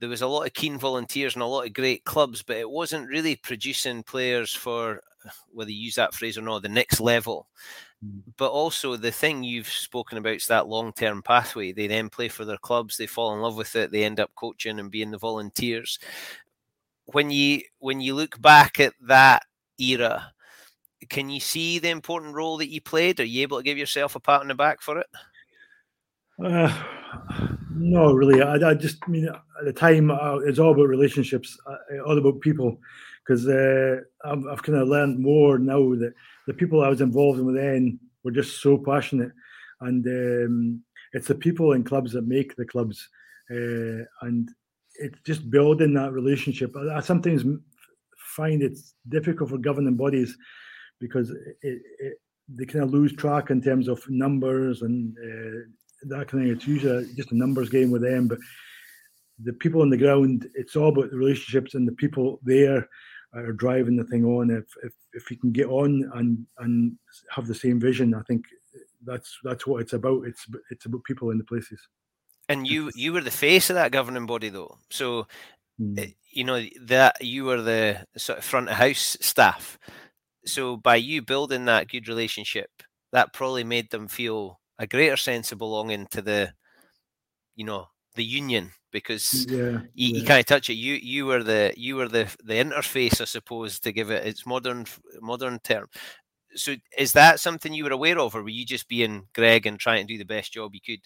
there 0.00 0.08
was 0.08 0.22
a 0.22 0.26
lot 0.26 0.46
of 0.46 0.52
keen 0.52 0.78
volunteers 0.78 1.34
and 1.34 1.42
a 1.42 1.46
lot 1.46 1.64
of 1.64 1.72
great 1.72 2.04
clubs, 2.04 2.42
but 2.42 2.56
it 2.56 2.68
wasn't 2.68 3.08
really 3.08 3.36
producing 3.36 4.02
players 4.02 4.52
for 4.52 5.00
whether 5.52 5.70
you 5.70 5.84
use 5.84 5.94
that 5.94 6.12
phrase 6.12 6.36
or 6.36 6.42
not, 6.42 6.62
the 6.62 6.68
next 6.68 7.00
level. 7.00 7.46
Mm. 8.04 8.22
But 8.36 8.50
also 8.50 8.96
the 8.96 9.12
thing 9.12 9.44
you've 9.44 9.68
spoken 9.68 10.18
about 10.18 10.34
is 10.34 10.46
that 10.48 10.66
long 10.66 10.92
term 10.92 11.22
pathway. 11.22 11.70
They 11.70 11.86
then 11.86 12.08
play 12.08 12.28
for 12.28 12.44
their 12.44 12.58
clubs, 12.58 12.96
they 12.96 13.06
fall 13.06 13.32
in 13.34 13.40
love 13.40 13.56
with 13.56 13.76
it, 13.76 13.92
they 13.92 14.02
end 14.02 14.18
up 14.18 14.32
coaching 14.34 14.80
and 14.80 14.90
being 14.90 15.12
the 15.12 15.18
volunteers. 15.18 16.00
When 17.06 17.30
you 17.30 17.62
when 17.78 18.00
you 18.00 18.14
look 18.14 18.40
back 18.42 18.80
at 18.80 18.94
that 19.02 19.44
era, 19.78 20.32
can 21.08 21.30
you 21.30 21.40
see 21.40 21.78
the 21.78 21.90
important 21.90 22.34
role 22.34 22.58
that 22.58 22.70
you 22.70 22.80
played? 22.80 23.20
Are 23.20 23.24
you 23.24 23.42
able 23.42 23.58
to 23.58 23.64
give 23.64 23.78
yourself 23.78 24.14
a 24.16 24.20
pat 24.20 24.40
on 24.40 24.48
the 24.48 24.54
back 24.54 24.80
for 24.80 24.98
it? 24.98 25.06
Uh, 26.44 26.82
no, 27.74 28.12
really. 28.12 28.42
I, 28.42 28.54
I, 28.54 28.74
just 28.74 29.06
mean 29.08 29.28
at 29.28 29.64
the 29.64 29.72
time 29.72 30.10
uh, 30.10 30.38
it's 30.38 30.58
all 30.58 30.72
about 30.72 30.88
relationships, 30.88 31.58
uh, 31.66 32.02
all 32.06 32.18
about 32.18 32.40
people 32.40 32.78
because 33.24 33.46
uh, 33.48 34.00
I've, 34.24 34.44
I've 34.46 34.62
kind 34.62 34.78
of 34.78 34.88
learned 34.88 35.18
more 35.18 35.58
now 35.58 35.94
that 35.96 36.12
the 36.46 36.54
people 36.54 36.82
I 36.82 36.88
was 36.88 37.00
involved 37.00 37.40
with 37.40 37.54
then 37.54 37.98
were 38.24 38.32
just 38.32 38.60
so 38.60 38.78
passionate, 38.78 39.32
and 39.80 40.06
um, 40.06 40.82
it's 41.12 41.28
the 41.28 41.34
people 41.34 41.72
in 41.72 41.84
clubs 41.84 42.12
that 42.12 42.26
make 42.26 42.56
the 42.56 42.64
clubs, 42.64 43.08
uh, 43.50 44.04
and 44.22 44.50
it's 44.96 45.18
just 45.24 45.50
building 45.50 45.94
that 45.94 46.12
relationship. 46.12 46.74
I, 46.76 46.96
I, 46.96 47.00
sometimes 47.00 47.44
find 48.18 48.62
it's 48.62 48.94
difficult 49.08 49.50
for 49.50 49.58
governing 49.58 49.96
bodies 49.96 50.36
because 51.02 51.30
it, 51.30 51.82
it, 51.98 52.14
they 52.48 52.64
kind 52.64 52.84
of 52.84 52.92
lose 52.92 53.12
track 53.14 53.50
in 53.50 53.60
terms 53.60 53.88
of 53.88 54.08
numbers 54.08 54.82
and 54.82 55.14
uh, 55.18 55.66
that 56.04 56.28
kind 56.28 56.44
of 56.44 56.48
thing. 56.48 56.56
It's 56.56 56.66
usually 56.66 57.12
just 57.14 57.32
a 57.32 57.36
numbers 57.36 57.68
game 57.68 57.90
with 57.90 58.02
them, 58.02 58.28
but 58.28 58.38
the 59.42 59.52
people 59.52 59.82
on 59.82 59.90
the 59.90 59.96
ground, 59.96 60.48
it's 60.54 60.76
all 60.76 60.88
about 60.88 61.10
the 61.10 61.16
relationships 61.16 61.74
and 61.74 61.86
the 61.86 61.92
people 61.92 62.40
there 62.44 62.88
are 63.34 63.52
driving 63.52 63.96
the 63.96 64.04
thing 64.04 64.24
on. 64.24 64.50
If 64.50 64.64
if 64.84 64.92
if 65.12 65.30
you 65.30 65.36
can 65.36 65.52
get 65.52 65.66
on 65.66 66.10
and 66.14 66.46
and 66.58 66.96
have 67.30 67.46
the 67.46 67.54
same 67.54 67.80
vision, 67.80 68.14
I 68.14 68.22
think 68.22 68.44
that's 69.04 69.38
that's 69.42 69.66
what 69.66 69.80
it's 69.80 69.92
about. 69.92 70.26
It's 70.26 70.46
it's 70.70 70.86
about 70.86 71.04
people 71.04 71.30
in 71.30 71.38
the 71.38 71.44
places. 71.44 71.80
And 72.48 72.66
you 72.66 72.90
you 72.94 73.12
were 73.12 73.20
the 73.20 73.30
face 73.30 73.70
of 73.70 73.76
that 73.76 73.92
governing 73.92 74.26
body, 74.26 74.48
though. 74.48 74.78
So 74.90 75.26
mm. 75.80 76.14
you 76.30 76.44
know 76.44 76.64
that 76.82 77.24
you 77.24 77.44
were 77.44 77.62
the 77.62 78.06
sort 78.16 78.38
of 78.38 78.44
front 78.44 78.68
of 78.68 78.76
house 78.76 79.16
staff. 79.20 79.78
So 80.44 80.76
by 80.76 80.96
you 80.96 81.22
building 81.22 81.66
that 81.66 81.88
good 81.88 82.08
relationship, 82.08 82.70
that 83.12 83.32
probably 83.32 83.64
made 83.64 83.90
them 83.90 84.08
feel 84.08 84.60
a 84.78 84.86
greater 84.86 85.16
sense 85.16 85.52
of 85.52 85.58
belonging 85.58 86.06
to 86.10 86.22
the, 86.22 86.52
you 87.54 87.64
know, 87.64 87.88
the 88.14 88.24
union 88.24 88.72
because 88.90 89.46
yeah, 89.48 89.80
you, 89.94 90.08
yeah. 90.08 90.18
you 90.18 90.24
can't 90.24 90.46
touch 90.46 90.68
it. 90.70 90.74
You 90.74 90.94
you 90.94 91.26
were 91.26 91.42
the 91.42 91.72
you 91.76 91.96
were 91.96 92.08
the 92.08 92.34
the 92.44 92.54
interface, 92.54 93.20
I 93.20 93.24
suppose, 93.24 93.80
to 93.80 93.92
give 93.92 94.10
it 94.10 94.26
its 94.26 94.46
modern 94.46 94.86
modern 95.20 95.58
term. 95.60 95.86
So 96.54 96.74
is 96.98 97.12
that 97.14 97.40
something 97.40 97.72
you 97.72 97.84
were 97.84 97.92
aware 97.92 98.18
of, 98.18 98.34
or 98.34 98.42
were 98.42 98.50
you 98.50 98.66
just 98.66 98.88
being 98.88 99.28
Greg 99.34 99.66
and 99.66 99.78
trying 99.78 100.06
to 100.06 100.12
do 100.12 100.18
the 100.18 100.24
best 100.24 100.52
job 100.52 100.74
you 100.74 100.80
could? 100.84 101.00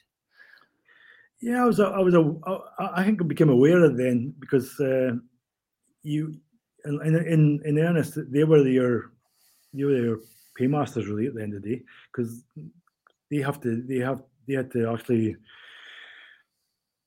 Yeah, 1.40 1.62
I 1.62 1.66
was. 1.66 1.78
A, 1.78 1.84
I 1.84 2.00
was. 2.00 2.14
A, 2.14 2.34
I 2.78 3.04
think 3.04 3.20
I 3.20 3.24
became 3.24 3.50
aware 3.50 3.84
of 3.84 3.96
then 3.96 4.34
because 4.40 4.78
uh, 4.80 5.12
you, 6.02 6.34
in, 6.84 7.00
in 7.04 7.60
in 7.64 7.78
earnest, 7.78 8.18
they 8.32 8.44
were 8.44 8.66
your, 8.66 9.12
you 9.76 9.86
were 9.86 9.96
your 9.96 10.18
paymasters 10.56 11.06
really 11.06 11.26
at 11.26 11.34
the 11.34 11.42
end 11.42 11.54
of 11.54 11.62
the 11.62 11.76
day 11.76 11.82
because 12.10 12.42
they 13.30 13.38
have 13.38 13.60
to. 13.62 13.82
They 13.82 13.98
have. 13.98 14.22
They 14.46 14.54
had 14.54 14.70
to 14.72 14.92
actually 14.92 15.36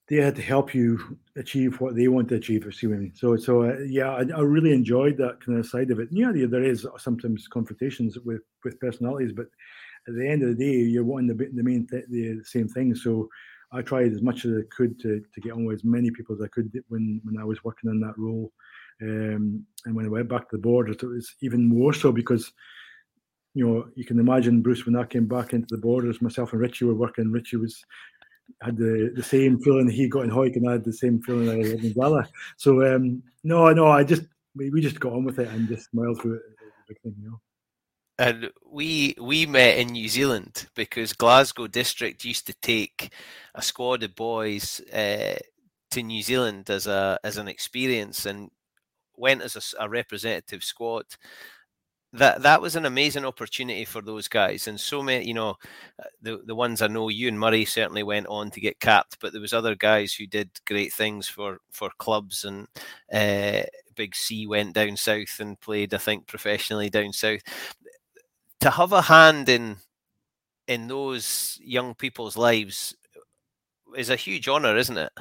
they 0.09 0.17
had 0.17 0.35
to 0.35 0.41
help 0.41 0.73
you 0.73 1.19
achieve 1.35 1.79
what 1.79 1.95
they 1.95 2.07
want 2.07 2.27
to 2.29 2.35
achieve. 2.35 2.65
You 2.65 2.71
See 2.71 2.87
what 2.87 2.95
I 2.95 2.99
mean? 2.99 3.15
So, 3.15 3.37
so 3.37 3.63
uh, 3.63 3.77
yeah, 3.87 4.09
I, 4.09 4.25
I, 4.35 4.41
really 4.41 4.73
enjoyed 4.73 5.17
that 5.17 5.39
kind 5.45 5.59
of 5.59 5.67
side 5.67 5.91
of 5.91 5.99
it. 5.99 6.09
And 6.09 6.17
Yeah, 6.17 6.47
there 6.47 6.63
is 6.63 6.87
sometimes 6.97 7.47
confrontations 7.47 8.17
with 8.25 8.41
with 8.63 8.79
personalities, 8.79 9.31
but 9.33 9.45
at 10.07 10.15
the 10.15 10.27
end 10.27 10.41
of 10.41 10.49
the 10.49 10.55
day, 10.55 10.77
you're 10.79 11.03
wanting 11.03 11.35
the 11.35 11.49
the 11.53 11.63
main 11.63 11.87
th- 11.87 12.05
the 12.09 12.41
same 12.43 12.67
thing. 12.67 12.95
So, 12.95 13.29
I 13.71 13.83
tried 13.83 14.11
as 14.11 14.23
much 14.23 14.45
as 14.45 14.57
I 14.57 14.63
could 14.75 14.99
to 15.01 15.21
to 15.33 15.41
get 15.41 15.53
on 15.53 15.65
with 15.65 15.75
as 15.75 15.83
many 15.83 16.09
people 16.09 16.35
as 16.35 16.41
I 16.41 16.47
could 16.47 16.71
when 16.87 17.21
when 17.23 17.37
I 17.39 17.45
was 17.45 17.63
working 17.63 17.91
in 17.91 17.99
that 18.01 18.17
role. 18.17 18.51
Um, 19.01 19.65
and 19.85 19.95
when 19.95 20.05
I 20.05 20.09
went 20.09 20.29
back 20.29 20.49
to 20.49 20.57
the 20.57 20.61
borders, 20.61 20.97
it 21.01 21.05
was 21.05 21.35
even 21.41 21.65
more 21.65 21.93
so 21.93 22.11
because 22.11 22.51
you 23.55 23.67
know, 23.67 23.89
you 23.95 24.05
can 24.05 24.19
imagine 24.19 24.61
Bruce 24.61 24.85
when 24.85 24.95
I 24.95 25.05
came 25.05 25.25
back 25.25 25.53
into 25.53 25.67
the 25.75 25.81
borders, 25.81 26.21
myself 26.21 26.53
and 26.53 26.61
Richie 26.61 26.85
were 26.85 26.93
working. 26.93 27.31
Richie 27.31 27.57
was 27.57 27.83
had 28.61 28.77
the, 28.77 29.11
the 29.15 29.23
same 29.23 29.59
feeling 29.59 29.89
he 29.89 30.07
got 30.07 30.23
in 30.23 30.29
Hawick 30.29 30.55
and 30.55 30.67
I 30.67 30.73
had 30.73 30.83
the 30.83 30.93
same 30.93 31.21
feeling 31.21 31.49
I 31.49 31.67
had 31.67 31.83
in 31.83 31.93
Gala. 31.93 32.27
So 32.57 32.95
um, 32.95 33.23
no, 33.43 33.71
no, 33.71 33.87
I 33.87 34.03
just 34.03 34.23
we, 34.55 34.69
we 34.69 34.81
just 34.81 34.99
got 34.99 35.13
on 35.13 35.23
with 35.23 35.39
it 35.39 35.49
and 35.49 35.67
just 35.67 35.89
smiled 35.89 36.21
through 36.21 36.35
it. 36.35 36.97
You 37.03 37.13
know. 37.21 37.41
And 38.17 38.51
we 38.69 39.15
we 39.19 39.45
met 39.45 39.77
in 39.77 39.89
New 39.89 40.09
Zealand 40.09 40.67
because 40.75 41.13
Glasgow 41.13 41.67
District 41.67 42.23
used 42.25 42.47
to 42.47 42.53
take 42.61 43.13
a 43.55 43.61
squad 43.61 44.03
of 44.03 44.15
boys 44.15 44.81
uh, 44.91 45.37
to 45.91 46.03
New 46.03 46.21
Zealand 46.21 46.69
as 46.69 46.87
a 46.87 47.19
as 47.23 47.37
an 47.37 47.47
experience 47.47 48.25
and 48.25 48.49
went 49.19 49.41
as 49.41 49.55
a, 49.55 49.83
a 49.83 49.89
representative 49.89 50.63
squad 50.63 51.05
that 52.11 52.41
that 52.41 52.59
was 52.59 52.75
an 52.75 52.85
amazing 52.85 53.23
opportunity 53.23 53.85
for 53.85 54.01
those 54.01 54.27
guys 54.27 54.67
and 54.67 54.79
so 54.79 55.03
many 55.03 55.27
you 55.27 55.33
know 55.33 55.55
uh, 55.99 56.07
the 56.23 56.41
the 56.45 56.55
ones 56.55 56.81
i 56.81 56.87
know 56.87 57.07
you 57.07 57.27
and 57.27 57.39
murray 57.39 57.63
certainly 57.65 58.01
went 58.01 58.25
on 58.25 58.49
to 58.49 58.59
get 58.59 58.79
capped 58.79 59.17
but 59.21 59.31
there 59.31 59.41
was 59.41 59.53
other 59.53 59.75
guys 59.75 60.11
who 60.11 60.25
did 60.25 60.49
great 60.65 60.91
things 60.91 61.27
for 61.27 61.59
for 61.69 61.91
clubs 61.99 62.45
and 62.45 62.67
uh, 63.13 63.61
Big 63.99 64.15
C 64.15 64.47
went 64.47 64.75
down 64.75 64.95
south 64.95 65.41
and 65.41 65.59
played, 65.59 65.93
I 65.93 65.97
think, 65.97 66.25
professionally 66.25 66.89
down 66.89 67.11
south. 67.11 67.41
To 68.61 68.69
have 68.69 68.93
a 68.93 69.01
hand 69.01 69.49
in 69.49 69.75
in 70.69 70.87
those 70.87 71.59
young 71.61 71.95
people's 71.95 72.37
lives 72.37 72.95
is 73.97 74.09
a 74.09 74.15
huge 74.15 74.47
honour, 74.47 74.77
isn't 74.77 74.97
it? 74.97 75.11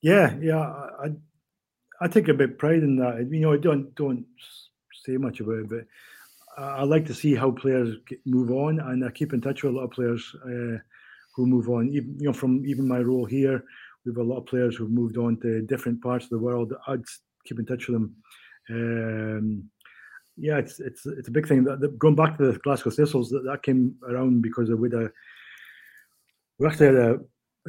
Yeah, 0.00 0.34
yeah. 0.40 0.58
I 0.58 1.12
I 2.02 2.08
take 2.08 2.28
a 2.28 2.34
bit 2.34 2.58
pride 2.58 2.82
in 2.82 2.96
that. 2.96 3.28
You 3.30 3.40
know, 3.40 3.52
I 3.52 3.58
don't 3.58 3.94
don't 3.94 4.26
say 5.04 5.16
much 5.16 5.40
about 5.40 5.58
it, 5.58 5.68
but 5.68 5.84
I 6.58 6.84
like 6.84 7.06
to 7.06 7.14
see 7.14 7.34
how 7.34 7.50
players 7.50 7.96
move 8.26 8.50
on, 8.50 8.80
and 8.80 9.04
I 9.04 9.10
keep 9.10 9.32
in 9.32 9.40
touch 9.40 9.62
with 9.62 9.72
a 9.72 9.76
lot 9.76 9.84
of 9.84 9.92
players 9.92 10.34
uh, 10.44 10.78
who 11.34 11.46
move 11.46 11.68
on. 11.68 11.88
Even 11.88 12.16
you 12.18 12.26
know, 12.26 12.32
from 12.32 12.66
even 12.66 12.88
my 12.88 12.98
role 12.98 13.24
here, 13.24 13.64
we 14.04 14.10
have 14.10 14.18
a 14.18 14.22
lot 14.22 14.38
of 14.38 14.46
players 14.46 14.76
who've 14.76 14.90
moved 14.90 15.16
on 15.16 15.38
to 15.40 15.62
different 15.62 16.02
parts 16.02 16.24
of 16.24 16.30
the 16.30 16.38
world. 16.38 16.74
I'd 16.88 17.04
keep 17.46 17.58
in 17.58 17.66
touch 17.66 17.88
with 17.88 18.00
them. 18.00 18.16
Um, 18.70 19.70
yeah, 20.36 20.58
it's 20.58 20.80
it's 20.80 21.06
it's 21.06 21.28
a 21.28 21.32
big 21.32 21.46
thing. 21.46 21.64
Going 21.98 22.16
back 22.16 22.36
to 22.38 22.52
the 22.52 22.58
Glasgow 22.58 22.90
Thistles, 22.90 23.30
that, 23.30 23.44
that 23.44 23.62
came 23.62 23.94
around 24.08 24.42
because 24.42 24.70
of 24.70 24.78
with 24.78 24.94
a 24.94 25.12
we 26.58 26.66
actually 26.66 26.86
had 26.86 26.96
a 26.96 27.20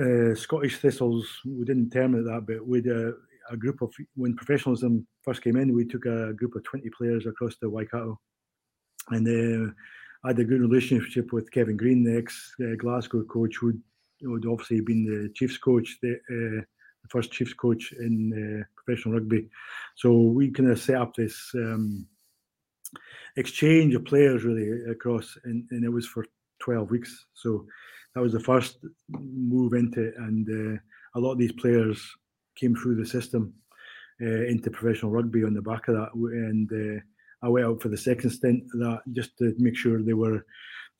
uh, 0.01 0.35
Scottish 0.35 0.77
Thistles. 0.77 1.27
We 1.45 1.65
didn't 1.65 1.91
term 1.91 2.15
it 2.15 2.23
that, 2.23 2.45
but 2.47 2.65
with 2.65 2.87
a, 2.87 3.15
a 3.51 3.57
group 3.57 3.81
of 3.81 3.93
when 4.15 4.35
professionalism 4.35 5.05
first 5.21 5.41
came 5.41 5.57
in, 5.57 5.73
we 5.73 5.85
took 5.85 6.05
a 6.05 6.33
group 6.33 6.55
of 6.55 6.63
twenty 6.63 6.89
players 6.89 7.25
across 7.25 7.55
the 7.61 7.69
Waikato 7.69 8.19
and 9.09 9.27
uh, 9.27 9.71
I 10.23 10.29
had 10.29 10.39
a 10.39 10.45
good 10.45 10.61
relationship 10.61 11.33
with 11.33 11.51
Kevin 11.51 11.77
Green, 11.77 12.03
the 12.03 12.17
ex 12.17 12.53
uh, 12.61 12.75
Glasgow 12.77 13.23
coach, 13.23 13.57
who'd, 13.57 13.81
who'd, 14.21 14.45
obviously 14.45 14.81
been 14.81 15.05
the 15.05 15.29
Chiefs 15.33 15.57
coach, 15.57 15.97
the, 16.01 16.13
uh, 16.13 16.61
the 16.61 17.09
first 17.09 17.31
Chiefs 17.31 17.53
coach 17.53 17.93
in 17.99 18.31
uh, 18.33 18.63
professional 18.75 19.15
rugby. 19.15 19.49
So 19.95 20.13
we 20.13 20.51
kind 20.51 20.71
of 20.71 20.79
set 20.79 20.95
up 20.95 21.13
this 21.13 21.51
um, 21.55 22.07
exchange 23.35 23.95
of 23.95 24.05
players 24.05 24.43
really 24.43 24.89
across, 24.89 25.37
and, 25.43 25.65
and, 25.71 25.83
it 25.83 25.89
was 25.89 26.07
for 26.07 26.25
12 26.61 26.89
weeks. 26.89 27.25
So 27.33 27.65
that 28.15 28.21
was 28.21 28.31
the 28.31 28.39
first 28.39 28.77
move 29.09 29.73
into 29.73 30.07
it, 30.07 30.13
and 30.17 30.47
uh, 30.77 30.79
a 31.15 31.19
lot 31.19 31.33
of 31.33 31.37
these 31.37 31.51
players 31.51 32.01
came 32.55 32.75
through 32.75 32.95
the 32.95 33.05
system 33.05 33.53
uh, 34.21 34.45
into 34.45 34.69
professional 34.71 35.11
rugby 35.11 35.43
on 35.43 35.53
the 35.53 35.61
back 35.61 35.87
of 35.87 35.95
that, 35.95 36.13
and 36.13 37.01
I 37.43 37.49
went 37.49 37.65
out 37.65 37.81
for 37.81 37.89
the 37.89 37.97
second 37.97 38.29
stint 38.29 38.63
of 38.73 38.79
that 38.79 39.01
just 39.11 39.37
to 39.39 39.53
make 39.57 39.75
sure 39.75 40.01
they 40.01 40.13
were 40.13 40.45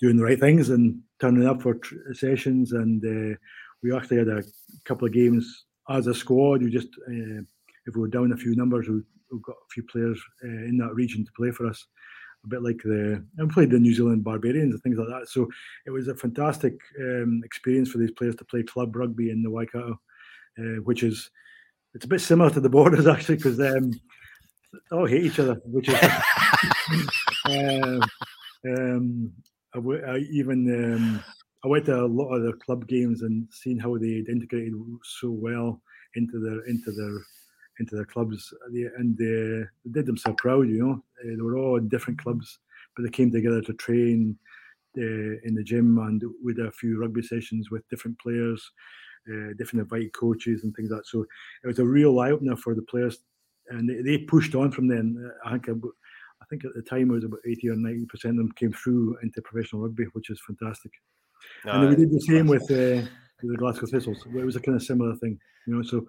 doing 0.02 0.18
the 0.18 0.24
right 0.24 0.40
things 0.40 0.70
and 0.70 1.00
turning 1.22 1.48
up 1.48 1.62
for 1.62 1.76
tr- 1.76 1.96
sessions. 2.12 2.74
And 2.74 3.02
uh, 3.06 3.38
we 3.82 3.96
actually 3.96 4.18
had 4.18 4.28
a 4.28 4.44
couple 4.84 5.08
of 5.08 5.14
games 5.14 5.66
as 5.90 6.08
a 6.08 6.14
squad. 6.14 6.62
We 6.62 6.70
just, 6.70 6.90
uh, 7.08 7.42
if 7.86 7.96
we 7.96 8.02
were 8.02 8.10
down 8.10 8.34
a 8.34 8.38
few 8.38 8.56
numbers, 8.56 8.90
we, 8.90 9.02
we 9.32 9.40
got 9.42 9.56
a 9.56 9.72
few 9.74 9.84
players 9.84 10.22
uh, 10.44 10.48
in 10.48 10.78
that 10.80 10.94
region 10.94 11.24
to 11.24 11.32
play 11.38 11.52
for 11.52 11.66
us. 11.66 11.86
A 12.44 12.50
bit 12.50 12.62
like 12.62 12.82
the, 12.84 13.26
and 13.38 13.50
played 13.50 13.70
the 13.70 13.80
New 13.80 13.94
Zealand 13.94 14.26
Barbarians 14.26 14.74
and 14.74 14.84
things 14.84 14.98
like 14.98 15.08
that. 15.08 15.30
So 15.30 15.48
it 15.86 15.92
was 15.92 16.10
a 16.10 16.16
fantastic 16.16 16.74
um, 17.00 17.42
experience 17.46 17.90
for 17.90 18.00
these 18.00 18.12
players 18.12 18.36
to 18.36 18.46
play 18.46 18.64
club 18.64 18.94
rugby 18.98 19.30
in 19.30 19.42
the 19.42 19.50
Waikato, 19.50 19.98
uh, 20.60 20.82
which 20.84 21.04
is, 21.04 21.30
it's 21.94 22.06
a 22.06 22.10
bit 22.10 22.22
similar 22.22 22.50
to 22.50 22.60
the 22.60 22.70
borders 22.70 23.08
actually, 23.14 23.38
because 23.38 23.60
um, 23.60 23.92
all 24.92 25.06
hate 25.06 25.26
each 25.26 25.40
other, 25.40 25.62
which 25.66 25.90
is 25.90 25.96
um, 27.46 28.02
um, 28.68 29.34
even 30.32 30.94
um, 30.94 31.24
I 31.64 31.68
went 31.68 31.86
to 31.86 32.02
a 32.02 32.06
lot 32.06 32.34
of 32.34 32.44
the 32.44 32.54
club 32.54 32.88
games 32.88 33.22
and 33.22 33.48
seen 33.52 33.80
how 33.80 33.98
they 33.98 34.24
integrated 34.28 34.74
so 35.04 35.30
well 35.30 35.82
into 36.16 36.40
their 36.40 36.66
into 36.66 36.92
their 36.92 37.20
into 37.80 37.96
their 37.96 38.06
clubs, 38.06 38.54
and 38.98 39.18
they, 39.18 39.66
they 39.86 39.92
did 39.92 40.06
them 40.06 40.18
so 40.18 40.34
proud. 40.34 40.68
You 40.68 40.86
know, 40.86 41.04
uh, 41.24 41.36
they 41.36 41.42
were 41.42 41.58
all 41.58 41.78
in 41.78 41.88
different 41.90 42.22
clubs, 42.22 42.60
but 42.96 43.04
they 43.04 43.10
came 43.10 43.32
together 43.32 43.62
to 43.62 43.74
train 43.74 44.38
uh, 44.98 45.40
in 45.44 45.56
the 45.56 45.64
gym 45.64 45.98
and 45.98 46.22
with 46.44 46.60
a 46.60 46.72
few 46.72 47.00
rugby 47.00 47.24
sessions 47.24 47.72
with 47.72 47.88
different 47.90 48.20
players, 48.20 48.72
uh, 49.30 49.54
different 49.58 49.84
invited 49.84 50.14
coaches 50.14 50.64
and 50.64 50.76
things 50.76 50.92
like 50.92 51.00
that. 51.00 51.08
So 51.08 51.26
it 51.64 51.68
was 51.68 51.80
a 51.80 51.86
real 51.86 52.20
eye 52.20 52.32
opener 52.32 52.56
for 52.56 52.76
the 52.76 52.82
players 52.82 53.20
and 53.70 53.90
they, 53.90 54.02
they 54.02 54.18
pushed 54.18 54.56
on 54.56 54.72
from 54.72 54.88
then. 54.88 55.32
I 55.46 55.52
think 55.52 55.68
I 55.68 56.46
think 56.50 56.66
at 56.66 56.74
the 56.76 56.82
time 56.82 57.10
it 57.10 57.14
was 57.14 57.24
about 57.24 57.40
eighty 57.48 57.70
or 57.70 57.76
ninety 57.76 58.06
percent 58.06 58.32
of 58.32 58.38
them 58.38 58.52
came 58.54 58.74
through 58.74 59.18
into 59.24 59.42
professional 59.42 59.84
rugby, 59.84 60.06
which 60.14 60.30
is 60.30 60.42
fantastic. 60.46 60.92
No, 61.66 61.74
and 61.74 61.90
we 61.90 61.96
did 61.96 62.12
the 62.12 62.20
same 62.22 62.48
with, 62.48 62.64
uh, 62.64 63.08
with 63.42 63.52
the 63.52 63.58
Glasgow 63.58 63.86
Thistles. 63.86 64.26
It 64.26 64.46
was 64.46 64.56
a 64.56 64.62
kind 64.62 64.76
of 64.76 64.84
similar 64.84 65.16
thing, 65.16 65.40
you 65.68 65.76
know. 65.76 65.84
So 65.84 66.08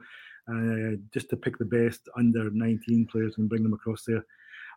uh, 0.49 0.97
just 1.13 1.31
to 1.31 1.37
pick 1.37 1.59
the 1.59 1.65
best 1.65 2.09
under 2.17 2.51
nineteen 2.51 3.07
players 3.07 3.39
and 3.39 3.49
bring 3.49 3.63
them 3.63 3.75
across 3.75 4.05
there, 4.05 4.25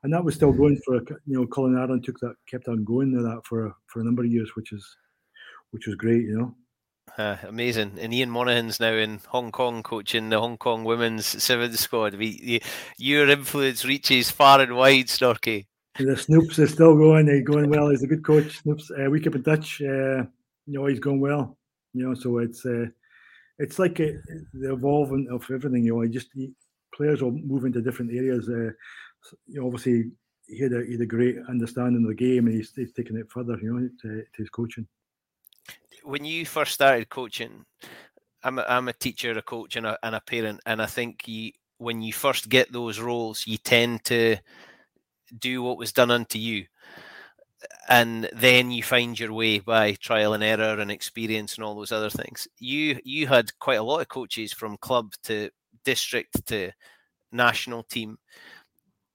and 0.03 0.13
that 0.13 0.23
was 0.23 0.35
still 0.35 0.51
going 0.51 0.79
for 0.85 0.95
you 0.95 1.17
know. 1.39 1.47
Colin 1.47 1.77
Aaron 1.77 2.01
took 2.01 2.19
that, 2.19 2.35
kept 2.49 2.67
on 2.67 2.83
going 2.83 3.11
to 3.13 3.21
that 3.23 3.41
for 3.45 3.73
for 3.87 4.01
a 4.01 4.03
number 4.03 4.23
of 4.23 4.31
years, 4.31 4.55
which 4.55 4.71
is 4.71 4.85
which 5.71 5.87
was 5.87 5.95
great, 5.95 6.23
you 6.23 6.37
know. 6.37 6.55
Uh, 7.17 7.37
amazing. 7.47 7.97
And 7.99 8.13
Ian 8.13 8.29
Monaghan's 8.29 8.79
now 8.79 8.93
in 8.93 9.19
Hong 9.27 9.51
Kong 9.51 9.81
coaching 9.81 10.29
the 10.29 10.39
Hong 10.39 10.57
Kong 10.57 10.83
women's 10.83 11.25
sevens 11.25 11.79
squad. 11.79 12.15
We, 12.15 12.61
your 12.97 13.27
influence 13.27 13.85
reaches 13.85 14.29
far 14.29 14.61
and 14.61 14.75
wide, 14.75 15.07
Snorky. 15.07 15.65
The 15.97 16.13
Snoops 16.13 16.59
is 16.59 16.73
still 16.73 16.95
going. 16.95 17.27
He's 17.27 17.43
going 17.43 17.69
well. 17.69 17.89
He's 17.89 18.03
a 18.03 18.07
good 18.07 18.23
coach. 18.23 18.63
Snoops. 18.63 18.91
Uh, 18.91 19.09
we 19.09 19.19
keep 19.19 19.33
in 19.33 19.43
touch. 19.43 19.81
Uh, 19.81 20.25
you 20.67 20.77
know, 20.77 20.85
he's 20.85 20.99
going 20.99 21.19
well. 21.19 21.57
You 21.93 22.07
know, 22.07 22.13
so 22.13 22.37
it's 22.37 22.63
uh, 22.65 22.85
it's 23.57 23.79
like 23.79 23.99
uh, 23.99 24.13
the 24.53 24.73
evolving 24.73 25.27
of 25.31 25.43
everything. 25.51 25.83
You 25.83 25.95
know, 25.95 26.07
just 26.07 26.29
players 26.93 27.23
will 27.23 27.31
move 27.31 27.65
into 27.65 27.81
different 27.81 28.13
areas. 28.13 28.47
Uh, 28.47 28.71
you 29.47 29.59
know, 29.59 29.65
obviously 29.65 30.11
he 30.47 30.59
had 30.59 30.73
a 30.73 30.85
he 30.85 30.91
had 30.91 31.01
a 31.01 31.07
great 31.07 31.37
understanding 31.49 32.03
of 32.03 32.09
the 32.09 32.15
game, 32.15 32.45
and 32.45 32.55
he's, 32.55 32.71
he's 32.75 32.93
taking 32.93 33.17
it 33.17 33.31
further. 33.31 33.57
You 33.59 33.73
know, 33.73 33.89
to, 34.03 34.21
to 34.21 34.37
his 34.37 34.49
coaching 34.51 34.87
when 36.07 36.25
you 36.25 36.45
first 36.45 36.73
started 36.73 37.09
coaching, 37.09 37.65
I'm 38.43 38.59
a, 38.59 38.65
I'm 38.67 38.87
a 38.87 38.93
teacher, 38.93 39.31
a 39.31 39.41
coach, 39.41 39.75
and 39.75 39.85
a, 39.85 39.97
and 40.03 40.15
a 40.15 40.21
parent, 40.21 40.61
and 40.65 40.81
I 40.81 40.85
think 40.85 41.27
you 41.27 41.51
when 41.79 42.01
you 42.01 42.13
first 42.13 42.49
get 42.49 42.71
those 42.71 42.99
roles, 42.99 43.45
you 43.45 43.57
tend 43.57 44.03
to 44.05 44.37
do 45.39 45.61
what 45.61 45.77
was 45.77 45.91
done 45.93 46.11
unto 46.11 46.39
you, 46.39 46.65
and 47.89 48.29
then 48.33 48.71
you 48.71 48.83
find 48.83 49.19
your 49.19 49.33
way 49.33 49.59
by 49.59 49.93
trial 49.93 50.33
and 50.33 50.43
error 50.43 50.79
and 50.79 50.91
experience 50.91 51.55
and 51.55 51.63
all 51.65 51.75
those 51.75 51.91
other 51.91 52.09
things. 52.09 52.47
You 52.59 52.99
you 53.03 53.27
had 53.27 53.57
quite 53.59 53.79
a 53.79 53.83
lot 53.83 54.01
of 54.01 54.09
coaches 54.09 54.53
from 54.53 54.77
club 54.77 55.13
to 55.23 55.49
district 55.85 56.45
to 56.47 56.71
national 57.31 57.83
team. 57.83 58.17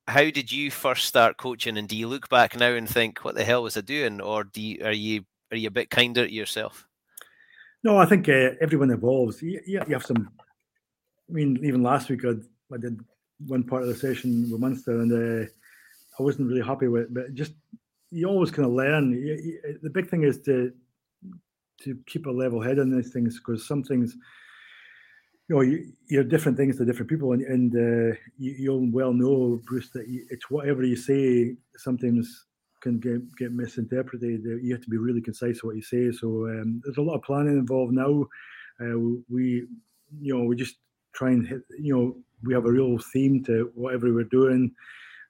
How 0.09 0.31
did 0.31 0.51
you 0.53 0.71
first 0.71 1.07
start 1.07 1.37
coaching, 1.39 1.77
and 1.79 1.89
do 1.89 1.97
you 1.97 2.07
look 2.09 2.29
back 2.29 2.57
now 2.57 2.73
and 2.73 2.89
think, 2.89 3.25
"What 3.25 3.35
the 3.35 3.45
hell 3.45 3.63
was 3.65 3.77
I 3.77 3.81
doing?" 3.81 4.21
Or 4.21 4.45
do 4.45 4.61
you, 4.61 4.85
are 4.85 4.93
you 4.93 5.25
are 5.53 5.57
you 5.57 5.69
a 5.69 5.71
bit 5.71 5.91
kinder 5.91 6.27
to 6.27 6.33
yourself? 6.33 6.89
No, 7.85 7.99
I 7.99 8.07
think 8.07 8.29
uh, 8.29 8.51
everyone 8.61 8.91
evolves. 8.91 9.43
You, 9.43 9.61
you, 9.67 9.81
have 9.91 10.07
some. 10.07 10.31
I 10.41 11.33
mean, 11.33 11.59
even 11.63 11.83
last 11.83 12.09
week 12.09 12.25
I, 12.25 12.31
I 12.73 12.79
did 12.79 13.01
one 13.47 13.65
part 13.65 13.83
of 13.83 13.89
the 13.89 13.95
session 13.95 14.49
with 14.51 14.61
Munster, 14.61 15.01
and 15.01 15.13
uh, 15.13 15.47
I 16.19 16.23
wasn't 16.23 16.49
really 16.49 16.67
happy 16.67 16.89
with 16.89 17.03
it. 17.03 17.15
But 17.15 17.35
just 17.35 17.53
you 18.11 18.29
always 18.29 18.51
kind 18.51 18.67
of 18.67 18.73
learn. 18.73 19.13
You, 19.13 19.35
you, 19.35 19.79
the 19.83 19.91
big 19.91 20.09
thing 20.09 20.23
is 20.23 20.41
to 20.43 20.73
to 21.83 21.99
keep 22.07 22.27
a 22.27 22.31
level 22.31 22.61
head 22.61 22.79
on 22.79 22.91
these 22.91 23.13
things 23.13 23.39
because 23.39 23.67
some 23.67 23.83
things, 23.83 24.15
you 25.49 25.57
know, 25.57 25.63
you, 25.63 25.93
you're 26.09 26.23
different 26.23 26.57
things 26.57 26.77
to 26.79 26.85
different 26.85 27.11
people, 27.11 27.33
and, 27.33 27.43
and 27.43 27.75
uh, 27.75 28.17
you, 28.39 28.73
will 28.73 28.89
well 28.93 29.13
know, 29.13 29.61
Bruce, 29.67 29.91
that 29.91 30.05
it's 30.07 30.49
whatever 30.51 30.85
you 30.85 30.97
say. 30.97 31.57
Sometimes 31.77 32.47
can 32.83 32.99
get, 32.99 33.35
get 33.37 33.53
misinterpreted. 33.53 34.43
You 34.45 34.73
have 34.73 34.83
to 34.83 34.91
be 34.91 34.99
really 34.99 35.23
concise 35.23 35.63
what 35.63 35.77
you 35.77 35.83
say. 35.83 36.13
So 36.13 36.47
um, 36.49 36.83
there's 36.85 36.99
a 36.99 37.03
lot 37.03 37.15
of 37.15 37.23
planning 37.23 37.57
involved 37.57 37.95
now. 37.95 38.27
Uh, 38.81 38.99
we, 39.31 39.67
you 40.21 40.37
know, 40.37 40.45
we 40.45 40.57
just 40.57 40.77
try 41.15 41.31
and 41.31 41.47
hit, 41.47 41.63
you 41.79 41.95
know, 41.95 42.17
we 42.43 42.53
have 42.55 42.67
a 42.67 42.73
real 42.73 42.99
theme 42.99 43.43
to 43.45 43.71
whatever 43.75 44.13
we're 44.13 44.25
doing. 44.25 44.73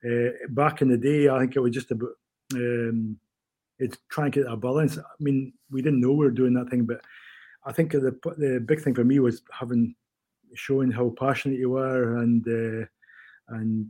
Uh, 0.04 0.30
back 0.50 0.82
in 0.82 0.88
the 0.88 0.96
day, 0.96 1.28
I 1.28 1.38
think 1.38 1.54
it 1.54 1.60
was 1.60 1.72
just 1.72 1.90
about 1.90 2.10
um, 2.54 3.18
it's 3.78 3.98
trying 4.08 4.30
to 4.32 4.42
get 4.42 4.52
a 4.52 4.56
balance. 4.56 4.98
I 4.98 5.02
mean, 5.20 5.52
we 5.70 5.82
didn't 5.82 6.00
know 6.00 6.12
we 6.12 6.24
were 6.24 6.30
doing 6.30 6.54
that 6.54 6.70
thing, 6.70 6.84
but 6.84 7.00
I 7.64 7.72
think 7.72 7.92
the 7.92 8.16
the 8.38 8.62
big 8.64 8.82
thing 8.82 8.94
for 8.94 9.04
me 9.04 9.20
was 9.20 9.42
having 9.52 9.94
showing 10.54 10.90
how 10.90 11.14
passionate 11.18 11.58
you 11.58 11.70
were 11.70 12.18
and 12.18 12.46
uh, 12.46 12.86
and 13.56 13.88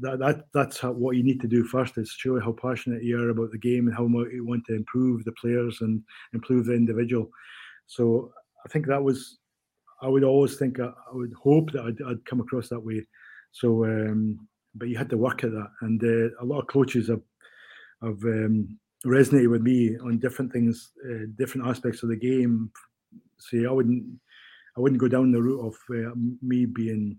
that, 0.00 0.18
that 0.18 0.44
that's 0.54 0.78
how, 0.78 0.92
what 0.92 1.16
you 1.16 1.22
need 1.22 1.40
to 1.40 1.48
do 1.48 1.64
first 1.64 1.98
is 1.98 2.10
show 2.10 2.38
how 2.40 2.52
passionate 2.52 3.02
you 3.02 3.20
are 3.20 3.30
about 3.30 3.50
the 3.50 3.58
game 3.58 3.86
and 3.86 3.96
how 3.96 4.06
much 4.06 4.28
you 4.32 4.46
want 4.46 4.64
to 4.66 4.74
improve 4.74 5.24
the 5.24 5.32
players 5.32 5.78
and 5.80 6.02
improve 6.32 6.66
the 6.66 6.74
individual. 6.74 7.30
So 7.86 8.32
I 8.64 8.68
think 8.68 8.86
that 8.86 9.02
was 9.02 9.38
I 10.02 10.08
would 10.08 10.24
always 10.24 10.56
think 10.56 10.80
I, 10.80 10.86
I 10.86 11.14
would 11.14 11.34
hope 11.34 11.72
that 11.72 11.84
I'd, 11.84 12.02
I'd, 12.06 12.24
come 12.24 12.40
across 12.40 12.68
that 12.68 12.80
way. 12.80 13.06
So, 13.52 13.84
um, 13.84 14.48
but 14.74 14.88
you 14.88 14.96
had 14.96 15.10
to 15.10 15.18
work 15.18 15.44
at 15.44 15.50
that, 15.50 15.68
and 15.82 16.02
uh, 16.02 16.34
a 16.40 16.44
lot 16.44 16.60
of 16.60 16.68
coaches 16.68 17.08
have 17.08 17.22
have 18.02 18.22
um, 18.24 18.78
resonated 19.04 19.50
with 19.50 19.62
me 19.62 19.98
on 19.98 20.18
different 20.18 20.52
things, 20.52 20.92
uh, 21.04 21.26
different 21.36 21.66
aspects 21.66 22.02
of 22.02 22.08
the 22.08 22.16
game. 22.16 22.70
See, 23.38 23.66
I 23.66 23.70
wouldn't 23.70 24.04
I 24.76 24.80
wouldn't 24.80 25.00
go 25.00 25.08
down 25.08 25.32
the 25.32 25.42
route 25.42 25.66
of 25.66 25.76
uh, 25.90 26.14
me 26.40 26.64
being 26.64 27.18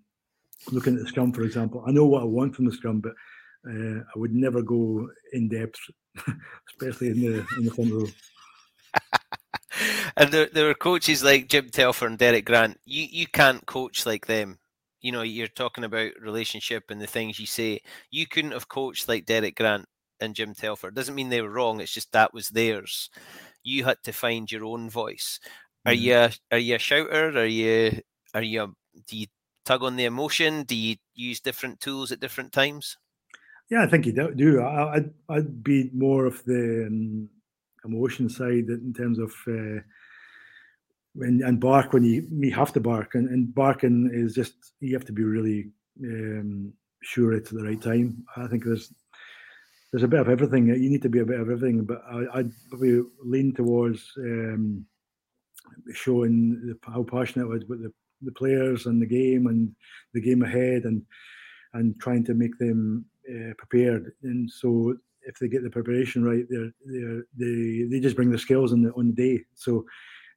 looking 0.72 0.96
at 0.96 1.02
the 1.02 1.08
scrum, 1.08 1.32
for 1.32 1.44
example. 1.44 1.84
I 1.88 1.92
know 1.92 2.06
what 2.06 2.22
I 2.22 2.26
want 2.26 2.56
from 2.56 2.66
the 2.66 2.72
scrum, 2.72 3.00
but 3.00 3.14
uh, 3.68 4.00
I 4.00 4.20
would 4.20 4.34
never 4.34 4.62
go 4.62 5.10
in 5.34 5.48
depth, 5.48 5.80
especially 6.70 7.10
in 7.10 7.22
the 7.22 7.46
in 7.58 7.66
the 7.66 7.72
front 7.72 7.92
row. 7.92 8.08
and 10.18 10.32
there, 10.32 10.48
there 10.48 10.66
were 10.66 10.74
coaches 10.74 11.24
like 11.24 11.48
Jim 11.48 11.70
Telfer 11.70 12.08
and 12.08 12.18
Derek 12.18 12.46
Grant. 12.46 12.80
You 12.86 13.08
you 13.10 13.28
can't 13.28 13.66
coach 13.66 14.06
like 14.06 14.28
them. 14.28 14.60
You 15.02 15.12
know, 15.12 15.24
you're 15.24 15.48
talking 15.48 15.84
about 15.84 16.12
relationship 16.22 16.86
and 16.90 17.02
the 17.02 17.08
things 17.08 17.40
you 17.40 17.48
say. 17.48 17.82
You 18.12 18.28
couldn't 18.28 18.52
have 18.52 18.68
coached 18.68 19.08
like 19.08 19.26
Derek 19.26 19.56
Grant 19.56 19.88
and 20.20 20.36
Jim 20.36 20.54
Telfer. 20.54 20.90
It 20.90 20.96
doesn't 20.96 21.16
mean 21.16 21.30
they 21.30 21.42
were 21.42 21.50
wrong. 21.50 21.82
It's 21.82 21.94
just 21.94 22.12
that 22.12 22.34
was 22.34 22.50
theirs. 22.50 23.10
You 23.64 23.84
had 23.84 23.98
to 24.04 24.12
find 24.12 24.52
your 24.52 24.66
own 24.66 24.90
voice. 24.90 25.40
Are 25.86 25.94
mm-hmm. 25.94 26.04
you 26.04 26.16
a, 26.16 26.32
are 26.52 26.60
you 26.60 26.76
a 26.76 26.80
shouter? 26.80 27.38
Are 27.38 27.46
you 27.46 28.02
are 28.34 28.44
you 28.44 28.64
a, 28.64 28.68
do 29.08 29.18
you 29.18 29.28
tug 29.66 29.84
on 29.84 29.96
the 29.96 30.06
emotion? 30.06 30.64
Do 30.64 30.76
you 30.76 30.98
use 31.14 31.40
different 31.40 31.80
tools 31.80 32.12
at 32.12 32.20
different 32.20 32.52
times? 32.52 32.98
Yeah, 33.70 33.84
I 33.84 33.88
think 33.88 34.06
you 34.06 34.14
do. 34.14 34.62
I, 34.62 34.96
would 34.96 35.14
I'd 35.30 35.64
be 35.64 35.90
more 35.94 36.26
of 36.26 36.44
the 36.46 36.88
um, 36.88 37.30
emotion 37.86 38.30
side 38.30 38.68
in 38.68 38.94
terms 38.96 39.18
of 39.18 39.32
uh, 39.48 39.82
when 41.14 41.42
and 41.44 41.60
bark 41.60 41.94
when 41.94 42.04
you 42.04 42.28
me 42.30 42.50
have 42.52 42.74
to 42.74 42.80
bark 42.80 43.16
and, 43.16 43.30
and 43.30 43.54
barking 43.54 44.10
is 44.14 44.34
just 44.34 44.74
you 44.80 44.94
have 44.94 45.06
to 45.06 45.14
be 45.14 45.24
really 45.24 45.72
um, 46.04 46.74
sure 47.02 47.34
it's 47.34 47.52
the 47.52 47.64
right 47.64 47.82
time. 47.82 48.26
I 48.36 48.48
think 48.48 48.66
there's 48.66 48.94
there's 49.92 50.04
a 50.04 50.08
bit 50.08 50.22
of 50.22 50.30
everything. 50.30 50.68
You 50.68 50.90
need 50.90 51.02
to 51.02 51.10
be 51.10 51.20
a 51.20 51.26
bit 51.26 51.40
of 51.40 51.50
everything, 51.50 51.84
but 51.84 52.02
I, 52.10 52.40
I'd 52.40 52.52
probably 52.70 53.02
lean 53.24 53.54
towards 53.54 54.12
um, 54.18 54.86
showing 55.94 56.62
the, 56.66 56.92
how 56.92 57.04
passionate 57.04 57.46
I 57.46 57.50
was 57.50 57.66
with 57.66 57.84
the, 57.84 57.94
the 58.22 58.32
players 58.32 58.86
and 58.86 59.02
the 59.02 59.06
game 59.06 59.48
and 59.48 59.74
the 60.14 60.22
game 60.22 60.44
ahead 60.44 60.84
and 60.84 61.04
and 61.74 62.00
trying 62.00 62.24
to 62.26 62.34
make 62.34 62.58
them 62.58 63.06
uh, 63.30 63.54
prepared. 63.58 64.12
And 64.24 64.50
so 64.50 64.96
if 65.24 65.38
they 65.40 65.48
get 65.48 65.64
the 65.64 65.70
preparation 65.70 66.24
right, 66.24 66.46
they're, 66.50 66.72
they're, 66.86 67.24
they 67.38 67.88
they 67.90 68.00
just 68.00 68.16
bring 68.16 68.32
the 68.32 68.38
skills 68.38 68.74
on 68.74 68.82
the 68.82 68.92
on 68.94 69.08
the 69.08 69.14
day. 69.14 69.44
So 69.56 69.86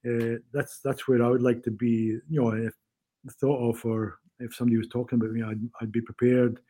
uh, 0.09 0.37
that's 0.53 0.80
that's 0.80 1.09
where 1.09 1.22
I 1.22 1.28
would 1.28 1.43
like 1.43 1.62
to 1.64 1.70
be. 1.70 2.18
You 2.28 2.43
know, 2.43 2.51
if 2.51 2.74
thought 3.41 3.70
of 3.70 3.85
or 3.85 4.18
if 4.41 4.55
somebody 4.55 4.76
was 4.76 4.89
talking 4.89 5.18
about 5.18 5.32
me, 5.32 5.43
I'd, 5.43 5.61
I'd 5.80 5.93
be 5.93 6.01
prepared, 6.01 6.61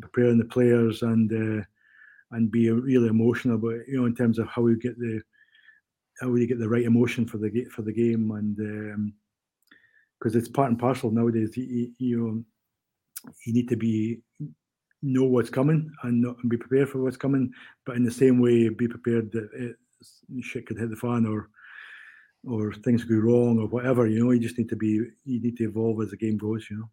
preparing 0.00 0.38
the 0.38 0.44
players 0.44 1.02
and 1.02 1.60
uh, 1.60 1.64
and 2.32 2.50
be 2.50 2.70
really 2.70 3.08
emotional 3.08 3.56
about 3.56 3.86
you 3.88 4.00
know 4.00 4.06
in 4.06 4.14
terms 4.14 4.38
of 4.38 4.48
how 4.48 4.62
we 4.62 4.76
get 4.76 4.98
the 4.98 5.20
how 6.20 6.28
we 6.28 6.46
get 6.46 6.58
the 6.58 6.68
right 6.68 6.84
emotion 6.84 7.26
for 7.26 7.38
the 7.38 7.64
for 7.70 7.82
the 7.82 7.92
game 7.92 8.30
and 8.32 9.12
because 10.18 10.36
it's 10.36 10.48
part 10.48 10.70
and 10.70 10.78
parcel 10.78 11.10
nowadays. 11.10 11.56
You, 11.56 11.92
you 11.98 12.44
you 13.44 13.52
need 13.52 13.68
to 13.68 13.76
be 13.76 14.20
know 15.02 15.24
what's 15.24 15.50
coming 15.50 15.90
and, 16.02 16.22
not, 16.22 16.36
and 16.42 16.50
be 16.50 16.56
prepared 16.56 16.88
for 16.88 16.98
what's 16.98 17.16
coming, 17.16 17.52
but 17.84 17.96
in 17.96 18.04
the 18.04 18.10
same 18.10 18.40
way, 18.40 18.68
be 18.70 18.88
prepared 18.88 19.30
that 19.32 19.48
it, 19.54 19.76
shit 20.40 20.66
could 20.66 20.78
hit 20.78 20.90
the 20.90 20.96
fan 20.96 21.26
or 21.26 21.48
or 22.46 22.74
things 22.74 23.04
go 23.04 23.14
wrong 23.16 23.58
or 23.58 23.66
whatever. 23.68 24.06
You 24.06 24.22
know, 24.22 24.30
you 24.32 24.40
just 24.40 24.58
need 24.58 24.68
to 24.68 24.76
be 24.76 25.00
you 25.24 25.40
need 25.40 25.56
to 25.58 25.64
evolve 25.64 26.02
as 26.02 26.10
the 26.10 26.16
game 26.16 26.36
goes. 26.36 26.66
You 26.70 26.78
know. 26.78 26.90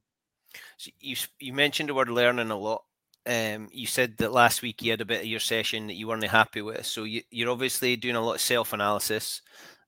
So 0.78 0.92
you 1.00 1.16
you 1.40 1.54
mentioned 1.54 1.90
the 1.90 1.94
word 1.94 2.10
learning 2.10 2.52
a 2.52 2.58
lot. 2.58 2.84
Um, 3.26 3.70
you 3.72 3.86
said 3.86 4.18
that 4.18 4.32
last 4.32 4.62
week 4.62 4.82
you 4.82 4.92
had 4.92 5.02
a 5.02 5.06
bit 5.06 5.22
of 5.22 5.28
your 5.28 5.40
session 5.40 5.88
that 5.88 5.94
you 5.94 6.08
weren't 6.08 6.24
happy 6.24 6.62
with. 6.62 6.86
So 6.86 7.04
you, 7.04 7.22
you're 7.30 7.52
obviously 7.52 7.96
doing 7.96 8.16
a 8.16 8.22
lot 8.22 8.36
of 8.36 8.42
self 8.42 8.74
analysis, 8.74 9.42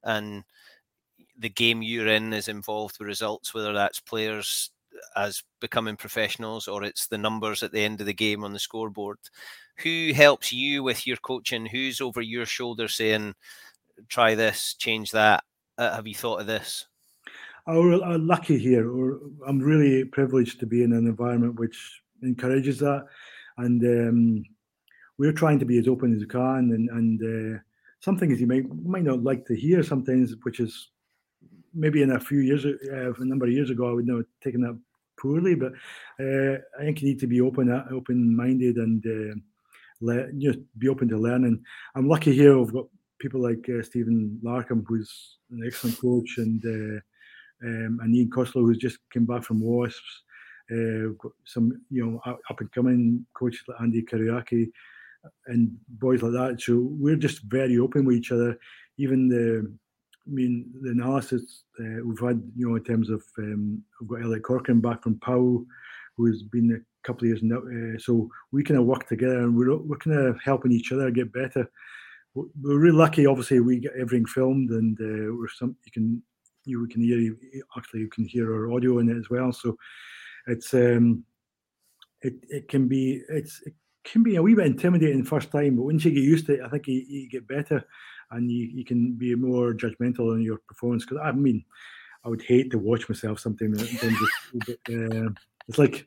and 0.04 0.44
the 1.38 1.50
game 1.50 1.82
you're 1.82 2.08
in 2.08 2.34
is 2.34 2.48
involved 2.48 2.98
with 3.00 3.08
results, 3.08 3.54
whether 3.54 3.74
that's 3.74 4.00
players 4.00 4.72
as 5.16 5.44
becoming 5.60 5.96
professionals 5.96 6.68
or 6.68 6.84
it's 6.84 7.08
the 7.08 7.18
numbers 7.18 7.64
at 7.64 7.72
the 7.72 7.82
end 7.82 8.00
of 8.00 8.06
the 8.06 8.14
game 8.14 8.44
on 8.44 8.54
the 8.54 8.60
scoreboard. 8.60 9.18
Who 9.78 10.12
helps 10.14 10.54
you 10.54 10.84
with 10.84 11.08
your 11.08 11.18
coaching? 11.18 11.66
Who's 11.66 12.02
over 12.02 12.22
your 12.22 12.46
shoulder 12.46 12.88
saying, 12.88 13.34
try 14.08 14.36
this, 14.36 14.76
change 14.76 15.12
that? 15.12 15.44
Uh, 15.78 15.96
have 15.96 16.08
you 16.08 16.16
thought 16.16 16.42
of 16.42 16.48
this? 16.48 16.86
I'm 17.66 18.04
uh, 18.04 18.18
lucky 18.18 18.60
here, 18.60 18.90
or 18.90 19.20
I'm 19.48 19.60
really 19.60 20.04
privileged 20.04 20.60
to 20.60 20.66
be 20.66 20.84
in 20.84 20.94
an 20.94 21.08
environment 21.08 21.60
which 21.60 22.02
encourages 22.22 22.80
that. 22.80 23.06
And 23.58 23.82
um, 23.84 24.44
we're 25.18 25.32
trying 25.32 25.60
to 25.60 25.66
be 25.66 25.80
as 25.80 25.88
open 25.88 26.14
as 26.14 26.22
we 26.22 26.28
can. 26.28 26.72
And, 26.72 26.90
and 26.90 27.56
uh, 27.56 27.60
some 28.02 28.20
you 28.22 28.48
might, 28.48 28.66
might 28.84 29.04
not 29.04 29.24
like 29.24 29.46
to 29.46 29.56
hear 29.56 29.82
sometimes, 29.82 30.36
which 30.44 30.60
is 30.60 30.90
maybe 31.74 32.02
in 32.02 32.12
a 32.12 32.20
few 32.20 32.40
years, 32.40 32.66
uh, 32.66 33.14
a 33.14 33.26
number 33.26 33.46
of 33.46 33.52
years 33.52 33.70
ago, 33.70 33.90
I 33.90 33.94
would 33.94 34.08
have 34.10 34.26
taken 34.44 34.62
that 34.62 34.80
poorly. 35.20 35.56
But 35.56 35.74
uh, 36.20 36.58
I 36.80 36.84
think 36.84 37.02
you 37.02 37.10
need 37.10 37.20
to 37.20 37.28
be 37.28 37.42
open, 37.42 37.72
uh, 37.72 37.86
open-minded, 37.92 38.78
and 38.78 39.42
uh, 40.02 40.24
just 40.38 40.60
be 40.78 40.90
open 40.90 41.08
to 41.10 41.18
learning. 41.18 41.64
I'm 41.96 42.08
lucky 42.08 42.34
here. 42.34 42.60
I've 42.60 42.74
got 42.74 42.86
people 43.20 43.42
like 43.42 43.68
uh, 43.70 43.84
Stephen 43.84 44.40
Larkham, 44.44 44.84
who's 44.88 45.38
an 45.52 45.64
excellent 45.66 46.00
coach, 46.00 46.38
and 46.38 46.64
uh, 46.66 47.00
um, 47.66 48.00
and 48.02 48.16
Ian 48.16 48.30
Costello, 48.30 48.66
who's 48.66 48.78
just 48.78 48.98
came 49.12 49.26
back 49.26 49.44
from 49.44 49.62
Wasps. 49.62 50.24
Uh, 50.72 51.12
got 51.22 51.34
some, 51.44 51.82
you 51.90 52.06
know, 52.06 52.22
up 52.26 52.60
and 52.62 52.72
coming 52.72 53.26
coaches 53.34 53.64
like 53.68 53.78
Andi 53.80 54.04
Kyriacou 54.10 54.66
and 55.48 55.72
boys 55.88 56.22
like 56.22 56.32
that. 56.32 56.62
So 56.62 56.88
we're 56.90 57.18
just 57.18 57.42
very 57.44 57.78
open 57.80 58.06
with 58.06 58.16
each 58.16 58.32
other. 58.32 58.58
Even 58.98 59.28
the 59.28 59.72
I 60.26 60.32
mean, 60.32 60.72
the 60.82 60.92
analysis 60.92 61.64
uh, 61.80 62.04
we've 62.06 62.20
had, 62.20 62.42
you 62.56 62.70
know, 62.70 62.76
in 62.76 62.84
terms 62.84 63.10
of 63.10 63.22
um, 63.38 63.84
we've 64.00 64.10
got 64.10 64.24
Elliot 64.24 64.44
Corcoran 64.44 64.80
back 64.80 65.04
from 65.04 65.20
POW, 65.20 65.66
who's 66.16 66.44
been 66.44 66.72
a 66.72 67.08
couple 67.08 67.24
of 67.24 67.30
years 67.30 67.44
now. 67.44 67.58
Uh, 67.58 68.00
so 68.00 68.30
we 68.52 68.64
kind 68.64 68.80
of 68.80 68.86
work 68.86 69.08
together 69.08 69.40
and 69.40 69.56
we're, 69.56 69.76
we're 69.76 69.98
kind 69.98 70.18
of 70.18 70.40
helping 70.42 70.72
each 70.72 70.92
other 70.92 71.12
get 71.12 71.34
better. 71.34 71.70
We're 72.36 72.80
really 72.80 72.98
lucky. 72.98 73.26
Obviously, 73.26 73.60
we 73.60 73.80
get 73.80 73.94
everything 73.94 74.26
filmed, 74.26 74.72
and 74.72 74.98
uh, 75.00 75.36
we're 75.36 75.48
some 75.50 75.76
you 75.86 75.92
can 75.92 76.24
you 76.66 76.88
can 76.88 77.04
hear 77.04 77.36
actually 77.78 78.00
you 78.00 78.10
can 78.10 78.26
hear 78.26 78.52
our 78.52 78.72
audio 78.72 78.98
in 79.00 79.10
it 79.10 79.18
as 79.18 79.30
well. 79.30 79.52
So 79.52 79.78
it's 80.48 80.74
um 80.74 81.24
it 82.22 82.34
it 82.50 82.68
can 82.70 82.88
be 82.88 83.22
it's 83.30 83.62
it 83.68 83.74
can 84.04 84.24
be 84.24 84.38
a 84.38 84.42
wee 84.42 84.56
bit 84.56 84.66
intimidating 84.66 85.24
first 85.24 85.52
time, 85.52 85.76
but 85.76 85.84
once 85.84 86.06
you 86.06 86.12
get 86.12 86.24
used 86.24 86.48
to 86.48 86.56
it, 86.56 86.62
I 86.66 86.70
think 86.70 86.88
you, 86.88 87.04
you 87.08 87.30
get 87.30 87.48
better 87.48 87.86
and 88.34 88.52
you, 88.52 88.66
you 88.66 88.86
can 88.86 89.14
be 89.14 89.36
more 89.36 89.74
judgmental 89.74 90.34
on 90.34 90.42
your 90.42 90.60
performance. 90.68 91.06
Because 91.06 91.22
I 91.24 91.32
mean, 91.32 91.64
I 92.26 92.30
would 92.30 92.42
hate 92.42 92.72
to 92.72 92.78
watch 92.78 93.08
myself 93.10 93.40
sometimes. 93.40 93.82
uh, 94.04 95.30
it's 95.68 95.78
like 95.78 96.06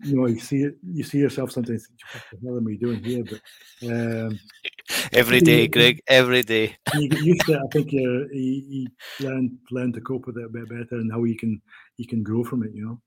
you 0.00 0.16
know, 0.16 0.26
you 0.26 0.40
see 0.40 0.62
it, 0.62 0.76
you 0.82 1.04
see 1.04 1.18
yourself 1.18 1.50
sometimes. 1.50 1.88
What 2.12 2.22
the 2.32 2.46
hell 2.46 2.56
am 2.56 2.68
I 2.68 2.74
doing 2.76 3.04
here? 3.04 3.24
But 3.24 3.90
um, 3.90 4.38
every 5.12 5.40
day, 5.40 5.62
you, 5.62 5.68
Greg, 5.68 6.00
every 6.06 6.42
day. 6.42 6.76
you 6.98 7.08
get 7.08 7.22
used 7.22 7.46
to 7.46 7.52
it. 7.52 7.58
I 7.58 7.68
think 7.70 7.92
you, 7.92 8.28
you 8.32 8.86
learn 9.20 9.58
learn 9.70 9.92
to 9.92 10.00
cope 10.00 10.26
with 10.26 10.38
it 10.38 10.44
a 10.44 10.48
bit 10.48 10.68
better, 10.68 11.00
and 11.00 11.12
how 11.12 11.24
you 11.24 11.36
can 11.36 11.60
you 11.98 12.06
can 12.06 12.22
grow 12.22 12.44
from 12.44 12.62
it. 12.62 12.72
You 12.74 12.86
know. 12.86 13.00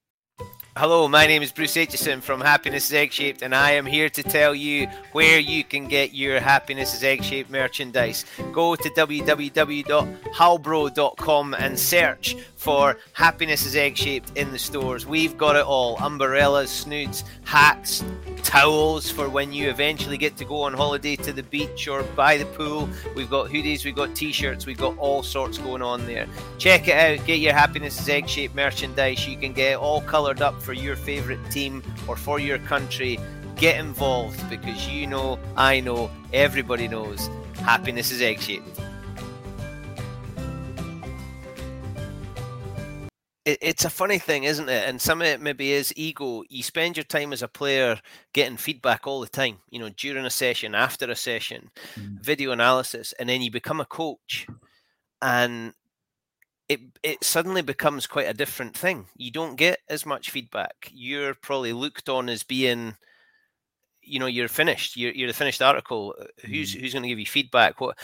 Hello, 0.78 1.08
my 1.08 1.26
name 1.26 1.42
is 1.42 1.54
Bruce 1.54 1.78
Aitchison 1.78 2.22
from 2.22 2.42
Happiness 2.42 2.88
is 2.88 2.94
Egg 2.94 3.14
Shaped, 3.14 3.44
and 3.44 3.56
I 3.56 3.72
am 3.72 3.86
here 3.86 4.10
to 4.10 4.22
tell 4.22 4.54
you 4.54 4.88
where 5.14 5.40
you 5.40 5.64
can 5.64 5.88
get 5.88 6.14
your 6.14 6.42
Happiness 6.42 6.94
is 6.94 7.02
Egg 7.02 7.24
Shaped 7.24 7.50
merchandise. 7.50 8.26
Go 8.52 8.76
to 8.76 8.90
www.halbro.com 8.90 11.54
and 11.54 11.80
search 11.80 12.36
for 12.58 12.98
Happiness 13.14 13.66
is 13.66 13.78
Egg 13.78 13.96
Shaped 13.96 14.36
in 14.36 14.52
the 14.52 14.60
stores. 14.60 15.06
We've 15.06 15.38
got 15.38 15.56
it 15.56 15.64
all 15.64 15.96
umbrellas, 16.00 16.72
snoods, 16.72 17.24
hats, 17.46 18.04
towels 18.44 19.10
for 19.10 19.30
when 19.30 19.54
you 19.54 19.70
eventually 19.70 20.18
get 20.18 20.36
to 20.38 20.44
go 20.44 20.64
on 20.64 20.74
holiday 20.74 21.16
to 21.16 21.32
the 21.32 21.44
beach 21.44 21.88
or 21.88 22.04
by 22.04 22.38
the 22.38 22.48
pool. 22.48 22.90
We've 23.16 23.30
got 23.30 23.50
hoodies, 23.50 23.86
we've 23.86 23.96
got 23.96 24.14
t 24.14 24.34
shirts, 24.34 24.66
we've 24.66 24.78
got 24.78 24.98
all 24.98 25.24
sorts 25.24 25.58
going 25.58 25.82
on 25.82 26.06
there. 26.06 26.28
Check 26.58 26.90
it 26.90 26.98
out, 26.98 27.26
get 27.26 27.40
your 27.40 27.54
Happiness 27.54 27.98
is 27.98 28.10
Egg 28.10 28.28
Shaped 28.28 28.56
merchandise. 28.56 29.26
You 29.26 29.38
can 29.38 29.54
get 29.54 29.78
all 29.78 30.02
coloured 30.02 30.42
up 30.42 30.64
for 30.66 30.74
your 30.74 30.96
favorite 30.96 31.40
team 31.52 31.84
or 32.08 32.16
for 32.16 32.40
your 32.40 32.58
country, 32.60 33.20
get 33.56 33.80
involved 33.80 34.42
because 34.50 34.88
you 34.90 35.06
know, 35.08 35.40
I 35.56 35.80
know, 35.80 36.10
everybody 36.34 36.88
knows 36.88 37.30
happiness 37.56 38.12
is 38.12 38.22
egg 38.22 38.42
shaped. 38.42 38.82
it's 43.46 43.86
a 43.86 43.92
funny 43.92 44.18
thing, 44.18 44.46
isn't 44.46 44.70
it? 44.70 44.90
And 44.90 45.00
some 45.00 45.22
of 45.22 45.28
it 45.28 45.40
maybe 45.40 45.72
is 45.72 45.94
ego. 45.96 46.42
You 46.50 46.64
spend 46.64 46.98
your 46.98 47.04
time 47.04 47.32
as 47.32 47.44
a 47.44 47.48
player 47.48 48.00
getting 48.34 48.58
feedback 48.58 49.06
all 49.06 49.22
the 49.22 49.28
time, 49.28 49.58
you 49.70 49.78
know, 49.78 49.90
during 49.90 50.26
a 50.26 50.32
session, 50.32 50.74
after 50.74 51.10
a 51.12 51.16
session, 51.16 51.70
mm. 51.96 52.20
video 52.24 52.52
analysis, 52.52 53.14
and 53.20 53.30
then 53.30 53.44
you 53.44 53.52
become 53.52 53.80
a 53.80 53.86
coach. 53.86 54.48
And 55.22 55.74
it 56.68 56.80
it 57.04 57.24
suddenly 57.24 57.62
becomes 57.62 58.08
quite 58.08 58.28
a 58.28 58.34
different 58.34 58.76
thing. 58.76 59.08
You 59.16 59.32
don't 59.32 59.56
get 59.56 59.80
as 59.90 60.06
much 60.06 60.32
feedback. 60.32 60.90
You're 60.92 61.36
probably 61.36 61.74
looked 61.74 62.10
on 62.10 62.30
as 62.30 62.44
being, 62.44 62.96
you 64.02 64.20
know, 64.20 64.26
you're 64.26 64.48
finished. 64.48 64.98
You're 64.98 65.12
you're 65.12 65.28
the 65.28 65.34
finished 65.34 65.62
article. 65.62 66.16
Uh, 66.20 66.26
who's 66.46 66.76
mm. 66.76 66.82
who's 66.82 66.94
going 66.94 67.04
to 67.04 67.10
give 67.10 67.20
you 67.20 67.26
feedback? 67.26 67.80
What 67.80 67.98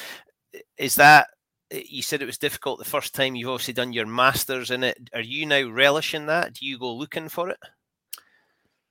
is 0.78 0.96
that? 0.96 1.28
You 1.72 2.02
said 2.02 2.22
it 2.22 2.26
was 2.26 2.38
difficult 2.38 2.80
the 2.80 2.86
first 2.86 3.16
time. 3.16 3.36
You've 3.36 3.50
obviously 3.50 3.74
done 3.74 3.94
your 3.94 4.06
masters 4.06 4.72
in 4.72 4.84
it. 4.84 5.10
Are 5.14 5.22
you 5.22 5.46
now 5.46 5.70
relishing 5.70 6.26
that? 6.26 6.54
Do 6.54 6.66
you 6.66 6.78
go 6.78 6.94
looking 6.94 7.30
for 7.30 7.50
it? 7.50 7.60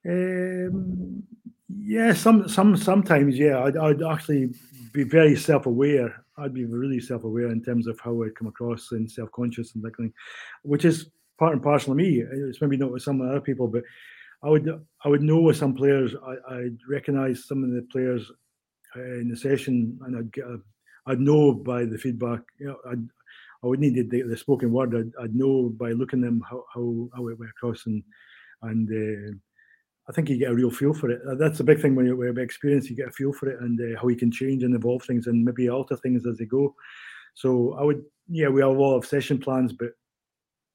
Um, 0.07 1.23
yeah, 1.69 2.15
some 2.15 2.49
some 2.49 2.77
sometimes, 2.77 3.39
yeah, 3.39 3.63
I'd, 3.63 3.77
I'd 3.77 4.03
actually 4.03 4.55
be 4.93 5.05
very 5.05 5.37
self-aware. 5.37 6.25
I'd 6.39 6.55
be 6.55 6.65
really 6.65 7.01
self-aware 7.01 7.51
in 7.51 7.63
terms 7.63 7.87
of 7.87 7.99
how 8.01 8.23
I 8.23 8.29
come 8.31 8.49
across 8.49 8.93
and 8.93 9.11
self-conscious 9.11 9.75
and 9.75 9.85
that 9.85 9.97
kind 9.97 10.09
of 10.09 10.13
thing, 10.13 10.15
which 10.63 10.85
is 10.85 11.11
part 11.39 11.53
and 11.53 11.63
parcel 11.63 11.93
of 11.93 11.97
me. 11.97 12.23
It's 12.31 12.61
maybe 12.61 12.77
not 12.77 12.93
with 12.93 13.03
some 13.03 13.21
other 13.21 13.41
people, 13.41 13.69
but 13.69 13.83
I 14.43 14.49
would 14.49 14.69
I 15.05 15.09
would 15.09 15.23
know 15.23 15.41
with 15.41 15.57
some 15.57 15.75
players. 15.75 16.15
I, 16.15 16.55
I'd 16.55 16.79
recognise 16.89 17.47
some 17.47 17.63
of 17.63 17.71
the 17.71 17.83
players 17.93 18.31
uh, 18.97 19.03
in 19.03 19.29
the 19.29 19.37
session, 19.37 19.99
and 20.03 20.17
I'd 20.17 20.33
get 20.33 20.45
a, 20.45 20.59
I'd 21.07 21.21
know 21.21 21.53
by 21.53 21.85
the 21.85 21.99
feedback. 21.99 22.41
You 22.59 22.69
know, 22.69 22.77
I'd 22.91 23.07
I 23.63 23.67
would 23.67 23.81
need 23.81 24.11
the, 24.11 24.23
the 24.23 24.37
spoken 24.37 24.73
word. 24.73 24.97
I'd, 24.97 25.23
I'd, 25.23 25.35
know 25.35 25.69
by 25.69 25.91
looking 25.93 26.23
them 26.23 26.43
how, 26.49 26.65
how, 26.75 27.11
how 27.15 27.29
it 27.29 27.39
went 27.39 27.51
across, 27.51 27.85
and 27.85 28.03
and 28.63 28.89
uh, 28.89 29.37
I 30.11 30.13
think 30.13 30.29
you 30.29 30.37
get 30.37 30.51
a 30.51 30.55
real 30.55 30.73
feel 30.73 30.93
for 30.93 31.09
it. 31.09 31.21
That's 31.39 31.61
a 31.61 31.65
big 31.65 31.81
thing 31.81 31.95
when 31.95 32.05
you 32.05 32.21
have 32.23 32.37
experience. 32.39 32.91
You 32.91 32.97
get 32.97 33.09
a 33.09 33.13
feel 33.13 33.33
for 33.33 33.49
it 33.49 33.61
and 33.61 33.81
uh, 33.81 34.01
how 34.01 34.09
you 34.09 34.17
can 34.17 34.33
change 34.33 34.65
and 34.65 34.75
evolve 34.75 35.05
things 35.05 35.29
and 35.29 35.45
maybe 35.45 35.69
alter 35.71 35.97
things 35.97 36.27
as 36.27 36.37
they 36.37 36.47
go. 36.47 36.75
So 37.35 37.75
I 37.75 37.85
would, 37.85 38.03
yeah, 38.29 38.49
we 38.49 38.61
have 38.61 38.71
a 38.71 38.73
lot 38.73 38.97
of 38.97 39.07
session 39.07 39.39
plans, 39.39 39.73
but 39.73 39.91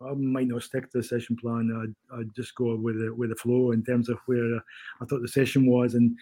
I 0.01 0.13
might 0.13 0.47
not 0.47 0.63
stick 0.63 0.89
to 0.91 0.99
the 0.99 1.03
session 1.03 1.35
plan. 1.35 1.69
I'd, 2.13 2.17
I'd 2.17 2.33
just 2.33 2.55
go 2.55 2.77
with 2.77 2.97
the 2.97 3.13
with 3.13 3.29
the 3.29 3.35
flow 3.35 3.71
in 3.71 3.83
terms 3.83 4.07
of 4.07 4.19
where 4.25 4.55
I 5.01 5.05
thought 5.05 5.21
the 5.21 5.27
session 5.27 5.65
was 5.65 5.95
and 5.95 6.17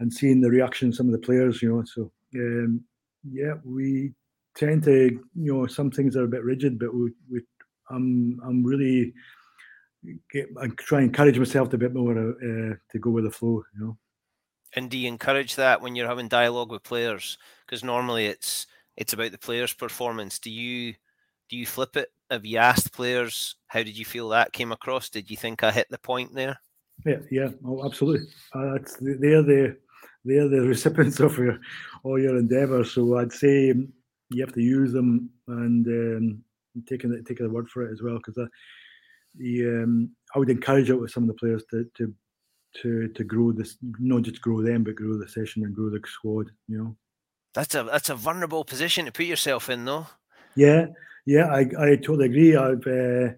and 0.00 0.12
seeing 0.12 0.40
the 0.40 0.50
reaction 0.50 0.88
of 0.88 0.96
some 0.96 1.06
of 1.06 1.12
the 1.12 1.18
players. 1.18 1.62
You 1.62 1.68
know, 1.68 1.84
so 1.84 2.10
um, 2.34 2.82
yeah, 3.30 3.54
we 3.64 4.12
tend 4.56 4.82
to, 4.84 5.20
you 5.36 5.54
know, 5.54 5.66
some 5.66 5.92
things 5.92 6.16
are 6.16 6.24
a 6.24 6.28
bit 6.28 6.42
rigid, 6.42 6.80
but 6.80 6.92
we, 6.92 7.12
we 7.30 7.42
I'm 7.90 8.40
I'm 8.44 8.64
really 8.64 9.12
get, 10.32 10.48
I 10.60 10.68
try 10.68 10.98
and 10.98 11.08
encourage 11.08 11.38
myself 11.38 11.72
a 11.72 11.78
bit 11.78 11.94
more 11.94 12.12
uh, 12.12 12.74
to 12.90 12.98
go 13.00 13.10
with 13.10 13.24
the 13.24 13.30
flow, 13.30 13.62
you 13.74 13.84
know. 13.84 13.98
And 14.76 14.88
do 14.88 14.96
you 14.96 15.08
encourage 15.08 15.56
that 15.56 15.80
when 15.80 15.96
you're 15.96 16.08
having 16.08 16.28
dialogue 16.28 16.70
with 16.70 16.84
players? 16.84 17.38
Because 17.66 17.82
normally 17.82 18.26
it's 18.26 18.66
it's 18.96 19.12
about 19.12 19.32
the 19.32 19.38
players' 19.38 19.72
performance. 19.72 20.38
Do 20.38 20.50
you 20.50 20.94
do 21.48 21.56
you 21.56 21.66
flip 21.66 21.96
it? 21.96 22.08
Have 22.30 22.46
you 22.46 22.58
asked 22.58 22.92
players 22.92 23.56
how 23.66 23.82
did 23.82 23.98
you 23.98 24.04
feel 24.04 24.28
that 24.28 24.52
came 24.52 24.70
across? 24.70 25.08
Did 25.08 25.30
you 25.30 25.36
think 25.36 25.64
I 25.64 25.72
hit 25.72 25.88
the 25.90 25.98
point 25.98 26.34
there? 26.34 26.60
Yeah, 27.04 27.18
yeah, 27.30 27.48
oh, 27.66 27.84
absolutely. 27.84 28.28
Uh, 28.54 28.78
they're 29.00 29.42
the 29.42 29.76
they're 30.24 30.48
the 30.48 30.60
recipients 30.68 31.18
of 31.20 31.36
your 31.38 31.58
all 32.04 32.18
your 32.18 32.38
endeavours. 32.38 32.92
So 32.92 33.18
I'd 33.18 33.32
say 33.32 33.74
you 34.30 34.44
have 34.44 34.54
to 34.54 34.62
use 34.62 34.92
them 34.92 35.30
and 35.48 35.86
um, 35.86 36.44
taking 36.86 37.12
it, 37.12 37.26
taking 37.26 37.46
the 37.46 37.52
word 37.52 37.68
for 37.68 37.82
it 37.82 37.92
as 37.92 38.02
well. 38.02 38.18
Because 38.18 38.48
the 39.36 39.82
um, 39.82 40.10
I 40.34 40.38
would 40.38 40.50
encourage 40.50 40.90
it 40.90 41.00
with 41.00 41.10
some 41.10 41.24
of 41.24 41.28
the 41.28 41.34
players 41.34 41.62
to 41.70 41.86
to 41.96 42.14
to 42.82 43.08
to 43.08 43.24
grow 43.24 43.52
this, 43.52 43.76
not 43.98 44.22
just 44.22 44.40
grow 44.40 44.62
them, 44.62 44.84
but 44.84 44.94
grow 44.94 45.18
the 45.18 45.28
session 45.28 45.64
and 45.64 45.74
grow 45.74 45.90
the 45.90 46.00
squad. 46.06 46.50
You 46.68 46.78
know, 46.78 46.96
that's 47.54 47.74
a 47.74 47.84
that's 47.84 48.10
a 48.10 48.14
vulnerable 48.14 48.64
position 48.64 49.06
to 49.06 49.12
put 49.12 49.26
yourself 49.26 49.68
in, 49.70 49.84
though. 49.84 50.06
Yeah, 50.56 50.86
yeah, 51.26 51.46
I 51.46 51.60
I 51.78 51.96
totally 51.96 52.26
agree. 52.26 52.56
I've. 52.56 52.86
Uh, 52.86 53.34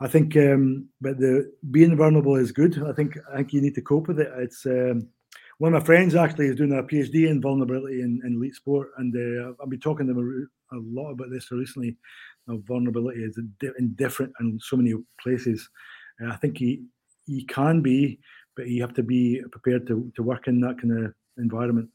I 0.00 0.06
think, 0.06 0.36
um, 0.36 0.88
but 1.00 1.18
the 1.18 1.52
being 1.72 1.96
vulnerable 1.96 2.36
is 2.36 2.52
good. 2.52 2.80
I 2.84 2.92
think 2.92 3.18
I 3.32 3.38
think 3.38 3.52
you 3.52 3.60
need 3.60 3.74
to 3.74 3.82
cope 3.82 4.06
with 4.06 4.20
it. 4.20 4.30
It's 4.36 4.64
um, 4.64 5.08
one 5.58 5.74
of 5.74 5.82
my 5.82 5.84
friends 5.84 6.14
actually 6.14 6.46
is 6.46 6.56
doing 6.56 6.72
a 6.72 6.82
PhD 6.84 7.28
in 7.28 7.40
vulnerability 7.40 8.00
in, 8.02 8.20
in 8.24 8.36
elite 8.36 8.54
sport, 8.54 8.90
and 8.98 9.14
uh, 9.14 9.52
I've 9.60 9.70
been 9.70 9.80
talking 9.80 10.06
to 10.06 10.14
them 10.14 10.48
a, 10.72 10.76
a 10.76 10.78
lot 10.78 11.10
about 11.10 11.30
this 11.30 11.50
recently. 11.50 11.96
Of 12.48 12.62
vulnerability 12.66 13.20
is 13.20 13.38
in 13.78 13.94
different 13.94 14.32
and 14.38 14.60
so 14.62 14.76
many 14.76 14.94
places. 15.22 15.68
I 16.26 16.36
think 16.36 16.58
he 16.58 16.84
he 17.26 17.44
can 17.44 17.82
be, 17.82 18.18
but 18.56 18.68
you 18.68 18.80
have 18.82 18.94
to 18.94 19.02
be 19.02 19.42
prepared 19.52 19.86
to 19.88 20.10
to 20.16 20.22
work 20.22 20.48
in 20.48 20.60
that 20.60 20.80
kind 20.80 21.06
of 21.06 21.14
environment. 21.36 21.90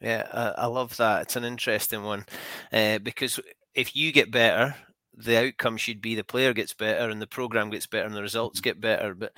Yeah, 0.00 0.28
I, 0.32 0.62
I 0.62 0.66
love 0.66 0.96
that. 0.98 1.22
It's 1.22 1.36
an 1.36 1.44
interesting 1.44 2.02
one 2.04 2.26
uh, 2.72 2.98
because 2.98 3.40
if 3.74 3.96
you 3.96 4.12
get 4.12 4.30
better, 4.30 4.74
the 5.16 5.46
outcome 5.46 5.76
should 5.76 6.00
be 6.02 6.14
the 6.14 6.24
player 6.24 6.52
gets 6.52 6.74
better 6.74 7.08
and 7.08 7.20
the 7.20 7.26
program 7.26 7.70
gets 7.70 7.86
better 7.86 8.06
and 8.06 8.14
the 8.14 8.22
results 8.22 8.60
get 8.60 8.80
better. 8.80 9.14
But 9.14 9.32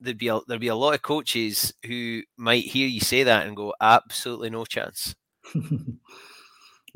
there'd 0.00 0.18
be 0.18 0.28
a, 0.28 0.40
there'd 0.46 0.60
be 0.60 0.68
a 0.68 0.76
lot 0.76 0.94
of 0.94 1.02
coaches 1.02 1.74
who 1.84 2.22
might 2.36 2.64
hear 2.64 2.86
you 2.86 3.00
say 3.00 3.24
that 3.24 3.46
and 3.46 3.56
go, 3.56 3.74
absolutely 3.80 4.50
no 4.50 4.64
chance. 4.64 5.14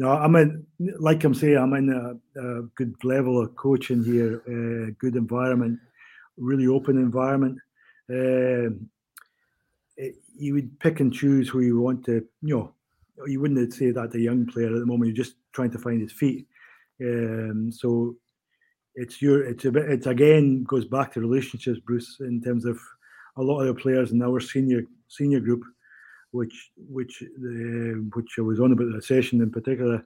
no, 0.00 0.12
I'm 0.12 0.34
in, 0.36 0.66
like 0.98 1.22
I'm 1.24 1.34
saying, 1.34 1.58
I'm 1.58 1.74
in 1.74 1.90
a, 1.92 2.40
a 2.40 2.62
good 2.74 2.94
level 3.04 3.38
of 3.38 3.54
coaching 3.54 4.02
here, 4.02 4.42
uh, 4.48 4.94
good 4.98 5.14
environment, 5.14 5.78
really 6.38 6.66
open 6.66 6.96
environment. 6.96 7.58
Uh, 8.08 8.72
it, 9.98 10.14
you 10.34 10.54
would 10.54 10.80
pick 10.80 11.00
and 11.00 11.12
choose 11.12 11.50
who 11.50 11.60
you 11.60 11.78
want 11.78 12.02
to, 12.06 12.24
you 12.40 12.56
know, 12.56 12.72
you 13.26 13.42
wouldn't 13.42 13.74
say 13.74 13.90
that 13.90 14.14
a 14.14 14.18
young 14.18 14.46
player 14.46 14.68
at 14.74 14.80
the 14.80 14.86
moment. 14.86 15.08
You're 15.08 15.22
just 15.22 15.36
trying 15.52 15.70
to 15.72 15.78
find 15.78 16.00
his 16.00 16.12
feet. 16.12 16.46
Um, 17.02 17.70
so 17.70 18.16
it's 18.94 19.20
your 19.20 19.44
it's 19.44 19.66
a 19.66 19.70
bit 19.70 19.90
it's 19.90 20.06
again 20.06 20.64
goes 20.64 20.86
back 20.86 21.12
to 21.12 21.20
relationships, 21.20 21.78
Bruce, 21.78 22.16
in 22.20 22.40
terms 22.40 22.64
of 22.64 22.78
a 23.36 23.42
lot 23.42 23.60
of 23.60 23.66
the 23.66 23.82
players 23.82 24.12
in 24.12 24.22
our 24.22 24.40
senior 24.40 24.84
senior 25.08 25.40
group, 25.40 25.62
which 26.32 26.70
which 26.76 27.22
uh, 27.22 27.98
which 28.14 28.34
I 28.38 28.42
was 28.42 28.60
on 28.60 28.72
about 28.72 28.92
the 28.92 29.02
session 29.02 29.40
in 29.42 29.50
particular, 29.50 30.04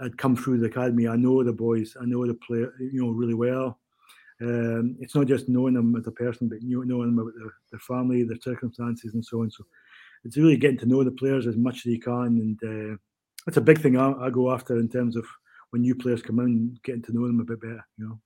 had 0.00 0.18
come 0.18 0.36
through 0.36 0.58
the 0.58 0.66
academy. 0.66 1.08
I 1.08 1.16
know 1.16 1.42
the 1.42 1.52
boys, 1.52 1.96
I 2.00 2.04
know 2.04 2.26
the 2.26 2.34
player, 2.34 2.72
you 2.78 3.02
know, 3.02 3.10
really 3.10 3.34
well. 3.34 3.78
Um, 4.40 4.96
it's 5.00 5.14
not 5.14 5.26
just 5.26 5.48
knowing 5.48 5.74
them 5.74 5.94
as 5.96 6.06
a 6.06 6.10
person, 6.10 6.48
but 6.48 6.58
knowing 6.62 6.88
them 6.88 7.18
about 7.18 7.32
their, 7.38 7.52
their 7.70 7.80
family, 7.80 8.24
their 8.24 8.40
circumstances, 8.40 9.14
and 9.14 9.24
so 9.24 9.42
on. 9.42 9.50
So 9.50 9.64
it's 10.24 10.36
really 10.36 10.56
getting 10.56 10.78
to 10.78 10.86
know 10.86 11.04
the 11.04 11.12
players 11.12 11.46
as 11.46 11.56
much 11.56 11.78
as 11.78 11.86
you 11.86 12.00
can, 12.00 12.58
and 12.62 12.94
uh, 12.94 12.96
that's 13.46 13.58
a 13.58 13.62
big 13.62 13.80
thing 13.80 13.96
I, 13.96 14.12
I 14.12 14.30
go 14.30 14.52
after 14.52 14.78
in 14.78 14.88
terms 14.88 15.16
of 15.16 15.24
when 15.70 15.82
new 15.82 15.94
players 15.94 16.22
come 16.22 16.40
in, 16.40 16.78
getting 16.82 17.02
to 17.02 17.12
know 17.12 17.26
them 17.26 17.40
a 17.40 17.44
bit 17.44 17.60
better. 17.60 17.86
You 17.98 18.08
know. 18.08 18.20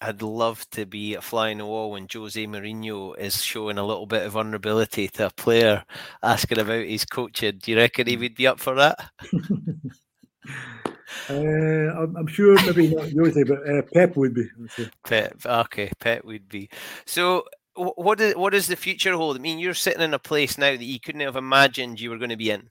I'd 0.00 0.22
love 0.22 0.68
to 0.70 0.86
be 0.86 1.14
a 1.14 1.20
fly 1.20 1.48
in 1.48 1.58
the 1.58 1.66
wall 1.66 1.90
when 1.90 2.06
Jose 2.12 2.46
Mourinho 2.46 3.18
is 3.18 3.42
showing 3.42 3.78
a 3.78 3.86
little 3.86 4.06
bit 4.06 4.24
of 4.24 4.32
vulnerability 4.32 5.08
to 5.08 5.26
a 5.26 5.30
player 5.30 5.84
asking 6.22 6.58
about 6.58 6.86
his 6.86 7.04
coaching. 7.04 7.58
Do 7.58 7.72
you 7.72 7.76
reckon 7.78 8.06
he 8.06 8.16
would 8.16 8.36
be 8.36 8.46
up 8.46 8.60
for 8.60 8.76
that? 8.76 9.10
uh, 11.28 11.34
I'm, 11.34 12.16
I'm, 12.16 12.26
sure 12.28 12.54
maybe 12.64 12.94
not 12.94 13.10
Jose, 13.10 13.42
but 13.42 13.68
uh, 13.68 13.82
Pep 13.92 14.16
would 14.16 14.34
be. 14.34 14.48
Pep, 15.04 15.34
okay, 15.44 15.90
Pep 15.98 16.24
would 16.24 16.48
be. 16.48 16.70
So, 17.04 17.44
what 17.74 18.20
is 18.20 18.36
what 18.36 18.52
does 18.52 18.68
the 18.68 18.76
future 18.76 19.16
hold? 19.16 19.36
I 19.36 19.40
mean, 19.40 19.58
you're 19.58 19.74
sitting 19.74 20.02
in 20.02 20.14
a 20.14 20.18
place 20.18 20.58
now 20.58 20.70
that 20.70 20.82
you 20.82 21.00
couldn't 21.00 21.22
have 21.22 21.36
imagined 21.36 22.00
you 22.00 22.10
were 22.10 22.18
going 22.18 22.30
to 22.30 22.36
be 22.36 22.50
in. 22.50 22.70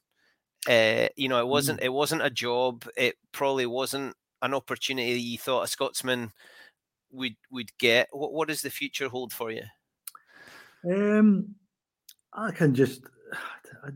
Uh, 0.68 1.10
you 1.18 1.28
know, 1.28 1.40
it 1.40 1.48
wasn't 1.48 1.82
mm. 1.82 1.84
it 1.84 1.90
wasn't 1.90 2.22
a 2.22 2.30
job. 2.30 2.86
It 2.96 3.16
probably 3.34 3.66
wasn't 3.66 4.16
an 4.42 4.54
opportunity 4.54 5.14
that 5.14 5.20
you 5.20 5.38
thought 5.38 5.64
a 5.64 5.68
Scotsman 5.68 6.32
would 7.18 7.36
would 7.52 7.78
get. 7.78 8.08
What 8.12 8.34
what 8.34 8.48
does 8.48 8.62
the 8.62 8.70
future 8.70 9.10
hold 9.10 9.34
for 9.34 9.52
you? 9.52 9.64
Um, 10.86 11.56
I 12.34 12.52
can 12.52 12.74
just. 12.74 13.02
I, 13.84 13.90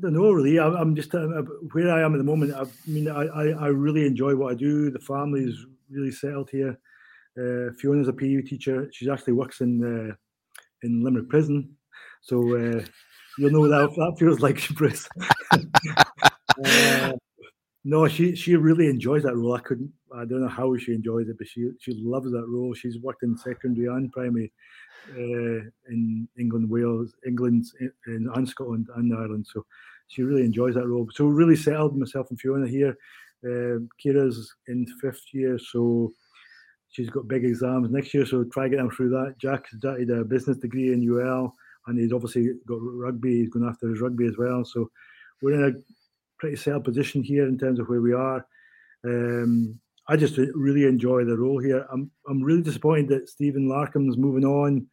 don't 0.00 0.14
know 0.14 0.32
really. 0.32 0.58
I, 0.58 0.66
am 0.80 0.96
just 0.96 1.14
uh, 1.14 1.26
where 1.72 1.92
I 1.92 2.02
am 2.02 2.14
at 2.14 2.18
the 2.18 2.24
moment. 2.24 2.52
I 2.52 2.64
mean, 2.86 3.08
I, 3.08 3.26
I, 3.26 3.46
I 3.50 3.66
really 3.68 4.06
enjoy 4.06 4.34
what 4.34 4.50
I 4.50 4.56
do. 4.56 4.90
The 4.90 4.98
family 4.98 5.44
is 5.44 5.66
really 5.88 6.10
settled 6.10 6.50
here. 6.50 6.76
Uh, 7.38 7.72
Fiona's 7.78 8.08
a 8.08 8.12
PE 8.12 8.42
teacher. 8.42 8.88
She 8.92 9.08
actually 9.08 9.34
works 9.34 9.60
in 9.60 9.84
uh, 9.84 10.14
in 10.82 11.04
Limerick 11.04 11.28
Prison, 11.28 11.76
so 12.22 12.56
uh, 12.56 12.84
You'll 13.38 13.50
know 13.50 13.68
that 13.68 13.94
that 13.96 14.16
feels 14.18 14.40
like 14.40 14.68
Bruce. 14.74 15.08
no, 17.84 18.08
she 18.08 18.34
she 18.34 18.56
really 18.56 18.88
enjoys 18.88 19.22
that 19.24 19.36
role. 19.36 19.54
I 19.54 19.60
couldn't. 19.60 19.92
I 20.14 20.24
don't 20.24 20.40
know 20.40 20.48
how 20.48 20.76
she 20.76 20.94
enjoys 20.94 21.28
it, 21.28 21.36
but 21.36 21.46
she 21.46 21.70
she 21.80 21.92
loves 21.94 22.30
that 22.32 22.46
role. 22.48 22.72
She's 22.72 22.98
worked 22.98 23.22
in 23.22 23.36
secondary 23.36 23.88
and 23.88 24.10
primary 24.10 24.52
uh, 25.10 25.68
in 25.88 26.26
England, 26.38 26.70
Wales, 26.70 27.14
England, 27.26 27.66
in, 28.06 28.30
and 28.34 28.48
Scotland 28.48 28.88
and 28.96 29.14
Ireland. 29.14 29.46
So 29.52 29.66
she 30.08 30.22
really 30.22 30.44
enjoys 30.44 30.74
that 30.74 30.86
role. 30.86 31.08
So 31.12 31.26
really 31.26 31.56
settled 31.56 31.96
myself 31.96 32.30
and 32.30 32.40
Fiona 32.40 32.66
here. 32.66 32.96
Uh, 33.44 33.84
Kira's 34.02 34.54
in 34.68 34.86
fifth 35.02 35.22
year, 35.32 35.58
so 35.58 36.10
she's 36.88 37.10
got 37.10 37.28
big 37.28 37.44
exams 37.44 37.90
next 37.90 38.14
year. 38.14 38.24
So 38.24 38.44
try 38.44 38.68
get 38.68 38.78
them 38.78 38.90
through 38.90 39.10
that. 39.10 39.34
Jack 39.38 39.68
started 39.68 40.08
a 40.10 40.24
business 40.24 40.56
degree 40.56 40.94
in 40.94 41.06
UL 41.06 41.52
and 41.86 41.98
he's 41.98 42.12
obviously 42.12 42.52
got 42.66 42.78
rugby. 42.80 43.40
He's 43.40 43.50
going 43.50 43.68
after 43.68 43.88
his 43.88 44.00
rugby 44.00 44.26
as 44.26 44.38
well. 44.38 44.64
So 44.64 44.90
we're 45.42 45.52
in 45.52 45.74
a 45.74 45.78
pretty 46.44 46.56
settled 46.56 46.84
position 46.84 47.22
here 47.22 47.48
in 47.48 47.56
terms 47.56 47.80
of 47.80 47.88
where 47.88 48.02
we 48.02 48.12
are. 48.12 48.46
Um, 49.02 49.80
I 50.08 50.16
just 50.16 50.36
really 50.54 50.84
enjoy 50.84 51.24
the 51.24 51.38
role 51.38 51.58
here. 51.58 51.86
I'm 51.90 52.10
I'm 52.28 52.42
really 52.42 52.62
disappointed 52.62 53.08
that 53.08 53.30
Stephen 53.30 53.66
Larkham's 53.66 54.18
moving 54.18 54.44
on 54.44 54.86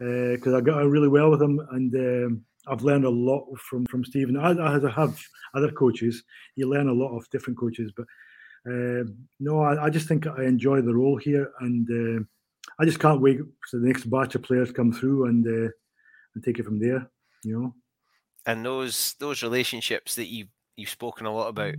because 0.00 0.54
uh, 0.54 0.56
I 0.56 0.60
got 0.60 0.82
on 0.82 0.90
really 0.90 1.06
well 1.06 1.30
with 1.30 1.40
him 1.40 1.60
and 1.70 1.94
um, 1.94 2.44
I've 2.66 2.82
learned 2.82 3.04
a 3.04 3.10
lot 3.10 3.46
from 3.60 3.86
from 3.86 4.04
Stephen. 4.04 4.36
I, 4.36 4.50
I 4.50 4.90
have 4.90 5.20
other 5.54 5.70
coaches. 5.70 6.24
You 6.56 6.68
learn 6.68 6.88
a 6.88 7.00
lot 7.04 7.16
of 7.16 7.30
different 7.30 7.60
coaches, 7.60 7.92
but 7.96 8.06
uh, 8.68 9.04
no, 9.38 9.60
I, 9.60 9.84
I, 9.84 9.90
just 9.90 10.08
think 10.08 10.26
I 10.26 10.42
enjoy 10.44 10.82
the 10.82 10.94
role 10.94 11.16
here 11.16 11.52
and. 11.60 11.86
Uh, 11.90 12.24
I 12.80 12.84
just 12.84 13.00
can't 13.00 13.20
wait 13.20 13.38
for 13.68 13.78
the 13.80 13.86
next 13.86 14.04
batch 14.04 14.36
of 14.36 14.42
players 14.42 14.70
come 14.70 14.92
through 14.92 15.26
and 15.26 15.44
uh, 15.46 15.70
and 16.34 16.44
take 16.44 16.58
it 16.60 16.64
from 16.64 16.78
there. 16.78 17.10
You 17.42 17.52
know. 17.54 17.74
And 18.46 18.64
those 18.64 19.14
those 19.18 19.42
relationships 19.42 20.14
that 20.14 20.26
you 20.26 20.46
you've 20.78 20.88
spoken 20.88 21.26
a 21.26 21.34
lot 21.34 21.48
about, 21.48 21.74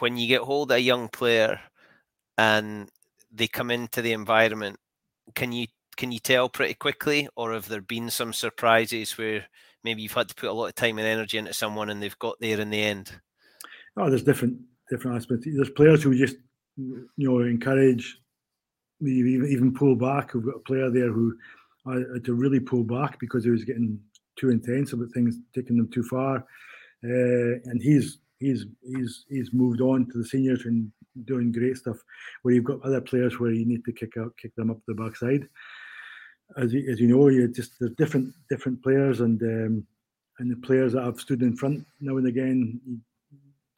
when 0.00 0.16
you 0.16 0.28
get 0.28 0.42
hold 0.42 0.70
of 0.70 0.76
a 0.76 0.80
young 0.80 1.08
player 1.08 1.60
and 2.38 2.88
they 3.32 3.48
come 3.48 3.70
into 3.70 4.02
the 4.02 4.12
environment, 4.12 4.78
can 5.34 5.52
you 5.52 5.66
can 5.96 6.12
you 6.12 6.18
tell 6.18 6.48
pretty 6.48 6.74
quickly, 6.74 7.26
or 7.36 7.52
have 7.52 7.68
there 7.68 7.80
been 7.80 8.10
some 8.10 8.32
surprises 8.32 9.16
where 9.16 9.46
maybe 9.82 10.02
you've 10.02 10.12
had 10.12 10.28
to 10.28 10.34
put 10.34 10.50
a 10.50 10.52
lot 10.52 10.66
of 10.66 10.74
time 10.74 10.98
and 10.98 11.06
energy 11.06 11.38
into 11.38 11.54
someone 11.54 11.88
and 11.88 12.02
they've 12.02 12.18
got 12.18 12.36
there 12.38 12.60
in 12.60 12.70
the 12.70 12.82
end? 12.82 13.12
Oh, 13.96 14.10
there's 14.10 14.22
different 14.22 14.58
different 14.90 15.16
aspects. 15.16 15.46
There's 15.50 15.70
players 15.70 16.02
who 16.02 16.16
just 16.16 16.36
you 16.76 17.08
know 17.16 17.40
encourage, 17.40 18.18
even 19.00 19.48
even 19.50 19.74
pull 19.74 19.96
back. 19.96 20.34
We've 20.34 20.44
got 20.44 20.56
a 20.56 20.60
player 20.60 20.90
there 20.90 21.10
who 21.10 21.34
had 21.86 22.24
to 22.24 22.34
really 22.34 22.60
pull 22.60 22.84
back 22.84 23.18
because 23.18 23.44
he 23.44 23.50
was 23.50 23.64
getting 23.64 23.98
too 24.38 24.50
intense 24.50 24.92
about 24.92 25.08
things, 25.14 25.38
taking 25.54 25.78
them 25.78 25.90
too 25.90 26.02
far, 26.02 26.36
uh, 26.36 27.52
and 27.64 27.80
he's 27.82 28.18
he's 28.38 28.66
he's 28.82 29.24
he's 29.28 29.52
moved 29.52 29.80
on 29.80 30.06
to 30.06 30.18
the 30.18 30.24
seniors 30.24 30.64
and 30.64 30.90
doing 31.24 31.52
great 31.52 31.76
stuff. 31.76 31.96
Where 32.42 32.54
you've 32.54 32.64
got 32.64 32.82
other 32.82 33.00
players 33.00 33.38
where 33.38 33.52
you 33.52 33.66
need 33.66 33.84
to 33.84 33.92
kick 33.92 34.16
out, 34.18 34.36
kick 34.36 34.54
them 34.54 34.70
up 34.70 34.78
the 34.86 34.94
backside 34.94 35.48
as 36.56 36.72
you, 36.72 36.90
as 36.90 37.00
you 37.00 37.08
know, 37.08 37.28
you 37.28 37.48
just 37.48 37.78
there's 37.78 37.92
different 37.92 38.32
different 38.48 38.82
players, 38.82 39.20
and 39.20 39.40
um, 39.42 39.86
and 40.38 40.50
the 40.50 40.56
players 40.66 40.92
that 40.92 41.04
have 41.04 41.20
stood 41.20 41.42
in 41.42 41.56
front 41.56 41.84
now 42.00 42.16
and 42.18 42.26
again 42.26 42.80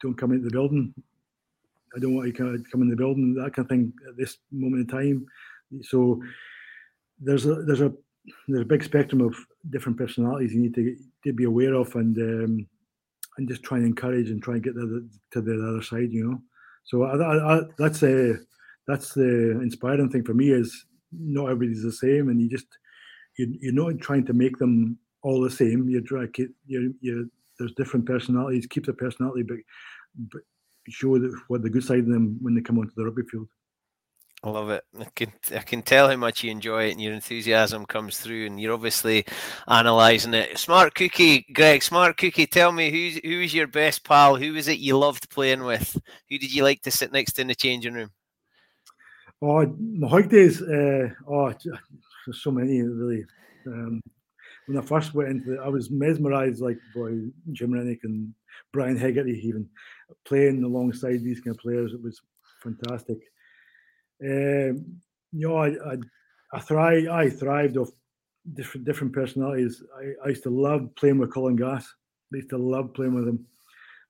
don't 0.01 0.17
come 0.17 0.31
into 0.31 0.45
the 0.45 0.51
building. 0.51 0.93
I 1.95 1.99
don't 1.99 2.13
want 2.13 2.27
you 2.27 2.33
to 2.33 2.63
come 2.71 2.81
in 2.83 2.89
the 2.89 2.95
building, 2.95 3.33
that 3.33 3.53
kind 3.53 3.65
of 3.65 3.69
thing 3.69 3.93
at 4.07 4.15
this 4.15 4.37
moment 4.51 4.81
in 4.81 4.87
time. 4.87 5.25
So 5.81 6.21
there's 7.19 7.45
a 7.45 7.55
there's 7.63 7.81
a 7.81 7.91
there's 8.47 8.61
a 8.61 8.65
big 8.65 8.83
spectrum 8.83 9.21
of 9.21 9.35
different 9.71 9.97
personalities 9.97 10.53
you 10.53 10.61
need 10.61 10.75
to 10.75 10.95
to 11.25 11.33
be 11.33 11.45
aware 11.45 11.73
of, 11.73 11.95
and 11.95 12.17
um, 12.17 12.67
and 13.39 13.47
just 13.47 13.63
try 13.63 13.77
and 13.77 13.87
encourage 13.87 14.29
and 14.29 14.43
try 14.43 14.55
and 14.55 14.63
get 14.63 14.75
the, 14.75 15.09
to 15.31 15.41
the 15.41 15.53
other 15.67 15.81
side, 15.81 16.11
you 16.11 16.29
know. 16.29 16.41
So 16.83 17.03
I, 17.03 17.15
I, 17.15 17.57
I, 17.57 17.61
that's 17.77 18.03
a 18.03 18.35
that's 18.85 19.13
the 19.13 19.59
inspiring 19.61 20.09
thing 20.09 20.25
for 20.25 20.33
me 20.33 20.51
is 20.51 20.85
not 21.11 21.49
everybody's 21.49 21.83
the 21.83 21.91
same, 21.91 22.29
and 22.29 22.41
you 22.41 22.49
just 22.49 22.67
you, 23.37 23.57
you're 23.61 23.73
not 23.73 24.01
trying 24.01 24.25
to 24.25 24.33
make 24.33 24.57
them 24.57 24.97
all 25.23 25.41
the 25.41 25.49
same. 25.49 25.89
You're 25.89 26.01
trying 26.01 26.31
you 26.65 26.93
you 26.99 27.31
there's 27.57 27.73
different 27.73 28.05
personalities. 28.05 28.67
Keep 28.67 28.85
the 28.85 28.93
personality, 28.93 29.43
but 29.43 29.57
but 30.31 30.41
show 30.89 31.17
the, 31.17 31.33
what 31.47 31.61
the 31.61 31.69
good 31.69 31.83
side 31.83 31.99
of 31.99 32.07
them 32.07 32.37
when 32.41 32.55
they 32.55 32.61
come 32.61 32.77
onto 32.77 32.93
the 32.95 33.05
rugby 33.05 33.23
field. 33.31 33.47
I 34.41 34.49
love 34.49 34.69
it. 34.69 34.83
I 34.97 35.05
can 35.15 35.33
I 35.53 35.59
can 35.59 35.81
tell 35.81 36.07
how 36.07 36.15
much 36.15 36.43
you 36.43 36.51
enjoy 36.51 36.85
it 36.85 36.91
and 36.91 37.01
your 37.01 37.13
enthusiasm 37.13 37.85
comes 37.85 38.19
through 38.19 38.45
and 38.45 38.59
you're 38.59 38.73
obviously 38.73 39.25
analysing 39.67 40.33
it. 40.33 40.57
Smart 40.57 40.95
Cookie, 40.95 41.45
Greg, 41.53 41.83
Smart 41.83 42.15
Cookie, 42.15 42.47
tell 42.47 42.71
me 42.71 42.89
who's 42.89 43.19
who 43.23 43.39
was 43.39 43.53
your 43.53 43.67
best 43.67 44.05
pal? 44.05 44.37
Who 44.37 44.53
was 44.53 44.69
it 44.69 44.79
you 44.79 44.97
loved 44.97 45.29
playing 45.29 45.63
with? 45.63 45.97
Who 46.29 46.37
did 46.37 46.53
you 46.53 46.63
like 46.63 46.81
to 46.83 46.91
sit 46.91 47.11
next 47.11 47.33
to 47.33 47.41
in 47.41 47.47
the 47.47 47.55
changing 47.55 47.95
room? 47.95 48.11
Oh, 49.41 49.65
my 49.65 50.21
days. 50.21 50.61
Uh, 50.61 51.09
oh, 51.29 51.53
there's 52.25 52.41
so 52.41 52.51
many 52.51 52.81
really. 52.81 53.25
Um, 53.67 54.01
when 54.67 54.77
I 54.77 54.81
first 54.81 55.13
went 55.13 55.29
into 55.29 55.55
it, 55.55 55.59
I 55.59 55.67
was 55.67 55.91
mesmerised 55.91 56.61
like 56.61 56.77
by 56.95 57.11
Jim 57.51 57.73
Renwick 57.73 58.03
and 58.03 58.33
Brian 58.71 58.97
Hegarty, 58.97 59.41
even 59.45 59.67
playing 60.23 60.63
alongside 60.63 61.23
these 61.23 61.41
kind 61.41 61.55
of 61.55 61.61
players. 61.61 61.91
It 61.91 62.01
was 62.01 62.21
fantastic. 62.63 63.17
Um, 64.23 65.01
you 65.31 65.47
know, 65.47 65.57
I, 65.57 65.67
I, 65.67 65.97
I 66.53 66.59
thrive. 66.59 67.07
I 67.07 67.29
thrived 67.29 67.77
off 67.77 67.89
different 68.53 68.85
different 68.85 69.13
personalities. 69.13 69.83
I, 69.97 70.25
I 70.25 70.29
used 70.29 70.43
to 70.43 70.49
love 70.49 70.93
playing 70.95 71.19
with 71.19 71.33
Colin 71.33 71.55
Gass. 71.55 71.87
I 72.33 72.37
used 72.37 72.49
to 72.49 72.57
love 72.57 72.93
playing 72.93 73.15
with 73.15 73.27
him, 73.27 73.45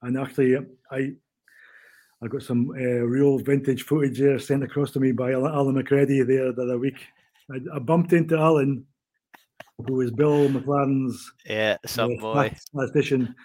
and 0.02 0.18
actually, 0.18 0.58
I 0.92 1.14
I 2.22 2.28
got 2.28 2.44
some 2.44 2.70
uh, 2.72 3.04
real 3.06 3.38
vintage 3.40 3.84
footage 3.84 4.20
there 4.20 4.40
sent 4.40 4.64
across 4.64 4.92
to 4.92 5.00
me 5.00 5.12
by 5.12 5.32
Alan 5.32 5.76
McCready 5.76 6.22
there 6.24 6.52
the 6.52 6.64
other 6.64 6.78
week. 6.78 7.06
I, 7.52 7.60
I 7.76 7.80
bumped 7.80 8.14
into 8.14 8.38
Alan, 8.38 8.86
who 9.86 9.94
was 9.94 10.12
Bill 10.12 10.50
McLaren's 10.50 11.32
yeah, 11.46 11.78
some 11.86 12.12
uh, 12.20 12.22
boy 12.22 12.56
statistician 12.58 13.36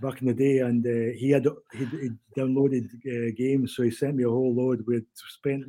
back 0.00 0.20
in 0.20 0.26
the 0.26 0.34
day, 0.34 0.58
and 0.58 0.84
uh, 0.86 1.16
he 1.16 1.30
had 1.30 1.46
he 1.72 2.10
downloaded 2.36 2.86
uh, 3.06 3.32
games, 3.36 3.74
so 3.74 3.82
he 3.82 3.90
sent 3.90 4.16
me 4.16 4.24
a 4.24 4.28
whole 4.28 4.54
load. 4.54 4.84
We 4.86 4.96
had 4.96 5.06
spent 5.14 5.64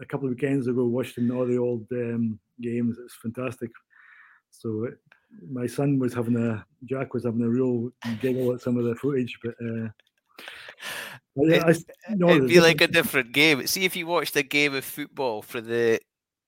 a 0.00 0.04
couple 0.06 0.28
of 0.28 0.34
weekends 0.34 0.66
ago 0.66 0.84
watching 0.84 1.30
all 1.30 1.46
the 1.46 1.58
old 1.58 1.86
um, 1.92 2.38
games. 2.60 2.96
It's 3.04 3.16
fantastic. 3.16 3.70
So 4.50 4.86
uh, 4.86 4.90
my 5.50 5.66
son 5.66 5.98
was 5.98 6.14
having 6.14 6.36
a 6.36 6.64
Jack 6.84 7.14
was 7.14 7.24
having 7.24 7.42
a 7.42 7.48
real 7.48 7.90
giggle 8.20 8.54
at 8.54 8.60
some 8.60 8.76
of 8.76 8.84
the 8.84 8.94
footage, 8.94 9.38
but 9.42 9.54
uh, 9.62 9.88
it, 11.36 11.62
I, 11.62 12.14
no, 12.14 12.30
it'd 12.30 12.48
be 12.48 12.60
like 12.60 12.80
a 12.80 12.88
different 12.88 13.32
game. 13.32 13.66
See 13.66 13.84
if 13.84 13.94
you 13.94 14.06
watched 14.06 14.36
a 14.36 14.42
game 14.42 14.74
of 14.74 14.84
football 14.84 15.42
for 15.42 15.60
the 15.60 16.00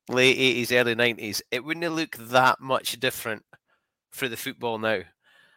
late 0.08 0.36
eighties, 0.36 0.72
early 0.72 0.94
nineties, 0.94 1.42
it 1.50 1.64
wouldn't 1.64 1.94
look 1.94 2.16
that 2.16 2.60
much 2.60 2.98
different 2.98 3.44
for 4.10 4.28
the 4.28 4.36
football 4.36 4.78
now. 4.78 5.02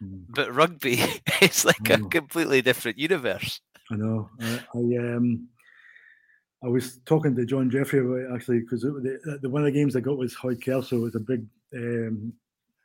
Mm. 0.01 0.25
But 0.29 0.53
rugby, 0.53 0.99
it's 1.41 1.65
like 1.65 1.89
a 1.89 1.97
completely 1.99 2.61
different 2.61 2.97
universe. 2.97 3.61
I 3.91 3.95
know. 3.95 4.29
I, 4.39 4.59
I 4.75 5.15
um, 5.15 5.47
I 6.63 6.67
was 6.67 6.99
talking 7.05 7.35
to 7.35 7.45
John 7.45 7.69
Jeffrey 7.69 7.99
about 7.99 8.35
actually 8.35 8.61
because 8.61 8.81
the, 8.81 9.39
the, 9.41 9.49
one 9.49 9.63
of 9.63 9.65
the 9.65 9.77
games 9.77 9.95
I 9.95 9.99
got 9.99 10.17
was 10.17 10.33
Hawick 10.33 10.61
Kelso. 10.61 10.97
It 10.97 11.01
was 11.01 11.15
a 11.15 11.19
big 11.19 11.45
um, 11.75 12.33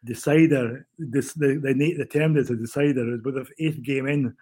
decider. 0.05 0.87
This 0.99 1.33
the, 1.35 1.61
the 1.63 1.95
the 1.97 2.07
term 2.07 2.37
is 2.37 2.51
a 2.51 2.57
decider. 2.57 3.15
It 3.15 3.25
was 3.25 3.35
the 3.35 3.47
eighth 3.65 3.83
game 3.83 4.09
in 4.09 4.35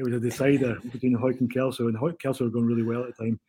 it 0.00 0.04
was 0.04 0.14
a 0.14 0.20
decider 0.20 0.78
between 0.92 1.14
Hawick 1.14 1.40
and 1.40 1.52
Kelso, 1.52 1.88
and 1.88 1.96
Hawick 1.96 2.18
Kelso 2.18 2.44
were 2.44 2.50
going 2.50 2.66
really 2.66 2.82
well 2.82 3.04
at 3.04 3.16
the 3.16 3.24
time. 3.24 3.40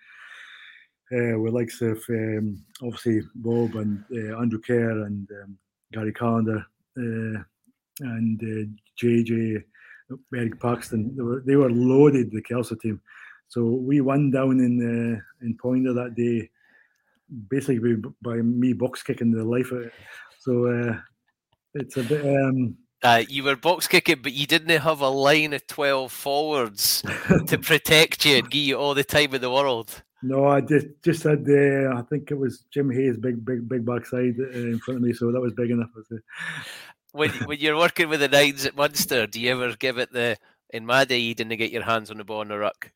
Uh, 1.14 1.38
with 1.38 1.54
likes 1.54 1.82
of 1.82 2.02
um, 2.10 2.64
obviously 2.82 3.22
Bob 3.36 3.76
and 3.76 4.02
uh, 4.14 4.40
Andrew 4.40 4.62
Ker 4.62 5.04
and 5.04 5.28
um, 5.44 5.58
Gary 5.92 6.14
Callander 6.14 6.66
uh, 6.98 7.44
and 8.02 8.78
JJ, 9.02 9.64
uh, 10.12 10.16
Eric 10.36 10.60
Paxton. 10.60 11.16
They 11.16 11.24
were 11.24 11.44
they 11.46 11.56
were 11.56 11.72
loaded 11.72 12.32
the 12.32 12.42
Kelso 12.42 12.76
team. 12.76 13.02
So 13.48 13.64
we 13.64 14.02
won 14.02 14.32
down 14.32 14.60
in 14.60 14.80
uh, 14.82 15.46
in 15.46 15.58
Poynder 15.58 15.94
that 15.96 16.16
day, 16.16 16.50
basically 17.50 17.96
by, 17.96 18.10
by 18.22 18.36
me 18.42 18.74
box 18.74 19.04
kicking 19.04 19.32
the 19.32 19.44
life 19.44 19.72
of 19.72 19.82
it. 19.84 19.94
So 20.40 20.68
uh, 20.68 20.98
it's 21.74 21.98
a 21.98 22.04
bit. 22.04 22.26
Um, 22.26 22.78
uh, 23.04 23.24
you 23.28 23.44
were 23.44 23.56
box 23.56 23.88
kicking, 23.88 24.20
but 24.22 24.34
you 24.34 24.46
didn't 24.46 24.80
have 24.80 25.02
a 25.02 25.10
line 25.10 25.54
of 25.54 25.66
12 25.66 26.12
forwards 26.12 27.04
to 27.48 27.58
protect 27.62 28.26
you 28.26 28.38
and 28.38 28.50
give 28.50 28.62
you 28.62 28.78
all 28.78 28.94
the 28.94 29.04
time 29.04 29.34
in 29.34 29.42
the 29.42 29.50
world. 29.50 30.04
No, 30.24 30.46
I 30.46 30.62
just 30.62 30.86
just 31.04 31.24
had 31.24 31.44
the. 31.44 31.92
Uh, 31.92 32.00
I 32.00 32.04
think 32.04 32.30
it 32.30 32.38
was 32.38 32.66
Jim 32.72 32.92
Hay's 32.92 33.18
big, 33.18 33.44
big, 33.44 33.68
big 33.68 33.86
backside 33.86 34.36
uh, 34.40 34.52
in 34.52 34.78
front 34.80 35.00
of 35.00 35.04
me, 35.04 35.14
so 35.14 35.32
that 35.32 35.42
was 35.42 35.54
big 35.54 35.72
enough. 35.72 35.90
When 37.12 37.30
when 37.46 37.60
you're 37.60 37.78
working 37.78 38.10
with 38.10 38.20
the 38.20 38.28
nines 38.28 38.66
at 38.66 38.76
Munster, 38.76 39.28
do 39.28 39.40
you 39.40 39.52
ever 39.52 39.76
give 39.76 39.98
it 39.98 40.12
the? 40.12 40.38
In 40.74 40.86
my 40.86 41.04
day, 41.04 41.18
you 41.18 41.36
didn't 41.36 41.58
get 41.58 41.72
your 41.72 41.84
hands 41.84 42.10
on 42.10 42.18
the 42.18 42.24
ball 42.24 42.42
in 42.42 42.48
the 42.48 42.58
ruck. 42.58 42.92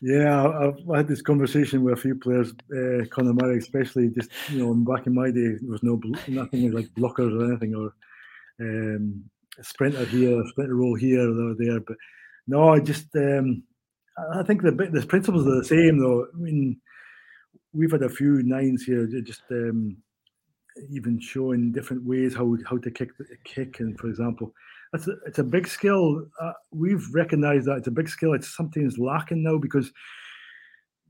Yeah, 0.00 0.46
I've 0.46 0.96
had 0.96 1.08
this 1.08 1.22
conversation 1.22 1.82
with 1.82 1.94
a 1.94 2.00
few 2.00 2.16
players, 2.16 2.52
uh, 2.76 3.04
Conor 3.10 3.34
Murray 3.34 3.58
especially. 3.58 4.08
Just 4.10 4.30
you 4.48 4.58
know, 4.58 4.74
back 4.74 5.06
in 5.06 5.14
my 5.14 5.30
day, 5.30 5.56
there 5.60 5.70
was 5.70 5.82
no 5.82 6.00
nothing 6.28 6.70
like 6.72 6.88
blockers 6.96 7.36
or 7.36 7.48
anything, 7.48 7.74
or 7.74 7.94
um, 8.60 9.24
sprinter 9.60 10.04
here, 10.04 10.42
sprinter 10.48 10.74
roll 10.74 10.94
here 10.94 11.28
or 11.28 11.54
there. 11.58 11.80
But 11.80 11.96
no, 12.46 12.70
I 12.70 12.80
just 12.80 13.06
um, 13.16 13.64
I 14.34 14.42
think 14.42 14.62
the 14.62 14.72
the 14.72 15.06
principles 15.06 15.46
are 15.46 15.56
the 15.56 15.64
same 15.64 15.98
though. 15.98 16.26
I 16.34 16.36
mean, 16.36 16.80
we've 17.72 17.92
had 17.92 18.02
a 18.02 18.08
few 18.08 18.42
nines 18.42 18.84
here, 18.84 19.06
just 19.22 19.42
um, 19.50 19.96
even 20.90 21.20
showing 21.20 21.72
different 21.72 22.04
ways 22.04 22.34
how 22.34 22.56
how 22.68 22.78
to 22.78 22.90
kick 22.90 23.10
kick, 23.44 23.80
and 23.80 23.98
for 23.98 24.08
example. 24.08 24.54
That's 24.92 25.08
a, 25.08 25.12
it's 25.26 25.38
a 25.38 25.44
big 25.44 25.66
skill. 25.66 26.26
Uh, 26.38 26.52
we've 26.70 27.06
recognised 27.14 27.64
that 27.66 27.78
it's 27.78 27.88
a 27.88 27.92
big 27.92 28.10
skill. 28.10 28.34
It's 28.34 28.54
something 28.54 28.84
that's 28.84 28.98
lacking 28.98 29.42
now 29.42 29.56
because 29.56 29.90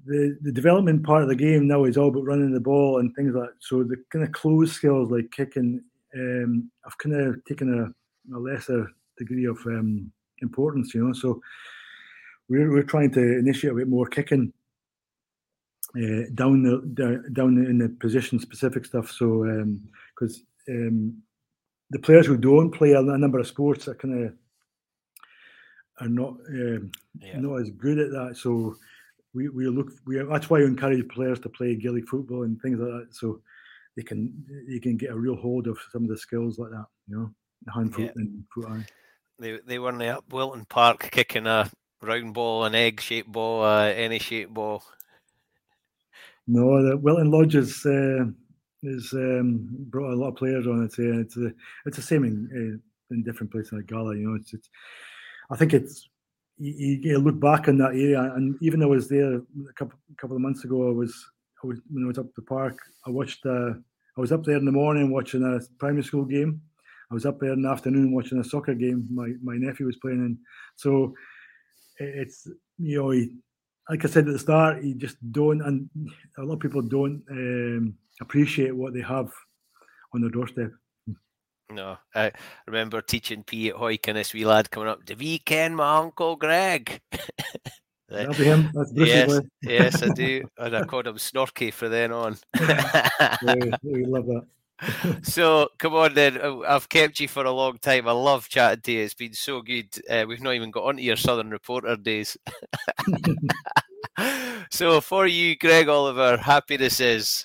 the 0.07 0.39
the 0.43 0.53
development 0.53 1.05
part 1.05 1.23
of 1.23 1.29
the 1.29 1.35
game 1.35 1.67
now 1.67 1.85
is 1.85 1.97
all 1.97 2.09
about 2.09 2.25
running 2.25 2.53
the 2.53 2.61
ball 2.61 3.01
and 3.01 3.15
things 3.15 3.35
like 3.35 3.49
that. 3.49 3.57
So 3.59 3.83
the 3.83 3.97
kind 4.11 4.25
of 4.25 4.31
closed 4.33 4.75
skills 4.75 5.11
like 5.11 5.31
kicking 5.33 5.83
um, 6.15 6.71
I've 6.87 6.99
kind 6.99 7.15
of 7.15 7.45
taken 7.45 7.73
a, 7.73 8.37
a 8.37 8.39
lesser 8.39 8.91
degree 9.19 9.47
of 9.47 9.59
um, 9.67 10.13
importance, 10.41 10.95
you 10.95 11.05
know. 11.05 11.13
So 11.13 11.41
we're, 12.49 12.71
we're 12.71 12.83
trying 12.83 13.11
to 13.13 13.39
initiate 13.39 13.73
a 13.73 13.77
bit 13.77 13.89
more 13.89 14.07
kicking 14.07 14.53
uh, 15.97 16.25
down 16.35 16.63
the 16.63 17.23
down 17.33 17.59
in 17.59 17.79
the 17.79 17.89
position 17.89 18.39
specific 18.39 18.85
stuff. 18.85 19.11
So 19.11 19.45
because 20.15 20.43
um, 20.69 20.77
um, 20.77 21.23
the 21.91 21.99
players 21.99 22.27
who 22.27 22.37
don't 22.37 22.71
play 22.71 22.93
a, 22.93 23.03
number 23.03 23.39
of 23.39 23.47
sports 23.47 23.89
are 23.89 23.95
kind 23.95 24.27
of 24.27 24.33
are 26.01 26.09
not 26.09 26.35
um, 26.49 26.91
yeah. 27.21 27.39
not 27.39 27.61
as 27.61 27.71
good 27.71 27.99
at 27.99 28.11
that. 28.11 28.37
So 28.37 28.77
we 29.35 29.49
we 29.49 29.69
look 29.69 29.91
we 30.07 30.23
that's 30.23 30.49
why 30.49 30.59
we 30.59 30.65
encourage 30.65 31.07
players 31.09 31.41
to 31.41 31.49
play 31.49 31.75
Gaelic 31.77 32.09
football 32.09 32.45
and 32.45 32.61
things 32.61 32.79
like 32.79 32.91
that, 32.91 33.15
so 33.15 33.41
they 33.97 34.03
can 34.03 34.33
you 34.67 34.81
can 34.81 34.97
get 34.97 35.11
a 35.11 35.19
real 35.19 35.37
hold 35.37 35.67
of 35.67 35.79
some 35.91 36.05
of 36.05 36.09
the 36.09 36.17
skills 36.17 36.59
like 36.59 36.71
that, 36.71 36.87
you 37.07 37.17
know, 37.17 37.31
the 37.65 37.73
hand 37.73 37.95
foot 37.95 38.05
yeah. 38.05 38.13
and 38.17 38.45
foot 38.55 38.71
eye. 38.71 38.87
They 39.39 39.59
they 39.67 39.79
weren't 39.79 40.03
up 40.03 40.25
Wilton 40.33 40.65
Park 40.65 41.11
kicking 41.11 41.47
a 41.47 41.71
round 42.01 42.35
ball, 42.35 42.65
an 42.65 42.75
egg 42.75 43.01
shaped 43.01 43.31
ball, 43.31 43.65
uh, 43.65 43.85
any 43.85 44.19
shaped 44.19 44.55
ball. 44.55 44.83
No, 46.47 46.83
the 46.83 46.97
Wilton 46.97 47.31
Lodge 47.31 47.55
is 47.55 47.85
uh, 47.87 48.25
um, 49.15 49.69
brought 49.91 50.13
a 50.13 50.17
lot 50.17 50.29
of 50.29 50.37
players 50.37 50.67
on. 50.67 50.85
It's 50.85 50.99
uh, 50.99 51.21
it's, 51.21 51.37
uh, 51.37 51.51
it's 51.87 51.97
the 51.97 52.03
same 52.03 52.25
in 52.25 52.49
uh, 52.53 53.15
in 53.15 53.23
different 53.23 53.53
places 53.53 53.73
like 53.73 53.87
Gala. 53.87 54.17
You 54.17 54.29
know, 54.29 54.35
it's, 54.35 54.53
it's 54.53 54.69
I 55.51 55.57
think 55.57 55.75
it's 55.75 56.09
you, 56.59 56.99
you, 57.03 57.19
look 57.19 57.39
back 57.41 57.69
on 57.69 57.79
that 57.79 57.93
area, 57.93 58.21
and 58.35 58.57
even 58.61 58.81
though 58.81 58.87
I 58.87 58.97
was 58.97 59.09
there 59.09 59.35
a 59.37 59.73
couple 59.77 59.99
couple 60.17 60.37
of 60.37 60.43
months 60.43 60.65
ago, 60.65 60.89
I 60.89 60.93
was 60.93 61.15
I 61.63 61.67
was 61.67 61.81
when 61.91 62.05
I 62.05 62.09
was 62.09 62.19
up 62.19 62.35
the 62.35 62.43
park. 62.43 62.77
I 63.07 63.11
watched. 63.11 63.45
Uh, 63.47 63.75
I 64.17 64.21
was 64.21 64.33
up 64.33 64.45
there 64.45 64.59
in 64.59 64.67
the 64.67 64.73
morning 64.73 65.11
watching 65.11 65.43
a 65.43 65.59
primary 65.79 66.05
school 66.05 66.27
game. 66.27 66.61
I 67.11 67.15
was 67.15 67.25
up 67.25 67.41
there 67.41 67.53
in 67.53 67.63
the 67.63 67.69
afternoon 67.71 68.13
watching 68.13 68.39
a 68.39 68.45
soccer 68.45 68.75
game. 68.75 69.07
My 69.11 69.33
my 69.43 69.57
nephew 69.57 69.87
was 69.87 69.97
playing, 69.97 70.21
and 70.21 70.39
so 70.77 71.15
it's 71.99 72.47
you 72.79 72.99
know, 73.01 73.13
like 73.93 74.07
I 74.07 74.09
said 74.09 74.27
at 74.27 74.33
the 74.33 74.39
start, 74.39 74.83
you 74.83 74.95
just 74.95 75.19
don't, 75.33 75.61
and 75.61 75.87
a 76.39 76.43
lot 76.43 76.55
of 76.55 76.61
people 76.61 76.81
don't 76.81 77.23
um, 77.31 77.95
appreciate 78.23 78.75
what 78.75 78.95
they 78.95 79.03
have 79.03 79.31
on 80.15 80.23
their 80.23 80.31
doorstep. 80.31 80.71
No, 81.71 81.99
I 82.15 82.33
remember 82.67 83.03
teaching 83.03 83.43
P 83.43 83.69
at 83.69 83.77
Hawick 83.77 84.09
and 84.09 84.17
this 84.17 84.33
wee 84.33 84.47
lad 84.47 84.71
coming 84.71 84.89
up. 84.89 85.05
Do 85.05 85.15
we 85.15 85.41
ken 85.41 85.75
my 85.75 85.99
uncle 85.99 86.37
Greg? 86.37 87.03
That'll 88.09 88.33
be 88.33 88.45
him. 88.45 88.71
That's 88.73 88.93
yes, 88.95 89.41
yes, 89.61 90.03
I 90.03 90.09
do. 90.09 90.43
And 90.59 90.75
I 90.75 90.85
called 90.85 91.07
him 91.07 91.17
Snorky 91.17 91.71
for 91.71 91.91
then 91.91 92.13
on. 92.13 92.39
yeah, 92.59 93.77
we 93.83 94.07
love 94.07 94.25
that. 94.25 94.47
so 95.23 95.69
come 95.79 95.95
on 95.95 96.15
then. 96.15 96.41
Uh, 96.41 96.61
I've 96.61 96.89
kept 96.89 97.21
you 97.21 97.29
for 97.29 97.45
a 97.45 97.53
long 97.53 97.79
time. 97.79 98.09
I 98.09 98.13
love 98.13 98.49
chatting 98.49 98.83
to 98.83 98.93
you. 98.93 99.01
It's 99.03 99.15
been 99.15 99.35
so 99.35 99.63
good. 99.63 99.89
Uh, 100.09 100.25
we've 100.27 100.43
not 100.43 100.55
even 100.55 100.71
got 100.71 100.85
onto 100.85 101.03
your 101.03 101.17
Southern 101.17 101.51
Reporter 101.51 101.97
days. 101.97 102.37
so 104.71 105.01
for 105.01 105.27
you, 105.27 105.57
Greg 105.57 105.89
Oliver, 105.89 106.37
happiness 106.37 107.01
is 107.01 107.45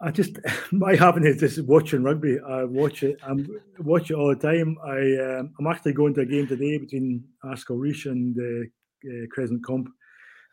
I 0.00 0.10
just 0.10 0.38
my 0.72 0.94
happiness 0.94 1.42
is 1.42 1.60
watching 1.62 2.02
rugby. 2.02 2.38
I 2.40 2.64
watch 2.64 3.02
it. 3.02 3.18
I 3.22 3.34
watch 3.80 4.10
it 4.10 4.14
all 4.14 4.28
the 4.28 4.36
time. 4.36 4.76
I 4.84 5.38
um, 5.38 5.52
I'm 5.58 5.66
actually 5.66 5.92
going 5.92 6.14
to 6.14 6.20
a 6.22 6.26
game 6.26 6.46
today 6.46 6.78
between 6.78 7.24
Ascot 7.44 7.76
Reach 7.76 8.06
and 8.06 8.36
uh, 8.38 9.08
uh, 9.08 9.26
Crescent 9.30 9.64
Comp. 9.64 9.88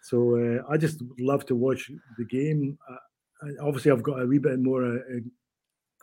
So 0.01 0.35
uh, 0.35 0.63
I 0.71 0.77
just 0.77 1.01
love 1.19 1.45
to 1.47 1.55
watch 1.55 1.91
the 2.17 2.25
game. 2.25 2.77
Obviously, 3.61 3.91
I've 3.91 4.03
got 4.03 4.21
a 4.21 4.25
wee 4.25 4.39
bit 4.39 4.59
more 4.59 4.85
uh, 4.85 4.99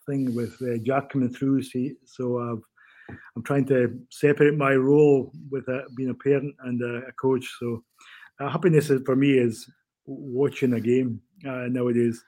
thing 0.06 0.34
with 0.34 0.60
uh, 0.62 0.78
Jack 0.82 1.10
coming 1.10 1.32
through. 1.32 1.62
See, 1.62 1.94
so 2.04 2.38
I've, 2.40 3.16
I'm 3.36 3.42
trying 3.42 3.66
to 3.66 3.98
separate 4.10 4.56
my 4.56 4.74
role 4.74 5.32
with 5.50 5.68
uh, 5.68 5.82
being 5.96 6.10
a 6.10 6.14
parent 6.14 6.54
and 6.64 6.80
a 6.82 7.12
coach. 7.12 7.46
So 7.58 7.84
happiness 8.38 8.90
for 9.04 9.14
me 9.14 9.38
is 9.38 9.70
watching 10.06 10.72
a 10.74 10.80
game 10.80 11.20
nowadays 11.42 12.24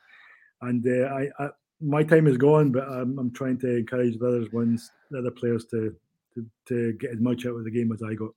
and 0.64 0.86
uh, 0.86 1.08
I, 1.08 1.28
I, 1.38 1.48
my 1.80 2.02
time 2.02 2.26
is 2.26 2.36
gone, 2.36 2.72
but 2.72 2.84
I'm, 2.88 3.18
I'm 3.18 3.32
trying 3.32 3.58
to 3.60 3.76
encourage 3.76 4.18
the 4.18 4.26
other 4.26 4.46
ones, 4.52 4.90
the 5.10 5.18
other 5.18 5.30
players 5.30 5.64
to, 5.66 5.94
to 6.34 6.46
to 6.66 6.92
get 6.94 7.10
as 7.10 7.20
much 7.20 7.46
out 7.46 7.56
of 7.56 7.64
the 7.64 7.70
game 7.70 7.92
as 7.92 8.02
I 8.02 8.14
got. 8.14 8.30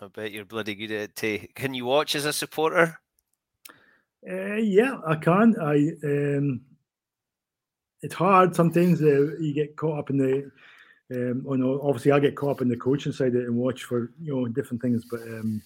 I 0.00 0.08
bet 0.08 0.32
you're 0.32 0.44
bloody 0.44 0.74
good 0.74 0.92
at 0.92 1.22
it. 1.24 1.54
Can 1.54 1.74
you 1.74 1.84
watch 1.84 2.14
as 2.14 2.24
a 2.24 2.32
supporter? 2.32 2.98
Uh, 4.28 4.54
yeah, 4.56 4.98
I 5.06 5.16
can. 5.16 5.56
I 5.60 5.90
um, 6.04 6.60
it's 8.02 8.14
hard 8.14 8.54
sometimes. 8.54 9.02
Uh, 9.02 9.36
you 9.40 9.52
get 9.54 9.76
caught 9.76 9.98
up 9.98 10.10
in 10.10 10.18
the. 10.18 10.50
Um, 11.14 11.44
oh 11.46 11.54
no, 11.54 11.80
obviously 11.82 12.12
I 12.12 12.20
get 12.20 12.36
caught 12.36 12.52
up 12.52 12.62
in 12.62 12.68
the 12.68 12.76
coaching 12.76 13.12
side 13.12 13.32
and 13.34 13.56
watch 13.56 13.84
for 13.84 14.12
you 14.20 14.34
know 14.34 14.46
different 14.46 14.80
things, 14.80 15.04
but 15.10 15.20
um, 15.22 15.60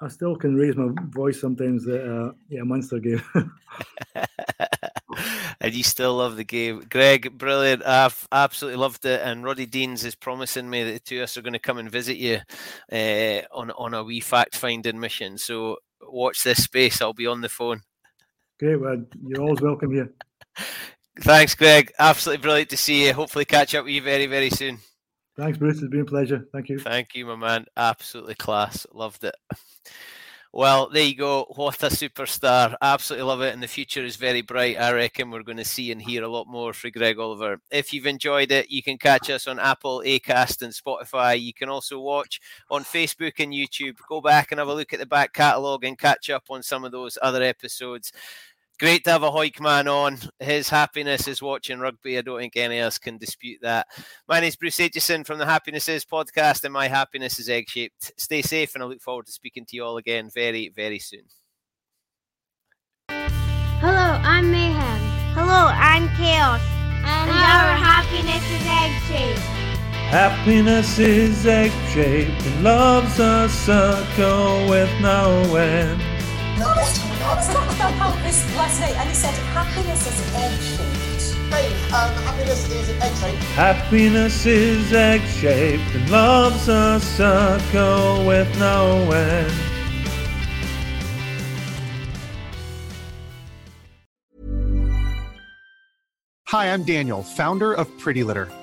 I 0.00 0.08
still 0.08 0.36
can 0.36 0.56
raise 0.56 0.76
my 0.76 0.88
voice 1.10 1.40
sometimes 1.40 1.86
at 1.86 2.00
uh, 2.00 2.32
yeah 2.48 2.62
Munster 2.62 2.98
game. 2.98 3.22
and 5.60 5.74
you 5.74 5.82
still 5.82 6.16
love 6.16 6.36
the 6.36 6.44
game. 6.44 6.84
Greg, 6.88 7.36
brilliant. 7.36 7.84
I've 7.84 8.26
absolutely 8.32 8.78
loved 8.78 9.04
it. 9.04 9.20
And 9.22 9.44
Roddy 9.44 9.66
Deans 9.66 10.04
is 10.04 10.14
promising 10.14 10.68
me 10.68 10.84
that 10.84 10.92
the 10.92 11.00
two 11.00 11.18
of 11.18 11.24
us 11.24 11.36
are 11.36 11.42
going 11.42 11.52
to 11.52 11.58
come 11.58 11.78
and 11.78 11.90
visit 11.90 12.16
you 12.16 12.40
uh, 12.92 13.42
on, 13.52 13.70
on 13.72 13.94
a 13.94 14.04
wee 14.04 14.20
fact 14.20 14.56
finding 14.56 15.00
mission. 15.00 15.38
So 15.38 15.78
watch 16.02 16.42
this 16.42 16.64
space. 16.64 17.00
I'll 17.00 17.12
be 17.12 17.26
on 17.26 17.40
the 17.40 17.48
phone. 17.48 17.82
Great, 18.58 18.76
well, 18.76 19.04
you're 19.26 19.42
always 19.42 19.60
welcome 19.60 19.92
here. 19.92 20.12
Thanks, 21.20 21.54
Greg. 21.54 21.92
Absolutely 21.98 22.42
brilliant 22.42 22.70
to 22.70 22.76
see 22.76 23.06
you. 23.06 23.12
Hopefully, 23.12 23.44
catch 23.44 23.74
up 23.74 23.84
with 23.84 23.94
you 23.94 24.02
very, 24.02 24.26
very 24.26 24.50
soon. 24.50 24.78
Thanks, 25.36 25.58
Bruce. 25.58 25.78
It's 25.78 25.88
been 25.88 26.00
a 26.00 26.04
pleasure. 26.04 26.48
Thank 26.52 26.68
you. 26.68 26.78
Thank 26.78 27.14
you, 27.14 27.26
my 27.26 27.36
man. 27.36 27.66
Absolutely 27.76 28.34
class. 28.34 28.86
Loved 28.92 29.24
it. 29.24 29.34
Well, 30.52 30.88
there 30.88 31.04
you 31.04 31.14
go. 31.14 31.44
What 31.56 31.82
a 31.82 31.88
superstar. 31.88 32.74
Absolutely 32.80 33.26
love 33.26 33.42
it. 33.42 33.52
And 33.52 33.62
the 33.62 33.68
future 33.68 34.02
is 34.02 34.16
very 34.16 34.40
bright. 34.40 34.80
I 34.80 34.92
reckon 34.92 35.30
we're 35.30 35.42
going 35.42 35.58
to 35.58 35.64
see 35.64 35.92
and 35.92 36.00
hear 36.00 36.24
a 36.24 36.28
lot 36.28 36.46
more 36.46 36.72
from 36.72 36.90
Greg 36.92 37.18
Oliver. 37.18 37.60
If 37.70 37.92
you've 37.92 38.06
enjoyed 38.06 38.50
it, 38.50 38.70
you 38.70 38.82
can 38.82 38.96
catch 38.96 39.28
us 39.28 39.46
on 39.46 39.58
Apple, 39.58 40.02
Acast, 40.06 40.62
and 40.62 40.72
Spotify. 40.72 41.40
You 41.40 41.52
can 41.52 41.68
also 41.68 42.00
watch 42.00 42.40
on 42.70 42.82
Facebook 42.82 43.34
and 43.38 43.52
YouTube. 43.52 43.98
Go 44.08 44.22
back 44.22 44.50
and 44.50 44.58
have 44.58 44.68
a 44.68 44.74
look 44.74 44.94
at 44.94 45.00
the 45.00 45.06
back 45.06 45.34
catalogue 45.34 45.84
and 45.84 45.98
catch 45.98 46.30
up 46.30 46.44
on 46.48 46.62
some 46.62 46.82
of 46.82 46.92
those 46.92 47.18
other 47.20 47.42
episodes 47.42 48.10
great 48.78 49.04
to 49.04 49.10
have 49.10 49.22
a 49.22 49.30
Hawick 49.30 49.60
man 49.60 49.88
on. 49.88 50.18
His 50.38 50.68
happiness 50.68 51.26
is 51.26 51.42
watching 51.42 51.80
rugby. 51.80 52.16
I 52.16 52.22
don't 52.22 52.38
think 52.38 52.56
any 52.56 52.78
of 52.78 52.86
us 52.86 52.98
can 52.98 53.18
dispute 53.18 53.58
that. 53.62 53.86
My 54.28 54.40
name 54.40 54.48
is 54.48 54.56
Bruce 54.56 54.78
Aitchison 54.78 55.26
from 55.26 55.38
the 55.38 55.46
Happiness 55.46 55.88
Is 55.88 56.04
podcast, 56.04 56.64
and 56.64 56.72
my 56.72 56.88
happiness 56.88 57.38
is 57.38 57.48
egg 57.48 57.68
shaped. 57.68 58.12
Stay 58.16 58.42
safe, 58.42 58.74
and 58.74 58.82
I 58.82 58.86
look 58.86 59.02
forward 59.02 59.26
to 59.26 59.32
speaking 59.32 59.66
to 59.66 59.76
you 59.76 59.84
all 59.84 59.96
again 59.96 60.30
very, 60.32 60.68
very 60.68 60.98
soon. 60.98 61.22
Hello, 63.08 64.20
I'm 64.22 64.50
Mayhem. 64.50 65.00
Hello, 65.34 65.70
I'm 65.72 66.08
Chaos. 66.16 66.60
And, 67.04 67.30
and 67.30 67.30
our, 67.30 67.70
our 67.70 67.76
happiness 67.76 68.44
is 68.50 68.66
egg 68.66 68.92
shaped. 69.08 69.40
Happiness 70.08 70.98
is 70.98 71.46
egg 71.46 71.70
shaped 71.90 72.46
and 72.46 72.64
love's 72.64 73.18
a 73.18 73.48
circle 73.48 74.68
with 74.68 74.90
no 75.00 75.56
end. 75.56 76.00
Let's 77.78 77.94
about 77.94 78.22
this 78.24 78.56
last 78.56 78.80
night, 78.80 78.96
and 78.96 79.08
he 79.08 79.14
said 79.14 79.34
happiness 79.54 80.04
is 80.08 80.34
egg 80.34 80.60
shaped. 80.60 81.36
Hey, 81.52 81.66
um, 81.94 82.12
happiness 82.24 82.68
is 82.70 82.88
egg 83.00 83.14
shaped. 83.16 83.44
Happiness 83.54 84.46
is 84.46 84.92
egg 84.92 85.20
shaped, 85.22 85.94
and 85.94 86.10
love's 86.10 86.68
a 86.68 86.98
circle 86.98 88.26
with 88.26 88.58
no 88.58 89.12
end. 89.12 89.52
Hi, 96.48 96.70
I'm 96.70 96.82
Daniel, 96.82 97.22
founder 97.22 97.74
of 97.74 97.96
Pretty 97.98 98.24
Litter. 98.24 98.48